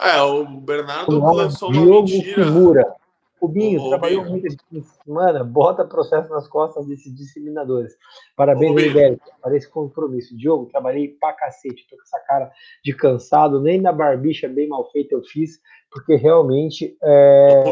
É, 0.00 0.20
o 0.22 0.44
Bernardo 0.60 1.18
lançou 1.20 1.70
uma 1.70 1.80
Diogo 1.80 2.08
mentira. 2.08 2.44
Kimura. 2.44 2.99
Rubinho, 3.40 3.88
trabalhou 3.88 4.24
muito 4.24 4.46
esse 4.46 4.58
semana, 5.04 5.42
bota 5.42 5.84
processo 5.84 6.28
nas 6.28 6.46
costas 6.46 6.86
desses 6.86 7.14
disseminadores. 7.14 7.96
Parabéns, 8.36 8.70
Roberto, 8.70 9.22
para 9.40 9.56
esse 9.56 9.68
compromisso. 9.68 10.36
Diogo, 10.36 10.66
trabalhei 10.66 11.08
pra 11.08 11.32
cacete, 11.32 11.86
tô 11.88 11.96
com 11.96 12.02
essa 12.02 12.20
cara 12.20 12.52
de 12.84 12.94
cansado, 12.94 13.60
nem 13.60 13.80
na 13.80 13.92
barbicha 13.92 14.48
bem 14.48 14.68
mal 14.68 14.90
feita 14.90 15.14
eu 15.14 15.22
fiz, 15.22 15.60
porque 15.90 16.16
realmente 16.16 16.96
é, 17.02 17.64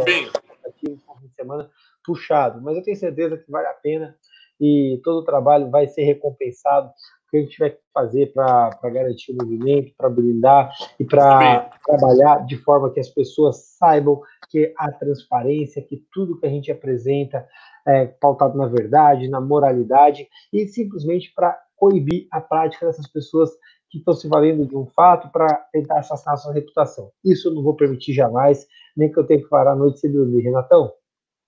aqui 0.67 0.99
fim 1.19 1.27
de 1.27 1.35
semana 1.35 1.71
puxado, 2.05 2.63
mas 2.63 2.77
eu 2.77 2.83
tenho 2.83 2.97
certeza 2.97 3.37
que 3.37 3.51
vale 3.51 3.67
a 3.67 3.75
pena 3.75 4.17
e 4.61 5.01
todo 5.05 5.19
o 5.19 5.25
trabalho 5.25 5.71
vai 5.71 5.87
ser 5.87 6.03
recompensado 6.03 6.91
que 7.31 7.37
a 7.37 7.41
gente 7.41 7.53
tiver 7.53 7.71
que 7.71 7.81
fazer 7.93 8.33
para 8.33 8.71
garantir 8.85 9.33
o 9.33 9.37
movimento, 9.37 9.93
para 9.97 10.09
blindar 10.09 10.71
e 10.99 11.05
para 11.05 11.71
trabalhar 11.85 12.47
de 12.47 12.57
forma 12.57 12.91
que 12.91 13.01
as 13.01 13.09
pessoas 13.09 13.77
saibam 13.79 14.21
que 14.49 14.73
a 14.77 14.91
transparência, 14.93 15.83
que 15.83 16.03
tudo 16.13 16.39
que 16.39 16.47
a 16.47 16.51
gente 16.51 16.71
apresenta 16.71 17.47
é 17.87 18.07
pautado 18.07 18.57
na 18.57 18.67
verdade, 18.67 19.29
na 19.29 19.41
moralidade 19.41 20.29
e 20.53 20.67
simplesmente 20.67 21.33
para 21.35 21.59
coibir 21.77 22.27
a 22.31 22.41
prática 22.41 22.87
dessas 22.87 23.07
pessoas 23.07 23.51
que 23.91 23.99
estão 23.99 24.15
se 24.15 24.29
valendo 24.29 24.67
de 24.67 24.77
um 24.77 24.87
fato 24.87 25.31
para 25.31 25.55
tentar 25.73 26.01
assassinar 26.01 26.35
a 26.35 26.39
sua 26.39 26.53
reputação. 26.53 27.11
Isso 27.25 27.49
eu 27.49 27.55
não 27.55 27.63
vou 27.63 27.75
permitir 27.75 28.13
jamais, 28.13 28.67
nem 28.97 29.11
que 29.11 29.19
eu 29.19 29.27
tenha 29.27 29.41
que 29.41 29.49
parar 29.49 29.73
a 29.73 29.77
noite 29.77 30.01
sem 30.01 30.13
dormir. 30.13 30.43
Renatão? 30.43 30.93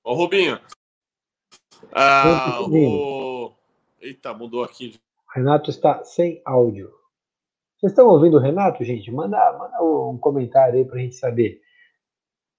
Ô, 0.02 0.14
Rubinho. 0.14 0.58
Ah, 1.92 2.60
o... 2.62 3.52
Eita, 4.00 4.32
mudou 4.32 4.62
aqui 4.64 4.98
Renato 5.34 5.70
está 5.70 6.02
sem 6.04 6.42
áudio. 6.44 6.90
Vocês 7.78 7.92
estão 7.92 8.08
ouvindo 8.08 8.36
o 8.36 8.40
Renato, 8.40 8.84
gente? 8.84 9.10
Manda, 9.10 9.38
manda 9.56 9.82
um 9.82 10.18
comentário 10.18 10.78
aí 10.78 10.84
para 10.84 10.96
a 10.96 11.00
gente 11.00 11.14
saber. 11.14 11.62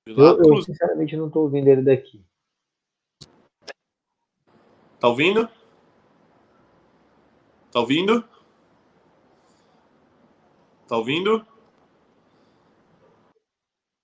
Eu, 0.06 0.44
eu, 0.44 0.62
sinceramente 0.64 1.16
não 1.16 1.28
estou 1.28 1.44
ouvindo 1.44 1.68
ele 1.68 1.84
daqui. 1.84 2.26
Tá 5.00 5.08
ouvindo? 5.08 5.48
Tá 7.72 7.80
ouvindo? 7.80 8.24
Tá 10.88 10.98
ouvindo? 10.98 11.46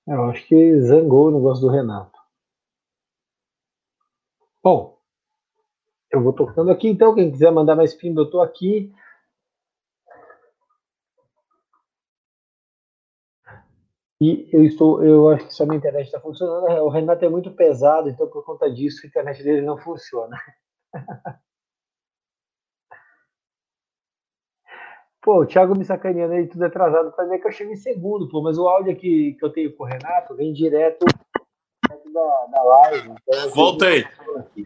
Eu 0.08 0.24
acho 0.26 0.46
que 0.48 0.80
zangou 0.82 1.28
o 1.28 1.32
negócio 1.32 1.62
do 1.62 1.72
Renato. 1.72 2.18
Bom, 4.64 4.97
eu 6.18 6.24
vou 6.24 6.34
tocando 6.34 6.72
aqui, 6.72 6.88
então, 6.90 7.16
quem 7.16 7.32
quiser 7.32 7.52
mandar 7.52 7.76
mais 7.76 7.94
pimba, 7.94 8.22
eu 8.22 8.26
estou 8.26 8.42
aqui. 8.42 8.94
E 14.20 14.50
eu 14.52 14.64
estou, 14.64 15.04
eu 15.04 15.30
acho 15.30 15.46
que 15.46 15.54
só 15.54 15.66
minha 15.66 15.78
internet 15.78 16.08
está 16.08 16.20
funcionando. 16.20 16.66
O 16.84 16.90
Renato 16.90 17.24
é 17.24 17.30
muito 17.30 17.52
pesado, 17.52 18.10
então 18.10 18.28
por 18.28 18.44
conta 18.44 18.70
disso 18.70 19.06
a 19.06 19.08
internet 19.08 19.44
dele 19.44 19.62
não 19.62 19.78
funciona. 19.78 20.36
Pô, 25.22 25.42
o 25.42 25.46
Thiago 25.46 25.78
me 25.78 25.84
sacaneando 25.84 26.34
aí, 26.34 26.48
tudo 26.48 26.64
atrasado. 26.64 27.14
Mim 27.28 27.36
é 27.36 27.38
que 27.38 27.48
eu 27.48 27.52
cheguei 27.52 27.74
em 27.74 27.76
segundo, 27.76 28.30
pô, 28.30 28.42
mas 28.42 28.58
o 28.58 28.66
áudio 28.66 28.94
aqui 28.94 29.34
que 29.34 29.44
eu 29.44 29.52
tenho 29.52 29.76
com 29.76 29.84
o 29.84 29.86
Renato 29.86 30.34
vem 30.34 30.54
direto 30.54 31.06
da, 32.14 32.46
da 32.46 32.64
live. 32.64 33.14
Então 33.28 33.50
Voltei. 33.50 34.08
Aqui 34.38 34.66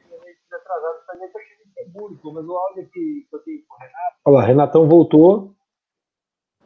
atrasado 0.71 1.05
também 1.07 1.29
que 1.29 1.37
eu 1.37 1.41
cheguei 1.41 1.61
seguro, 1.73 2.19
mas 2.33 2.45
o 2.45 2.57
áudio 2.57 2.89
que 2.91 3.27
eu 3.31 3.39
tenho 3.39 3.63
com 3.67 3.75
o 3.75 3.79
Renato. 3.79 4.15
Olha 4.25 4.37
lá, 4.37 4.43
Renatão 4.43 4.87
voltou. 4.87 5.55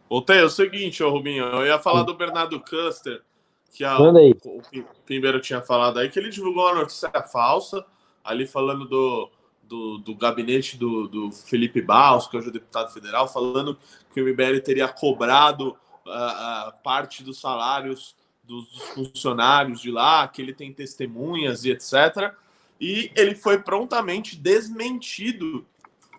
Voltei, 0.09 0.39
é 0.39 0.43
o 0.43 0.49
seguinte, 0.49 1.03
ô 1.03 1.09
Rubinho, 1.09 1.45
eu 1.45 1.65
ia 1.65 1.79
falar 1.79 2.03
do 2.03 2.13
Bernardo 2.13 2.59
Custer, 2.59 3.23
que 3.71 3.83
a, 3.83 3.99
o, 3.99 4.09
o 4.11 4.61
Pimbeiro 5.05 5.41
tinha 5.41 5.61
falado 5.61 5.97
aí, 5.97 6.09
que 6.09 6.19
ele 6.19 6.29
divulgou 6.29 6.65
uma 6.65 6.81
notícia 6.81 7.09
falsa, 7.23 7.83
ali 8.23 8.45
falando 8.45 8.85
do, 8.85 9.31
do, 9.63 9.97
do 9.97 10.15
gabinete 10.15 10.77
do, 10.77 11.07
do, 11.07 11.31
Felipe 11.31 11.81
Baus, 11.81 12.27
que 12.27 12.37
é 12.37 12.39
o 12.39 12.51
deputado 12.51 12.93
federal, 12.93 13.27
falando 13.27 13.77
que 14.13 14.21
o 14.21 14.27
MBL 14.27 14.59
teria 14.63 14.87
cobrado 14.87 15.69
uh, 16.05 16.69
uh, 16.69 16.73
parte 16.83 17.23
dos 17.23 17.41
salários 17.41 18.15
dos, 18.43 18.69
dos, 18.69 18.83
funcionários 18.89 19.81
de 19.81 19.89
lá, 19.89 20.27
que 20.27 20.39
ele 20.39 20.53
tem 20.53 20.71
testemunhas 20.71 21.65
e 21.65 21.71
etc 21.71 22.35
e 22.79 23.11
ele 23.15 23.35
foi 23.35 23.59
prontamente 23.59 24.35
desmentido 24.35 25.65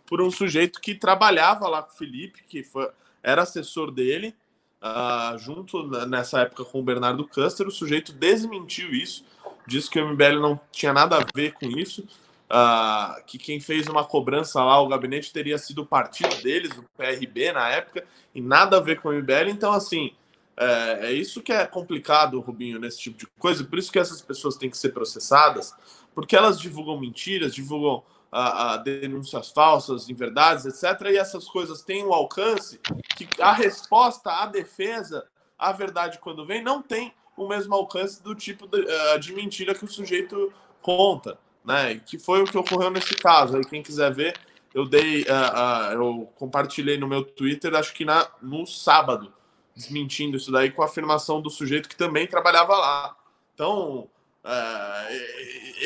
por 0.06 0.20
um 0.20 0.30
sujeito 0.30 0.80
que 0.80 0.94
trabalhava 0.94 1.68
lá 1.68 1.82
com 1.82 1.92
o 1.92 1.96
Felipe, 1.96 2.42
que 2.48 2.62
foi, 2.62 2.88
era 3.22 3.42
assessor 3.42 3.90
dele, 3.90 4.34
uh, 4.80 5.38
junto 5.38 5.86
nessa 6.06 6.40
época 6.40 6.64
com 6.64 6.80
o 6.80 6.82
Bernardo 6.82 7.26
Custer. 7.26 7.66
O 7.66 7.72
sujeito 7.72 8.12
desmentiu 8.12 8.94
isso, 8.94 9.24
disse 9.66 9.90
que 9.90 10.00
o 10.00 10.08
MBL 10.08 10.40
não 10.40 10.60
tinha 10.70 10.92
nada 10.92 11.16
a 11.16 11.26
ver 11.34 11.52
com 11.54 11.66
isso, 11.66 12.06
uh, 12.50 13.22
que 13.26 13.36
quem 13.36 13.60
fez 13.60 13.86
uma 13.88 14.04
cobrança 14.04 14.62
lá, 14.62 14.80
o 14.80 14.88
gabinete, 14.88 15.32
teria 15.32 15.58
sido 15.58 15.82
o 15.82 15.86
partido 15.86 16.34
deles, 16.42 16.70
o 16.76 16.84
PRB 16.96 17.52
na 17.52 17.68
época, 17.68 18.04
e 18.34 18.40
nada 18.40 18.76
a 18.76 18.80
ver 18.80 19.00
com 19.00 19.08
o 19.08 19.12
MBL. 19.12 19.50
Então, 19.50 19.72
assim, 19.72 20.12
é, 20.56 21.08
é 21.08 21.12
isso 21.12 21.42
que 21.42 21.52
é 21.52 21.66
complicado, 21.66 22.40
Rubinho, 22.40 22.78
nesse 22.78 22.98
tipo 22.98 23.18
de 23.18 23.26
coisa, 23.38 23.64
por 23.64 23.78
isso 23.78 23.92
que 23.92 23.98
essas 23.98 24.22
pessoas 24.22 24.56
têm 24.56 24.70
que 24.70 24.78
ser 24.78 24.90
processadas 24.90 25.74
porque 26.16 26.34
elas 26.34 26.58
divulgam 26.58 26.98
mentiras, 26.98 27.54
divulgam 27.54 28.02
a, 28.32 28.72
a 28.72 28.76
denúncias 28.78 29.50
falsas, 29.50 30.08
inverdades, 30.08 30.64
etc. 30.64 31.10
E 31.10 31.18
essas 31.18 31.46
coisas 31.46 31.82
têm 31.82 32.06
um 32.06 32.12
alcance 32.14 32.80
que 33.14 33.28
a 33.38 33.52
resposta 33.52 34.30
à 34.30 34.46
defesa, 34.46 35.26
a 35.58 35.72
verdade 35.72 36.18
quando 36.18 36.46
vem, 36.46 36.64
não 36.64 36.80
tem 36.80 37.12
o 37.36 37.46
mesmo 37.46 37.74
alcance 37.74 38.22
do 38.22 38.34
tipo 38.34 38.66
de, 38.66 38.80
uh, 38.80 39.20
de 39.20 39.34
mentira 39.34 39.74
que 39.74 39.84
o 39.84 39.88
sujeito 39.88 40.50
conta, 40.80 41.38
né? 41.62 41.96
Que 41.96 42.18
foi 42.18 42.40
o 42.40 42.46
que 42.46 42.56
ocorreu 42.56 42.90
nesse 42.90 43.14
caso. 43.14 43.58
Aí 43.58 43.64
quem 43.66 43.82
quiser 43.82 44.10
ver, 44.10 44.40
eu 44.74 44.86
dei, 44.86 45.20
uh, 45.24 45.26
uh, 45.26 45.92
eu 45.92 46.32
compartilhei 46.36 46.96
no 46.96 47.06
meu 47.06 47.22
Twitter, 47.22 47.74
acho 47.74 47.92
que 47.92 48.06
na, 48.06 48.26
no 48.40 48.66
sábado, 48.66 49.30
desmentindo 49.76 50.38
isso 50.38 50.50
daí 50.50 50.70
com 50.70 50.82
a 50.82 50.86
afirmação 50.86 51.40
do 51.40 51.50
sujeito 51.50 51.88
que 51.88 51.96
também 51.96 52.26
trabalhava 52.26 52.74
lá. 52.74 53.16
Então, 53.54 54.08
uh, 54.42 55.12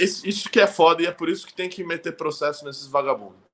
isso 0.03 0.49
que 0.49 0.61
é 0.61 0.67
foda 0.67 1.03
e 1.03 1.07
é 1.07 1.13
por 1.13 1.29
isso 1.29 1.47
que 1.47 1.53
tem 1.53 1.69
que 1.69 1.83
meter 1.83 2.17
processo 2.17 2.65
nesses 2.65 2.87
vagabundos. 2.87 3.51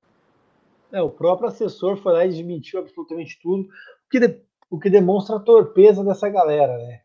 É, 0.91 1.01
o 1.01 1.09
próprio 1.09 1.49
assessor 1.49 1.97
foi 1.97 2.13
lá 2.13 2.25
e 2.25 2.29
desmentiu 2.29 2.79
absolutamente 2.79 3.39
tudo, 3.41 3.63
o 3.63 4.09
que, 4.09 4.19
de, 4.19 4.39
o 4.69 4.79
que 4.79 4.89
demonstra 4.89 5.35
a 5.35 5.39
torpeza 5.39 6.03
dessa 6.03 6.29
galera, 6.29 6.77
né? 6.77 7.01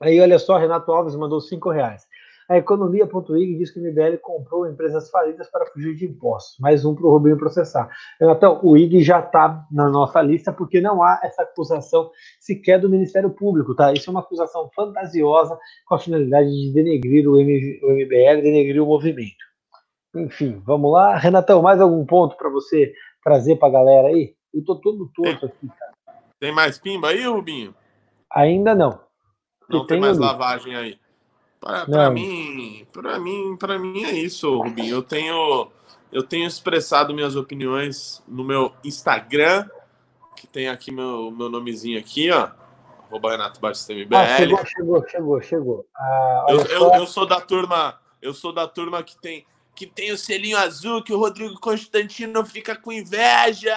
Aí, 0.00 0.20
olha 0.20 0.38
só, 0.38 0.56
Renato 0.56 0.90
Alves 0.92 1.14
mandou 1.14 1.40
cinco 1.40 1.70
reais. 1.70 2.06
A 2.48 2.56
Economia.ig 2.56 3.58
diz 3.58 3.72
que 3.72 3.80
o 3.80 3.82
MBL 3.82 4.18
comprou 4.22 4.68
empresas 4.68 5.10
falidas 5.10 5.50
para 5.50 5.66
fugir 5.66 5.96
de 5.96 6.06
impostos. 6.06 6.56
Mais 6.60 6.84
um 6.84 6.94
para 6.94 7.04
o 7.04 7.10
Rubinho 7.10 7.36
processar. 7.36 7.90
Então, 8.20 8.60
o 8.62 8.76
IG 8.76 9.02
já 9.02 9.18
está 9.18 9.66
na 9.70 9.88
nossa 9.88 10.22
lista 10.22 10.52
porque 10.52 10.80
não 10.80 11.02
há 11.02 11.20
essa 11.24 11.42
acusação 11.42 12.08
sequer 12.38 12.80
do 12.80 12.88
Ministério 12.88 13.30
Público, 13.30 13.74
tá? 13.74 13.92
Isso 13.92 14.08
é 14.08 14.12
uma 14.12 14.20
acusação 14.20 14.70
fantasiosa 14.76 15.58
com 15.86 15.96
a 15.96 15.98
finalidade 15.98 16.48
de 16.48 16.72
denegrir 16.72 17.28
o, 17.28 17.36
MBL, 17.36 18.42
denegrir 18.42 18.80
o 18.80 18.86
movimento. 18.86 19.44
Enfim, 20.14 20.62
vamos 20.64 20.92
lá. 20.92 21.16
Renatão, 21.16 21.60
mais 21.60 21.80
algum 21.80 22.06
ponto 22.06 22.36
para 22.36 22.48
você 22.48 22.92
trazer 23.24 23.56
para 23.56 23.68
a 23.68 23.72
galera 23.72 24.08
aí? 24.08 24.36
Eu 24.54 24.64
tô 24.64 24.76
todo 24.76 25.10
torto 25.12 25.46
aqui, 25.46 25.66
cara. 25.66 25.92
Tem 26.38 26.52
mais 26.52 26.78
pimba 26.78 27.08
aí, 27.08 27.26
Rubinho? 27.26 27.74
Ainda 28.32 28.72
não. 28.72 29.00
Não 29.68 29.80
tem, 29.80 29.96
tem 29.96 30.00
mais 30.00 30.16
lavagem 30.16 30.76
aí. 30.76 30.96
Para 31.66 32.10
mim, 32.10 32.86
para 32.92 33.18
mim, 33.18 33.56
para 33.56 33.78
mim 33.78 34.04
é 34.04 34.12
isso, 34.12 34.58
Rubinho. 34.58 34.96
Eu 34.96 35.02
tenho 35.02 35.68
eu 36.12 36.22
tenho 36.22 36.46
expressado 36.46 37.12
minhas 37.12 37.36
opiniões 37.36 38.22
no 38.26 38.44
meu 38.44 38.72
Instagram, 38.84 39.68
que 40.36 40.46
tem 40.46 40.68
aqui 40.68 40.90
meu, 40.90 41.30
meu 41.30 41.48
nomezinho 41.48 41.98
aqui, 41.98 42.30
ó. 42.30 42.50
Arroba 43.08 43.32
Renato 43.32 43.60
Batista 43.60 43.92
MBL. 43.92 44.16
Ah, 44.16 44.36
chegou, 44.36 44.66
chegou, 44.66 45.08
chegou, 45.08 45.42
chegou. 45.42 45.86
Ah, 45.96 46.46
eu, 46.48 46.60
eu, 46.66 46.92
eu, 46.94 47.06
sou 47.06 47.26
da 47.26 47.40
turma, 47.40 48.00
eu 48.20 48.32
sou 48.34 48.52
da 48.52 48.66
turma 48.66 49.02
que 49.02 49.16
tem 49.18 49.46
que 49.74 49.86
tem 49.86 50.10
o 50.10 50.16
selinho 50.16 50.56
azul 50.56 51.02
que 51.02 51.12
o 51.12 51.18
Rodrigo 51.18 51.60
Constantino 51.60 52.44
fica 52.46 52.74
com 52.74 52.90
inveja. 52.90 53.76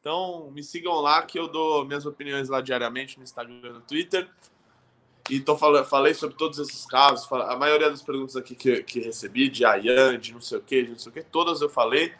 Então, 0.00 0.50
me 0.50 0.62
sigam 0.62 0.94
lá 0.94 1.20
que 1.22 1.38
eu 1.38 1.46
dou 1.46 1.84
minhas 1.84 2.06
opiniões 2.06 2.48
lá 2.48 2.62
diariamente 2.62 3.18
no 3.18 3.24
Instagram 3.24 3.60
e 3.62 3.68
no 3.68 3.80
Twitter. 3.82 4.26
E 5.28 5.40
tô 5.40 5.56
falando, 5.56 5.84
falei 5.84 6.14
sobre 6.14 6.36
todos 6.36 6.58
esses 6.58 6.86
casos. 6.86 7.30
A 7.32 7.56
maioria 7.56 7.90
das 7.90 8.02
perguntas 8.02 8.36
aqui 8.36 8.54
que, 8.54 8.82
que 8.84 9.00
recebi, 9.00 9.48
de 9.48 9.64
Ayan, 9.64 10.18
de 10.18 10.32
não 10.32 10.40
sei 10.40 10.58
o 10.58 10.62
que, 10.62 10.82
de 10.82 10.90
não 10.90 10.98
sei 10.98 11.10
o 11.10 11.12
que, 11.12 11.22
todas 11.22 11.60
eu 11.60 11.68
falei. 11.68 12.14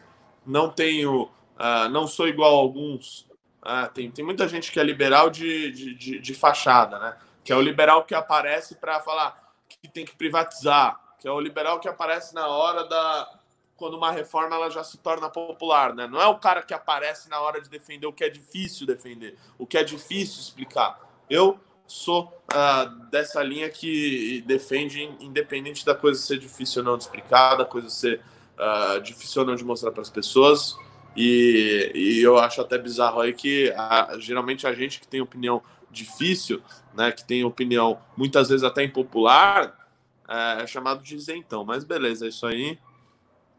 Não 0.45 0.69
tenho. 0.69 1.23
Uh, 1.23 1.89
não 1.89 2.05
sou 2.05 2.27
igual 2.27 2.53
a 2.53 2.59
alguns. 2.59 3.21
Uh, 3.63 3.89
tem, 3.93 4.11
tem 4.11 4.25
muita 4.25 4.47
gente 4.47 4.71
que 4.71 4.79
é 4.79 4.83
liberal 4.83 5.29
de, 5.29 5.71
de, 5.71 5.93
de, 5.95 6.19
de 6.19 6.33
fachada, 6.33 6.99
né? 6.99 7.17
Que 7.43 7.53
é 7.53 7.55
o 7.55 7.61
liberal 7.61 8.03
que 8.03 8.13
aparece 8.13 8.75
para 8.75 8.99
falar 8.99 9.53
que 9.69 9.87
tem 9.87 10.05
que 10.05 10.15
privatizar. 10.15 10.99
Que 11.19 11.27
é 11.27 11.31
o 11.31 11.39
liberal 11.39 11.79
que 11.79 11.87
aparece 11.87 12.35
na 12.35 12.47
hora 12.47 12.85
da. 12.85 13.39
Quando 13.77 13.95
uma 13.95 14.11
reforma 14.11 14.55
ela 14.55 14.69
já 14.69 14.83
se 14.83 14.97
torna 14.97 15.29
popular, 15.29 15.93
né? 15.93 16.07
Não 16.07 16.19
é 16.19 16.27
o 16.27 16.39
cara 16.39 16.61
que 16.61 16.73
aparece 16.73 17.29
na 17.29 17.39
hora 17.39 17.61
de 17.61 17.69
defender 17.69 18.07
o 18.07 18.13
que 18.13 18.23
é 18.23 18.29
difícil 18.29 18.87
defender, 18.87 19.37
o 19.57 19.67
que 19.67 19.77
é 19.77 19.83
difícil 19.83 20.41
explicar. 20.41 20.99
Eu 21.29 21.59
sou 21.87 22.25
uh, 22.51 23.09
dessa 23.09 23.41
linha 23.41 23.69
que 23.69 24.43
defende, 24.45 25.03
independente 25.21 25.85
da 25.85 25.95
coisa 25.95 26.19
ser 26.19 26.37
difícil 26.37 26.81
ou 26.81 26.89
não 26.89 26.97
de 26.97 27.03
explicar, 27.03 27.55
da 27.55 27.65
coisa 27.65 27.89
ser 27.89 28.21
uh, 28.57 29.01
difícil 29.01 29.41
ou 29.41 29.47
não 29.47 29.55
de 29.55 29.63
mostrar 29.63 29.91
para 29.91 30.01
as 30.01 30.09
pessoas. 30.09 30.77
E, 31.15 31.91
e, 31.95 32.21
eu 32.21 32.37
acho 32.37 32.61
até 32.61 32.77
bizarro 32.77 33.21
aí 33.21 33.33
que 33.33 33.73
a, 33.75 34.17
geralmente 34.19 34.67
a 34.67 34.73
gente 34.73 34.99
que 34.99 35.07
tem 35.07 35.19
opinião 35.19 35.63
difícil, 35.89 36.61
né, 36.93 37.11
que 37.11 37.25
tem 37.25 37.43
opinião 37.43 37.97
muitas 38.15 38.49
vezes 38.49 38.63
até 38.63 38.83
impopular, 38.83 39.73
é, 40.27 40.63
é 40.63 40.67
chamado 40.67 41.01
de 41.01 41.15
isentão. 41.15 41.65
Mas 41.65 41.83
beleza, 41.83 42.25
é 42.25 42.29
isso 42.29 42.45
aí. 42.45 42.77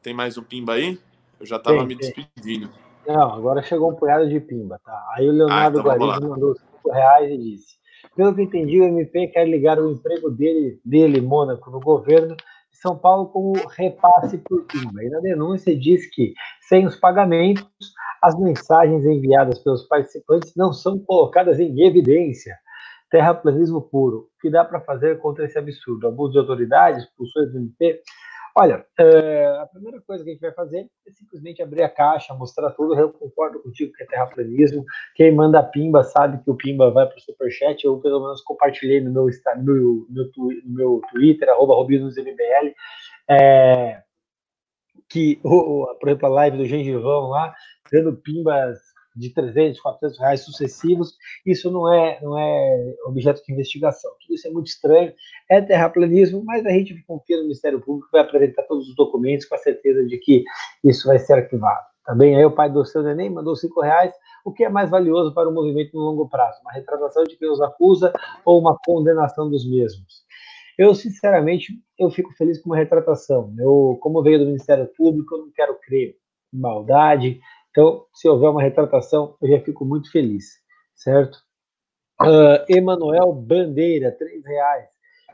Tem 0.02 0.14
mais 0.14 0.38
um 0.38 0.42
pimba 0.42 0.74
aí? 0.74 1.00
Eu 1.40 1.46
já 1.46 1.56
estava 1.56 1.84
me 1.84 1.94
despedindo. 1.96 2.70
Não, 3.06 3.32
agora 3.32 3.62
chegou 3.62 3.90
um 3.90 3.94
punhado 3.94 4.28
de 4.28 4.38
pimba, 4.38 4.78
tá? 4.84 5.08
Aí 5.14 5.28
o 5.28 5.32
Leonardo 5.32 5.78
ah, 5.78 5.96
então 5.96 6.28
mandou 6.28 6.54
5 6.54 6.92
reais 6.92 7.30
e 7.30 7.38
disse: 7.38 7.77
pelo 8.18 8.34
que 8.34 8.42
entendi, 8.42 8.80
o 8.80 8.84
MP 8.84 9.28
quer 9.28 9.48
ligar 9.48 9.78
o 9.78 9.92
emprego 9.92 10.28
dele, 10.28 10.80
dele 10.84 11.20
Mônaco, 11.20 11.70
no 11.70 11.78
governo 11.78 12.34
de 12.34 12.76
São 12.76 12.98
Paulo 12.98 13.26
como 13.28 13.52
repasse 13.76 14.38
por 14.38 14.64
Pimba. 14.64 15.04
E 15.04 15.08
na 15.08 15.20
denúncia 15.20 15.78
diz 15.78 16.04
que, 16.12 16.34
sem 16.68 16.84
os 16.84 16.96
pagamentos, 16.96 17.64
as 18.20 18.36
mensagens 18.36 19.04
enviadas 19.04 19.60
pelos 19.60 19.86
participantes 19.86 20.52
não 20.56 20.72
são 20.72 20.98
colocadas 20.98 21.60
em 21.60 21.80
evidência. 21.80 22.56
Terraplanismo 23.08 23.80
puro. 23.80 24.28
O 24.36 24.40
que 24.40 24.50
dá 24.50 24.64
para 24.64 24.80
fazer 24.80 25.20
contra 25.20 25.44
esse 25.44 25.56
absurdo? 25.56 26.08
Abuso 26.08 26.32
de 26.32 26.38
autoridades, 26.40 27.04
expulsões 27.04 27.52
do 27.52 27.58
MP? 27.58 28.02
Olha, 28.60 28.84
é, 28.98 29.46
a 29.62 29.66
primeira 29.66 30.00
coisa 30.00 30.24
que 30.24 30.30
a 30.30 30.32
gente 30.32 30.42
vai 30.42 30.52
fazer 30.52 30.90
é 31.06 31.12
simplesmente 31.12 31.62
abrir 31.62 31.84
a 31.84 31.88
caixa, 31.88 32.34
mostrar 32.34 32.72
tudo. 32.72 32.98
Eu 32.98 33.12
concordo 33.12 33.62
contigo 33.62 33.92
que 33.92 34.02
é 34.02 34.06
terraplanismo. 34.06 34.84
Quem 35.14 35.32
manda 35.32 35.62
pimba 35.62 36.02
sabe 36.02 36.42
que 36.42 36.50
o 36.50 36.56
pimba 36.56 36.90
vai 36.90 37.06
para 37.06 37.16
o 37.16 37.20
superchat. 37.20 37.84
Eu, 37.84 38.00
pelo 38.00 38.20
menos, 38.20 38.42
compartilhei 38.42 39.00
no 39.00 39.12
meu, 39.12 39.26
no 39.54 40.30
no 40.64 40.74
meu 40.74 41.00
Twitter, 41.08 41.48
arroba 41.48 41.74
RobinusMBL, 41.74 42.74
é, 43.30 44.02
que, 45.08 45.36
por 45.40 46.08
exemplo, 46.08 46.26
a 46.26 46.30
live 46.30 46.56
do 46.56 46.66
Gengivão 46.66 47.28
lá, 47.28 47.54
dando 47.92 48.16
pimbas 48.16 48.80
de 49.18 49.30
300, 49.30 49.80
400 49.80 50.18
reais 50.18 50.40
sucessivos, 50.40 51.16
isso 51.44 51.70
não 51.70 51.92
é, 51.92 52.18
não 52.22 52.38
é 52.38 52.94
objeto 53.06 53.42
de 53.44 53.52
investigação. 53.52 54.10
Tudo 54.20 54.34
isso 54.34 54.46
é 54.46 54.50
muito 54.50 54.68
estranho, 54.68 55.12
é 55.50 55.60
terraplanismo, 55.60 56.42
mas 56.44 56.64
a 56.64 56.70
gente 56.70 57.02
confia 57.06 57.36
no 57.36 57.42
Ministério 57.44 57.80
Público, 57.80 58.08
vai 58.12 58.22
apresentar 58.22 58.62
todos 58.64 58.88
os 58.88 58.94
documentos 58.94 59.46
com 59.46 59.54
a 59.54 59.58
certeza 59.58 60.04
de 60.06 60.18
que 60.18 60.44
isso 60.84 61.06
vai 61.06 61.18
ser 61.18 61.34
arquivado. 61.34 61.86
Também 62.04 62.34
aí 62.36 62.44
o 62.44 62.50
pai 62.50 62.70
do 62.70 62.84
seu 62.86 63.02
neném 63.02 63.28
mandou 63.28 63.54
5 63.54 63.82
reais, 63.82 64.14
o 64.42 64.50
que 64.50 64.64
é 64.64 64.68
mais 64.70 64.88
valioso 64.88 65.34
para 65.34 65.46
o 65.46 65.52
movimento 65.52 65.94
no 65.94 66.04
longo 66.04 66.26
prazo? 66.26 66.58
Uma 66.62 66.72
retratação 66.72 67.22
de 67.24 67.36
quem 67.36 67.50
os 67.50 67.60
acusa 67.60 68.12
ou 68.46 68.58
uma 68.58 68.78
condenação 68.82 69.50
dos 69.50 69.68
mesmos? 69.68 70.24
Eu, 70.78 70.94
sinceramente, 70.94 71.74
eu 71.98 72.08
fico 72.08 72.32
feliz 72.32 72.62
com 72.62 72.70
uma 72.70 72.76
retratação. 72.76 73.52
Eu, 73.58 73.98
como 74.00 74.22
veio 74.22 74.38
do 74.38 74.46
Ministério 74.46 74.88
Público, 74.96 75.34
eu 75.34 75.38
não 75.40 75.50
quero 75.50 75.78
crer 75.80 76.14
em 76.54 76.58
maldade, 76.58 77.40
então, 77.78 78.06
se 78.12 78.28
houver 78.28 78.50
uma 78.50 78.60
retratação, 78.60 79.36
eu 79.40 79.50
já 79.50 79.60
fico 79.60 79.84
muito 79.84 80.10
feliz, 80.10 80.46
certo? 80.96 81.38
Uh, 82.20 82.58
Emanuel 82.68 83.32
Bandeira, 83.32 84.10
três 84.10 84.44
reais. 84.44 84.88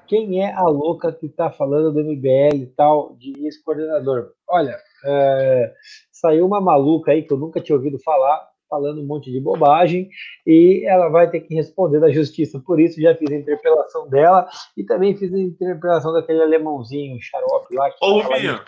Quem 0.06 0.44
é 0.44 0.52
a 0.52 0.64
louca 0.64 1.10
que 1.10 1.24
está 1.24 1.50
falando 1.50 1.90
do 1.90 2.04
MBL 2.04 2.56
e 2.56 2.66
tal, 2.76 3.16
de 3.16 3.32
ex-coordenador? 3.46 4.32
Olha, 4.46 4.76
uh, 4.76 5.72
saiu 6.12 6.44
uma 6.44 6.60
maluca 6.60 7.12
aí 7.12 7.22
que 7.22 7.32
eu 7.32 7.38
nunca 7.38 7.62
tinha 7.62 7.76
ouvido 7.76 7.98
falar, 8.00 8.46
falando 8.68 9.00
um 9.00 9.06
monte 9.06 9.32
de 9.32 9.40
bobagem, 9.40 10.10
e 10.46 10.84
ela 10.86 11.08
vai 11.08 11.30
ter 11.30 11.40
que 11.40 11.54
responder 11.54 11.98
da 11.98 12.10
justiça. 12.10 12.60
Por 12.60 12.78
isso, 12.78 13.00
já 13.00 13.14
fiz 13.14 13.32
a 13.32 13.36
interpelação 13.36 14.06
dela 14.06 14.46
e 14.76 14.84
também 14.84 15.16
fiz 15.16 15.32
a 15.32 15.38
interpelação 15.38 16.12
daquele 16.12 16.42
alemãozinho, 16.42 17.16
xarope 17.22 17.74
lá. 17.74 17.88
Ô, 18.02 18.20
Rubinho, 18.20 18.60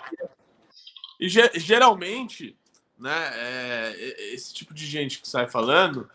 e 1.21 1.29
geralmente 1.29 2.57
né? 2.99 3.31
É, 3.35 4.35
esse 4.35 4.53
tipo 4.53 4.73
de 4.73 4.87
gente 4.87 5.21
que 5.21 5.29
sai 5.29 5.47
falando 5.47 6.09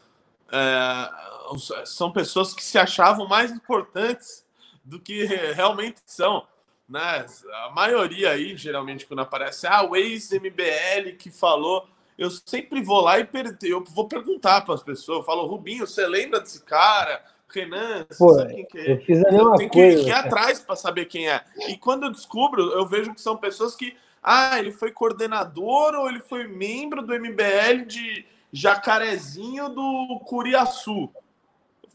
é, 0.52 1.86
são 1.86 2.12
pessoas 2.12 2.54
que 2.54 2.64
se 2.64 2.78
achavam 2.78 3.28
mais 3.28 3.52
importantes 3.52 4.46
do 4.84 5.00
que 5.00 5.26
realmente 5.26 6.02
são. 6.06 6.46
Né? 6.90 7.26
A 7.66 7.72
maioria 7.72 8.32
aí, 8.32 8.58
geralmente, 8.58 9.06
quando 9.06 9.22
aparece, 9.22 9.66
ah, 9.68 9.84
o 9.84 9.96
ex-MBL 9.96 11.16
que 11.18 11.32
falou, 11.32 11.88
eu 12.18 12.30
sempre 12.30 12.82
vou 12.82 13.02
lá 13.02 13.20
e 13.20 13.24
per... 13.24 13.58
eu 13.64 13.84
vou 13.84 14.08
perguntar 14.08 14.62
para 14.62 14.76
as 14.76 14.84
pessoas, 14.84 15.20
eu 15.20 15.24
falo, 15.24 15.48
Rubinho, 15.48 15.88
você 15.88 16.06
lembra 16.06 16.40
desse 16.40 16.64
cara? 16.64 17.24
Renan, 17.54 18.06
Pô, 18.18 18.34
sabe 18.34 18.54
quem 18.56 18.66
que 18.66 18.78
é? 18.78 18.94
Eu 18.94 19.02
fiz 19.02 19.26
a 19.26 19.32
mesma 19.32 19.52
eu 19.52 19.56
tenho 19.56 19.70
que 19.70 19.80
ir 19.80 20.12
atrás 20.12 20.60
para 20.62 20.76
saber 20.76 21.06
quem 21.06 21.30
é. 21.30 21.44
E 21.68 21.78
quando 21.78 22.04
eu 22.04 22.12
descubro, 22.12 22.72
eu 22.72 22.86
vejo 22.86 23.14
que 23.14 23.20
são 23.20 23.36
pessoas 23.36 23.76
que 23.76 23.96
ah, 24.22 24.59
ele 24.59 24.72
foi 24.72 24.91
coordenador 24.91 25.95
ou 25.95 26.09
ele 26.09 26.19
foi 26.19 26.47
membro 26.47 27.01
do 27.01 27.13
MBL 27.13 27.86
de 27.88 28.26
Jacarezinho 28.51 29.69
do 29.69 30.19
Curiaçu. 30.26 31.09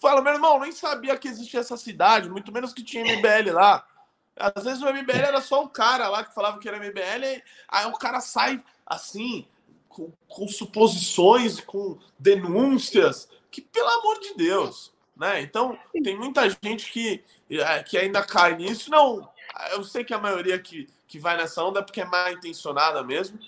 Fala, 0.00 0.20
meu 0.20 0.34
irmão, 0.34 0.60
nem 0.60 0.72
sabia 0.72 1.16
que 1.16 1.28
existia 1.28 1.60
essa 1.60 1.76
cidade, 1.76 2.28
muito 2.28 2.52
menos 2.52 2.72
que 2.72 2.82
tinha 2.82 3.04
MBL 3.04 3.52
lá. 3.52 3.86
Às 4.36 4.64
vezes 4.64 4.82
o 4.82 4.92
MBL 4.92 5.16
era 5.16 5.40
só 5.40 5.62
um 5.62 5.68
cara 5.68 6.08
lá 6.08 6.24
que 6.24 6.34
falava 6.34 6.58
que 6.58 6.68
era 6.68 6.78
MBL, 6.78 7.42
aí 7.68 7.86
o 7.86 7.92
cara 7.92 8.20
sai 8.20 8.62
assim, 8.84 9.46
com, 9.88 10.12
com 10.28 10.46
suposições, 10.46 11.60
com 11.60 11.98
denúncias, 12.18 13.28
que 13.50 13.62
pelo 13.62 13.88
amor 13.88 14.20
de 14.20 14.34
Deus, 14.34 14.92
né? 15.16 15.40
Então, 15.40 15.78
tem 16.04 16.16
muita 16.16 16.48
gente 16.62 16.92
que, 16.92 17.24
é, 17.50 17.82
que 17.82 17.96
ainda 17.96 18.22
cai 18.22 18.54
nisso. 18.56 18.90
Não, 18.90 19.26
eu 19.72 19.82
sei 19.82 20.04
que 20.04 20.12
a 20.12 20.18
maioria 20.18 20.58
que, 20.58 20.86
que 21.06 21.18
vai 21.18 21.36
nessa 21.36 21.62
onda 21.62 21.80
é 21.80 21.82
porque 21.82 22.00
é 22.00 22.04
mal 22.04 22.30
intencionada 22.32 23.02
mesmo, 23.02 23.38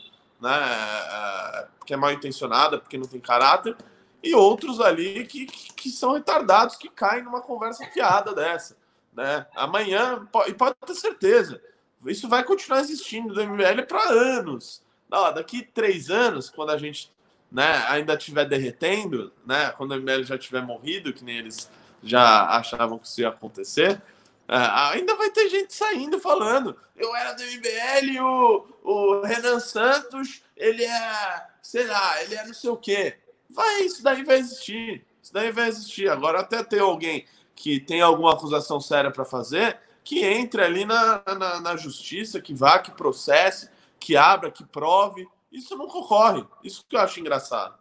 né? 0.41 0.51
É, 0.51 1.67
porque 1.79 1.95
é 1.95 1.97
mal 1.97 2.13
intencionada, 2.13 2.79
porque 2.79 2.99
não 2.99 3.07
tem 3.07 3.21
caráter. 3.21 3.77
E 4.23 4.35
outros 4.35 4.81
ali 4.81 5.27
que, 5.27 5.47
que, 5.47 5.73
que 5.75 5.91
são 5.91 6.13
retardados, 6.13 6.77
que 6.77 6.89
caem 6.89 7.23
numa 7.23 7.41
conversa 7.41 7.87
fiada 7.87 8.35
dessa. 8.35 8.77
Né? 9.13 9.47
Amanhã, 9.55 10.27
e 10.47 10.55
pode 10.55 10.77
ter 10.87 10.95
certeza, 10.95 11.61
isso 12.07 12.29
vai 12.29 12.45
continuar 12.45 12.81
existindo 12.81 13.35
do 13.35 13.45
MBL 13.45 13.83
para 13.89 14.11
anos. 14.11 14.83
Não, 15.11 15.33
daqui 15.33 15.63
três 15.63 16.11
anos, 16.11 16.51
quando 16.51 16.71
a 16.71 16.79
gente 16.79 17.13
né, 17.51 17.85
ainda 17.89 18.15
estiver 18.15 18.45
derretendo, 18.45 19.33
né, 19.47 19.71
quando 19.77 19.93
o 19.93 19.97
MBL 19.97 20.23
já 20.23 20.39
tiver 20.39 20.63
morrido, 20.63 21.13
que 21.13 21.25
nem 21.25 21.39
eles 21.39 21.71
já 22.03 22.49
achavam 22.51 22.99
que 22.99 23.07
isso 23.07 23.21
ia 23.21 23.29
acontecer, 23.29 24.01
é, 24.49 24.57
ainda 24.95 25.15
vai 25.15 25.31
ter 25.31 25.51
gente 25.51 25.75
saindo 25.75 26.19
falando. 26.19 26.75
Eu 26.97 27.15
era 27.15 27.35
do 27.35 27.43
MBL, 27.43 28.21
o, 28.23 28.67
o 28.83 29.21
Renan 29.21 29.61
Santos, 29.61 30.43
ele 30.57 30.85
é, 30.85 31.47
sei 31.63 31.87
lá, 31.87 32.23
ele 32.23 32.35
é 32.35 32.47
não 32.47 32.55
sei 32.55 32.71
o 32.71 32.77
quê. 32.77 33.19
Vai, 33.51 33.83
isso 33.83 34.03
daí 34.03 34.25
vai 34.25 34.39
existir. 34.39 35.07
Isso 35.23 35.33
daí 35.35 35.53
vai 35.53 35.69
existir. 35.69 36.09
Agora, 36.09 36.41
até 36.41 36.63
ter 36.65 36.81
alguém 36.81 37.27
que 37.55 37.79
tem 37.79 38.01
alguma 38.01 38.33
acusação 38.33 38.81
séria 38.81 39.11
para 39.11 39.25
fazer, 39.25 39.79
que 40.03 40.25
entre 40.25 40.63
ali 40.63 40.87
na, 40.87 41.23
na, 41.39 41.61
na 41.61 41.77
justiça, 41.77 42.41
que 42.41 42.55
vá, 42.55 42.79
que 42.79 42.91
processe, 42.91 43.69
que 44.01 44.17
abra, 44.17 44.51
que 44.51 44.65
prove. 44.65 45.29
Isso 45.53 45.77
nunca 45.77 45.99
ocorre. 45.99 46.47
Isso 46.65 46.85
que 46.89 46.97
eu 46.97 47.01
acho 47.01 47.21
engraçado. 47.21 47.75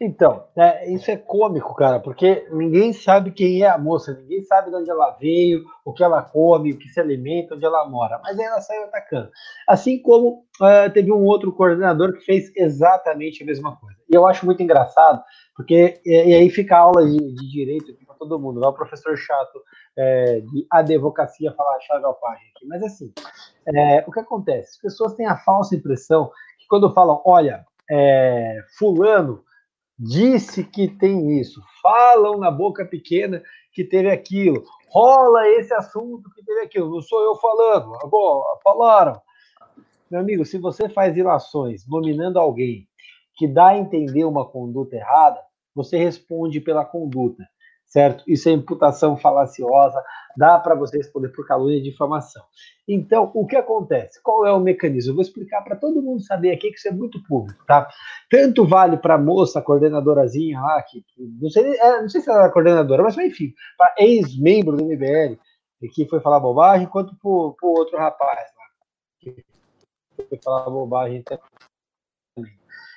Então, 0.00 0.44
é, 0.54 0.90
isso 0.92 1.10
é 1.10 1.16
cômico, 1.16 1.74
cara, 1.74 1.98
porque 1.98 2.46
ninguém 2.50 2.92
sabe 2.92 3.30
quem 3.30 3.62
é 3.62 3.68
a 3.68 3.78
moça, 3.78 4.12
ninguém 4.12 4.42
sabe 4.42 4.68
de 4.68 4.76
onde 4.76 4.90
ela 4.90 5.16
veio, 5.18 5.64
o 5.84 5.92
que 5.92 6.04
ela 6.04 6.22
come, 6.22 6.72
o 6.72 6.78
que 6.78 6.88
se 6.88 7.00
alimenta, 7.00 7.54
onde 7.54 7.64
ela 7.64 7.88
mora, 7.88 8.20
mas 8.22 8.38
ela 8.38 8.60
saiu 8.60 8.84
atacando. 8.84 9.30
Assim 9.66 10.00
como 10.02 10.44
uh, 10.60 10.92
teve 10.92 11.10
um 11.10 11.24
outro 11.24 11.50
coordenador 11.50 12.12
que 12.12 12.24
fez 12.26 12.52
exatamente 12.54 13.42
a 13.42 13.46
mesma 13.46 13.74
coisa. 13.76 13.96
E 14.10 14.14
eu 14.14 14.26
acho 14.26 14.44
muito 14.44 14.62
engraçado, 14.62 15.22
porque 15.56 15.98
e, 16.04 16.10
e 16.10 16.34
aí 16.34 16.50
fica 16.50 16.76
a 16.76 16.80
aula 16.80 17.06
de, 17.06 17.16
de 17.16 17.50
direito 17.50 17.90
aqui 17.90 18.04
para 18.04 18.16
todo 18.16 18.38
mundo, 18.38 18.60
vai 18.60 18.68
o 18.68 18.74
professor 18.74 19.16
chato 19.16 19.62
é, 19.96 20.40
de 20.40 20.66
advocacia 20.70 21.54
falar 21.54 21.80
chave 21.80 22.04
alpagem 22.04 22.44
aqui, 22.54 22.66
mas 22.66 22.82
assim, 22.82 23.10
é, 23.74 24.04
o 24.06 24.12
que 24.12 24.20
acontece? 24.20 24.72
As 24.76 24.82
pessoas 24.82 25.14
têm 25.14 25.26
a 25.26 25.38
falsa 25.38 25.74
impressão 25.74 26.30
que 26.58 26.66
quando 26.68 26.92
falam, 26.92 27.22
olha, 27.24 27.64
é, 27.90 28.62
fulano 28.78 29.45
disse 29.98 30.62
que 30.64 30.88
tem 30.88 31.40
isso, 31.40 31.62
falam 31.82 32.38
na 32.38 32.50
boca 32.50 32.84
pequena 32.84 33.42
que 33.72 33.84
teve 33.84 34.10
aquilo, 34.10 34.62
rola 34.88 35.48
esse 35.48 35.72
assunto 35.74 36.30
que 36.34 36.44
teve 36.44 36.60
aquilo, 36.60 36.90
não 36.90 37.00
sou 37.00 37.22
eu 37.22 37.34
falando, 37.36 37.94
agora 37.96 38.58
falaram. 38.62 39.20
Meu 40.10 40.20
amigo, 40.20 40.44
se 40.44 40.58
você 40.58 40.88
faz 40.88 41.16
ilações 41.16 41.86
nominando 41.86 42.38
alguém 42.38 42.88
que 43.36 43.48
dá 43.48 43.68
a 43.68 43.78
entender 43.78 44.24
uma 44.24 44.46
conduta 44.46 44.96
errada, 44.96 45.40
você 45.74 45.98
responde 45.98 46.60
pela 46.60 46.84
conduta 46.84 47.46
certo? 47.86 48.24
Isso 48.26 48.48
é 48.48 48.52
imputação 48.52 49.16
falaciosa, 49.16 50.02
dá 50.36 50.58
para 50.58 50.74
você 50.74 50.98
responder 50.98 51.28
por 51.30 51.46
calúnia 51.46 51.78
de 51.78 51.90
difamação. 51.90 52.42
Então, 52.86 53.30
o 53.34 53.46
que 53.46 53.56
acontece? 53.56 54.20
Qual 54.22 54.46
é 54.46 54.52
o 54.52 54.60
mecanismo? 54.60 55.12
Eu 55.12 55.14
vou 55.16 55.22
explicar 55.22 55.62
para 55.62 55.76
todo 55.76 56.02
mundo 56.02 56.22
saber 56.22 56.52
aqui 56.52 56.70
que 56.70 56.76
isso 56.76 56.88
é 56.88 56.92
muito 56.92 57.22
público, 57.24 57.64
tá? 57.66 57.88
Tanto 58.30 58.66
vale 58.66 58.96
para 58.96 59.14
a 59.14 59.18
moça, 59.18 59.62
coordenadorazinha 59.62 60.60
lá, 60.60 60.82
que, 60.82 61.04
não, 61.18 61.48
sei, 61.48 61.76
é, 61.78 62.02
não 62.02 62.08
sei 62.08 62.20
se 62.20 62.28
ela 62.28 62.44
era 62.44 62.52
coordenadora, 62.52 63.02
mas 63.02 63.16
enfim, 63.16 63.52
para 63.78 63.94
ex-membro 63.98 64.76
do 64.76 64.84
MBL, 64.84 65.38
que 65.92 66.06
foi 66.08 66.20
falar 66.20 66.40
bobagem, 66.40 66.86
quanto 66.88 67.16
para 67.16 67.28
o 67.28 67.56
outro 67.62 67.96
rapaz 67.96 68.50
lá, 68.56 68.64
que 69.20 69.44
foi 70.28 70.38
falar 70.42 70.70
bobagem 70.70 71.22
também. 71.22 71.44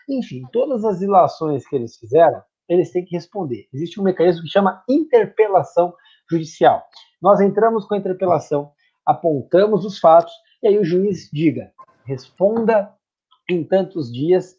Enfim, 0.09 0.43
todas 0.51 0.83
as 0.83 1.01
ilações 1.01 1.67
que 1.67 1.75
eles 1.75 1.95
fizeram, 1.95 2.41
eles 2.69 2.91
têm 2.91 3.03
que 3.03 3.15
responder. 3.15 3.67
Existe 3.73 3.99
um 3.99 4.03
mecanismo 4.03 4.43
que 4.43 4.49
chama 4.49 4.83
interpelação 4.87 5.93
judicial. 6.29 6.85
Nós 7.21 7.41
entramos 7.41 7.85
com 7.85 7.95
a 7.95 7.97
interpelação, 7.97 8.71
apontamos 9.05 9.83
os 9.83 9.97
fatos, 9.99 10.31
e 10.61 10.67
aí 10.67 10.77
o 10.77 10.85
juiz 10.85 11.29
diga, 11.33 11.73
responda 12.05 12.93
em 13.49 13.63
tantos 13.63 14.11
dias, 14.11 14.55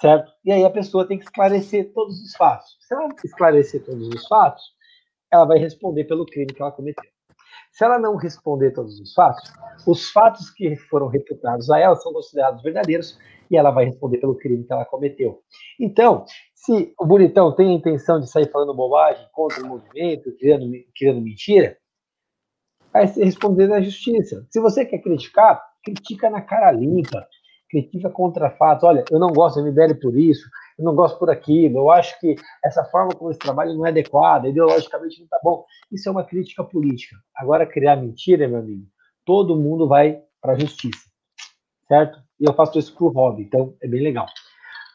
certo? 0.00 0.32
E 0.44 0.50
aí 0.50 0.64
a 0.64 0.70
pessoa 0.70 1.06
tem 1.06 1.18
que 1.18 1.24
esclarecer 1.24 1.92
todos 1.92 2.20
os 2.20 2.34
fatos. 2.34 2.76
Se 2.80 2.94
ela 2.94 3.08
esclarecer 3.24 3.84
todos 3.84 4.08
os 4.08 4.26
fatos, 4.26 4.62
ela 5.32 5.44
vai 5.44 5.58
responder 5.58 6.04
pelo 6.04 6.26
crime 6.26 6.52
que 6.52 6.60
ela 6.60 6.72
cometeu. 6.72 7.10
Se 7.78 7.84
ela 7.84 7.96
não 7.96 8.16
responder 8.16 8.72
todos 8.72 8.98
os 8.98 9.14
fatos, 9.14 9.52
os 9.86 10.10
fatos 10.10 10.50
que 10.50 10.74
foram 10.90 11.06
reputados 11.06 11.70
a 11.70 11.78
ela 11.78 11.94
são 11.94 12.12
considerados 12.12 12.60
verdadeiros 12.60 13.16
e 13.48 13.56
ela 13.56 13.70
vai 13.70 13.84
responder 13.84 14.18
pelo 14.18 14.34
crime 14.34 14.64
que 14.64 14.72
ela 14.72 14.84
cometeu. 14.84 15.44
Então, 15.78 16.24
se 16.56 16.92
o 16.98 17.06
bonitão 17.06 17.54
tem 17.54 17.70
a 17.70 17.74
intenção 17.74 18.18
de 18.18 18.28
sair 18.28 18.50
falando 18.50 18.74
bobagem 18.74 19.24
contra 19.30 19.62
o 19.62 19.68
movimento, 19.68 20.36
criando, 20.36 20.68
criando 20.92 21.20
mentira, 21.20 21.78
vai 22.92 23.06
responder 23.06 23.68
na 23.68 23.80
justiça. 23.80 24.44
Se 24.50 24.58
você 24.58 24.84
quer 24.84 24.98
criticar, 24.98 25.62
critica 25.84 26.28
na 26.28 26.40
cara 26.40 26.72
limpa, 26.72 27.28
critica 27.70 28.10
contra 28.10 28.50
fatos. 28.50 28.82
Olha, 28.82 29.04
eu 29.08 29.20
não 29.20 29.28
gosto 29.28 29.62
do 29.62 29.68
MBL 29.68 29.94
por 30.02 30.18
isso, 30.18 30.50
eu 30.78 30.84
não 30.84 30.94
gosto 30.94 31.18
por 31.18 31.28
aquilo, 31.28 31.78
eu 31.78 31.90
acho 31.90 32.18
que 32.20 32.36
essa 32.64 32.84
forma 32.84 33.12
como 33.14 33.30
esse 33.30 33.38
trabalho 33.40 33.74
não 33.74 33.84
é 33.84 33.90
adequada, 33.90 34.48
ideologicamente 34.48 35.18
não 35.18 35.24
está 35.24 35.40
bom. 35.42 35.64
Isso 35.90 36.08
é 36.08 36.12
uma 36.12 36.24
crítica 36.24 36.62
política. 36.62 37.16
Agora, 37.34 37.66
criar 37.66 37.96
mentira, 37.96 38.46
meu 38.46 38.60
amigo, 38.60 38.86
todo 39.24 39.56
mundo 39.56 39.88
vai 39.88 40.22
para 40.40 40.52
a 40.52 40.58
justiça, 40.58 41.04
certo? 41.88 42.20
E 42.40 42.48
eu 42.48 42.54
faço 42.54 42.78
isso 42.78 42.94
por 42.96 43.12
hobby, 43.12 43.42
então 43.42 43.74
é 43.82 43.88
bem 43.88 44.02
legal. 44.02 44.26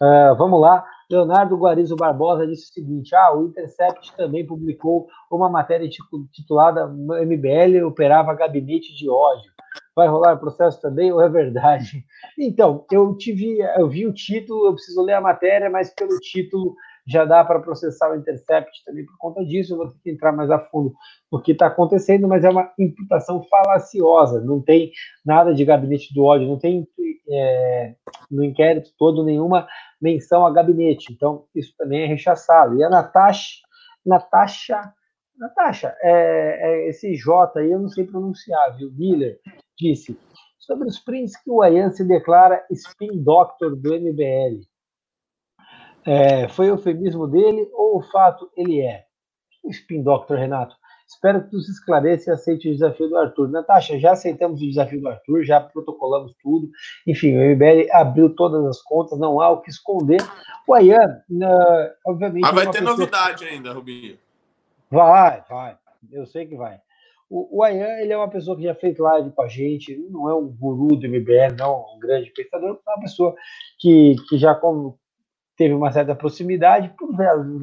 Uh, 0.02 0.36
vamos 0.38 0.60
lá. 0.60 0.86
Leonardo 1.10 1.58
Guarizo 1.58 1.96
Barbosa 1.96 2.48
disse 2.48 2.70
o 2.70 2.74
seguinte: 2.74 3.16
ah, 3.16 3.36
o 3.36 3.46
Intercept 3.46 4.16
também 4.16 4.46
publicou 4.46 5.08
uma 5.30 5.50
matéria 5.50 5.88
titulada 6.32 6.88
MBL 6.88 7.86
operava 7.86 8.34
gabinete 8.34 8.96
de 8.96 9.10
ódio. 9.10 9.52
Vai 9.96 10.08
rolar 10.08 10.38
processo 10.38 10.82
também 10.82 11.12
ou 11.12 11.22
é 11.22 11.30
verdade? 11.30 12.04
Então, 12.38 12.86
eu 12.92 13.16
tive, 13.16 13.60
eu 13.78 13.88
vi 13.88 14.08
o 14.08 14.14
título, 14.14 14.66
eu 14.66 14.74
preciso 14.74 15.04
ler 15.04 15.14
a 15.14 15.22
matéria, 15.22 15.70
mas 15.70 15.94
pelo 15.94 16.18
título 16.20 16.76
já 17.06 17.26
dá 17.26 17.44
para 17.44 17.60
processar 17.60 18.12
o 18.12 18.16
Intercept 18.16 18.84
também 18.86 19.06
por 19.06 19.18
conta 19.18 19.46
disso. 19.46 19.74
Eu 19.74 19.78
vou 19.78 19.88
ter 19.90 20.00
que 20.04 20.12
entrar 20.12 20.32
mais 20.32 20.50
a 20.50 20.60
fundo 20.60 20.94
no 21.32 21.42
que 21.42 21.52
está 21.52 21.68
acontecendo, 21.68 22.28
mas 22.28 22.44
é 22.44 22.50
uma 22.50 22.72
imputação 22.80 23.44
falaciosa. 23.44 24.42
Não 24.42 24.62
tem 24.62 24.92
nada 25.26 25.54
de 25.54 25.66
gabinete 25.66 26.14
do 26.14 26.24
ódio, 26.24 26.48
não 26.48 26.58
tem 26.58 26.88
é, 27.30 27.96
no 28.32 28.44
inquérito 28.44 28.92
todo 28.98 29.24
nenhuma 29.24 29.68
menção 30.02 30.46
a 30.46 30.52
gabinete. 30.52 31.12
Então, 31.12 31.46
isso 31.54 31.74
também 31.78 32.04
é 32.04 32.08
rechaçado. 32.08 32.78
E 32.78 32.84
a 32.84 32.90
Natasha, 32.90 33.60
Natasha, 34.06 34.94
Natasha, 35.38 35.96
é, 36.02 36.60
é 36.62 36.90
esse 36.90 37.16
J 37.16 37.60
aí 37.60 37.72
eu 37.72 37.80
não 37.80 37.90
sei 37.90 38.06
pronunciar, 38.06 38.76
viu? 38.78 38.92
Miller 38.92 39.40
disse 39.78 40.18
sobre 40.60 40.88
os 40.88 41.00
prints 41.00 41.36
que 41.42 41.50
o 41.50 41.62
Ayan 41.62 41.92
se 41.92 42.04
declara 42.06 42.66
spin 42.72 43.22
doctor 43.22 43.76
do 43.76 43.94
MBL. 43.94 44.62
É, 46.06 46.48
foi 46.50 46.70
eufemismo 46.70 47.28
dele 47.28 47.70
ou 47.74 47.98
o 47.98 48.02
fato 48.02 48.50
ele 48.56 48.82
é? 48.82 49.06
Spin 49.70 50.04
Doctor, 50.04 50.38
Renato. 50.38 50.76
Espero 51.08 51.44
que 51.44 51.52
tu 51.52 51.60
se 51.60 51.72
esclareça 51.72 52.32
e 52.32 52.34
aceite 52.34 52.68
o 52.68 52.74
desafio 52.74 53.08
do 53.08 53.18
Arthur. 53.18 53.50
Natasha, 53.50 54.00
já 54.00 54.14
aceitamos 54.14 54.62
o 54.62 54.66
desafio 54.66 55.00
do 55.00 55.08
Arthur, 55.08 55.44
já 55.44 55.62
protocolamos 55.62 56.34
tudo. 56.42 56.70
Enfim, 57.06 57.38
o 57.38 57.56
MBL 57.56 57.90
abriu 57.92 58.34
todas 58.36 58.66
as 58.66 58.82
contas, 58.82 59.20
não 59.20 59.40
há 59.40 59.50
o 59.50 59.62
que 59.62 59.70
esconder. 59.70 60.22
O 60.68 60.74
Ayan, 60.74 61.22
uh, 61.30 61.92
obviamente. 62.08 62.42
Mas 62.42 62.56
vai 62.56 62.66
ter 62.66 62.80
pessoa... 62.80 62.98
novidade 62.98 63.46
ainda, 63.46 63.74
Rubinho. 63.74 64.18
Vai, 64.94 65.44
vai. 65.50 65.76
Eu 66.12 66.26
sei 66.28 66.46
que 66.46 66.56
vai. 66.56 66.80
O, 67.28 67.58
o 67.58 67.64
Ayan, 67.64 67.98
ele 68.00 68.14
é 68.14 68.18
uma 68.18 68.30
pessoa 68.30 68.56
que 68.56 68.62
já 68.62 68.76
fez 68.76 68.96
live 69.00 69.32
com 69.32 69.42
a 69.42 69.48
gente, 69.48 69.98
não 70.12 70.30
é 70.30 70.36
um 70.36 70.48
guru 70.48 70.96
do 70.96 71.08
MBL, 71.08 71.56
não 71.58 71.66
é 71.66 71.96
um 71.96 72.00
grande 72.00 72.30
pensador, 72.30 72.80
é 72.88 72.92
uma 72.92 73.02
pessoa 73.02 73.36
que, 73.80 74.16
que 74.30 74.38
já 74.38 74.54
teve 75.58 75.74
uma 75.74 75.92
certa 75.92 76.16
proximidade 76.16 76.94
por 76.98 77.16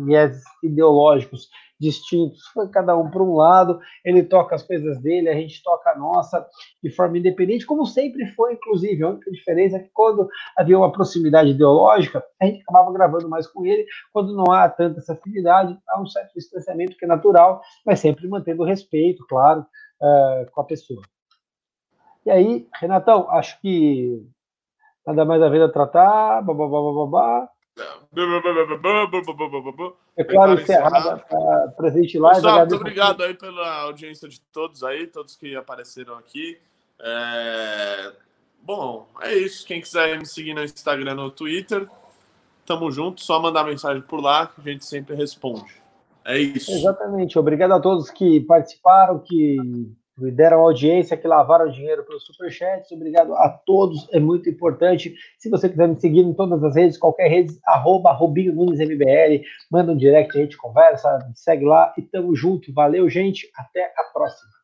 viés 0.04 0.42
ideológicos 0.62 1.48
distintos, 1.80 2.46
foi 2.48 2.68
cada 2.68 2.94
um 2.94 3.10
para 3.10 3.22
um 3.22 3.34
lado, 3.34 3.80
ele 4.04 4.22
toca 4.22 4.54
as 4.54 4.62
coisas 4.62 5.00
dele, 5.00 5.30
a 5.30 5.34
gente 5.34 5.62
toca 5.62 5.90
a 5.90 5.98
nossa 5.98 6.46
de 6.82 6.90
forma 6.90 7.16
independente, 7.16 7.64
como 7.64 7.86
sempre 7.86 8.26
foi, 8.32 8.52
inclusive. 8.52 9.02
A 9.02 9.08
única 9.08 9.30
diferença 9.30 9.76
é 9.76 9.80
que 9.80 9.90
quando 9.94 10.28
havia 10.56 10.76
uma 10.76 10.92
proximidade 10.92 11.50
ideológica, 11.50 12.22
a 12.38 12.44
gente 12.44 12.60
acabava 12.60 12.92
gravando 12.92 13.28
mais 13.30 13.46
com 13.46 13.64
ele, 13.64 13.86
quando 14.12 14.36
não 14.36 14.52
há 14.52 14.68
tanta 14.68 14.98
essa 14.98 15.14
afinidade, 15.14 15.76
há 15.88 16.00
um 16.00 16.06
certo 16.06 16.34
distanciamento 16.34 16.96
que 16.98 17.06
é 17.06 17.08
natural, 17.08 17.62
mas 17.86 17.98
sempre 17.98 18.28
mantendo 18.28 18.62
respeito, 18.62 19.24
claro, 19.26 19.60
uh, 20.02 20.50
com 20.52 20.60
a 20.60 20.64
pessoa. 20.64 21.00
E 22.26 22.30
aí, 22.30 22.68
Renatão, 22.78 23.30
acho 23.30 23.58
que 23.62 24.22
nada 25.06 25.24
mais 25.24 25.42
a 25.42 25.48
ver 25.48 25.62
a 25.62 25.68
tratar. 25.72 26.42
Babá, 26.42 26.68
babá, 26.68 27.48
é 30.16 30.24
claro, 30.24 30.61
encerrada, 30.61 31.19
tá 31.19 31.73
presente 31.77 32.19
lá. 32.19 32.35
Pessoal, 32.35 32.59
muito 32.59 32.77
obrigado 32.77 33.23
aí 33.23 33.35
pela 33.35 33.82
audiência 33.82 34.28
de 34.28 34.40
todos 34.40 34.82
aí, 34.82 35.07
todos 35.07 35.36
que 35.36 35.55
apareceram 35.57 36.16
aqui. 36.16 36.59
É... 37.01 38.12
Bom, 38.62 39.09
é 39.23 39.35
isso. 39.35 39.66
Quem 39.66 39.81
quiser 39.81 40.19
me 40.19 40.27
seguir 40.27 40.55
no 40.55 40.62
Instagram, 40.62 41.15
no 41.15 41.31
Twitter, 41.31 41.89
tamo 42.66 42.90
junto. 42.90 43.23
Só 43.23 43.40
mandar 43.40 43.65
mensagem 43.65 44.02
por 44.02 44.20
lá 44.20 44.47
que 44.47 44.61
a 44.61 44.73
gente 44.73 44.85
sempre 44.85 45.15
responde. 45.15 45.81
É 46.24 46.39
isso. 46.39 46.70
Exatamente. 46.70 47.39
Obrigado 47.39 47.73
a 47.73 47.81
todos 47.81 48.11
que 48.11 48.40
participaram, 48.40 49.19
que 49.19 49.90
deram 50.32 50.60
audiência, 50.60 51.16
que 51.16 51.26
lavaram 51.26 51.70
dinheiro 51.70 52.05
pelos 52.05 52.24
superchats. 52.24 52.90
Obrigado 52.92 53.34
a 53.34 53.48
todos, 53.48 54.09
é 54.12 54.18
muito 54.18 54.48
importante. 54.51 55.14
Se 55.38 55.48
você 55.48 55.68
quiser 55.68 55.88
me 55.88 55.97
seguir 55.97 56.20
em 56.20 56.34
todas 56.34 56.62
as 56.64 56.74
redes, 56.74 56.98
qualquer 56.98 57.28
rede, 57.28 57.59
arroba 57.64 58.12
Rubinho 58.12 58.55
Nunes 58.55 58.80
MBL, 58.80 59.44
manda 59.70 59.92
um 59.92 59.97
direct, 59.97 60.36
a 60.36 60.42
gente 60.42 60.56
conversa, 60.56 61.18
segue 61.34 61.64
lá 61.64 61.94
e 61.97 62.02
tamo 62.02 62.34
junto. 62.34 62.72
Valeu, 62.72 63.09
gente. 63.09 63.51
Até 63.56 63.92
a 63.97 64.05
próxima. 64.12 64.59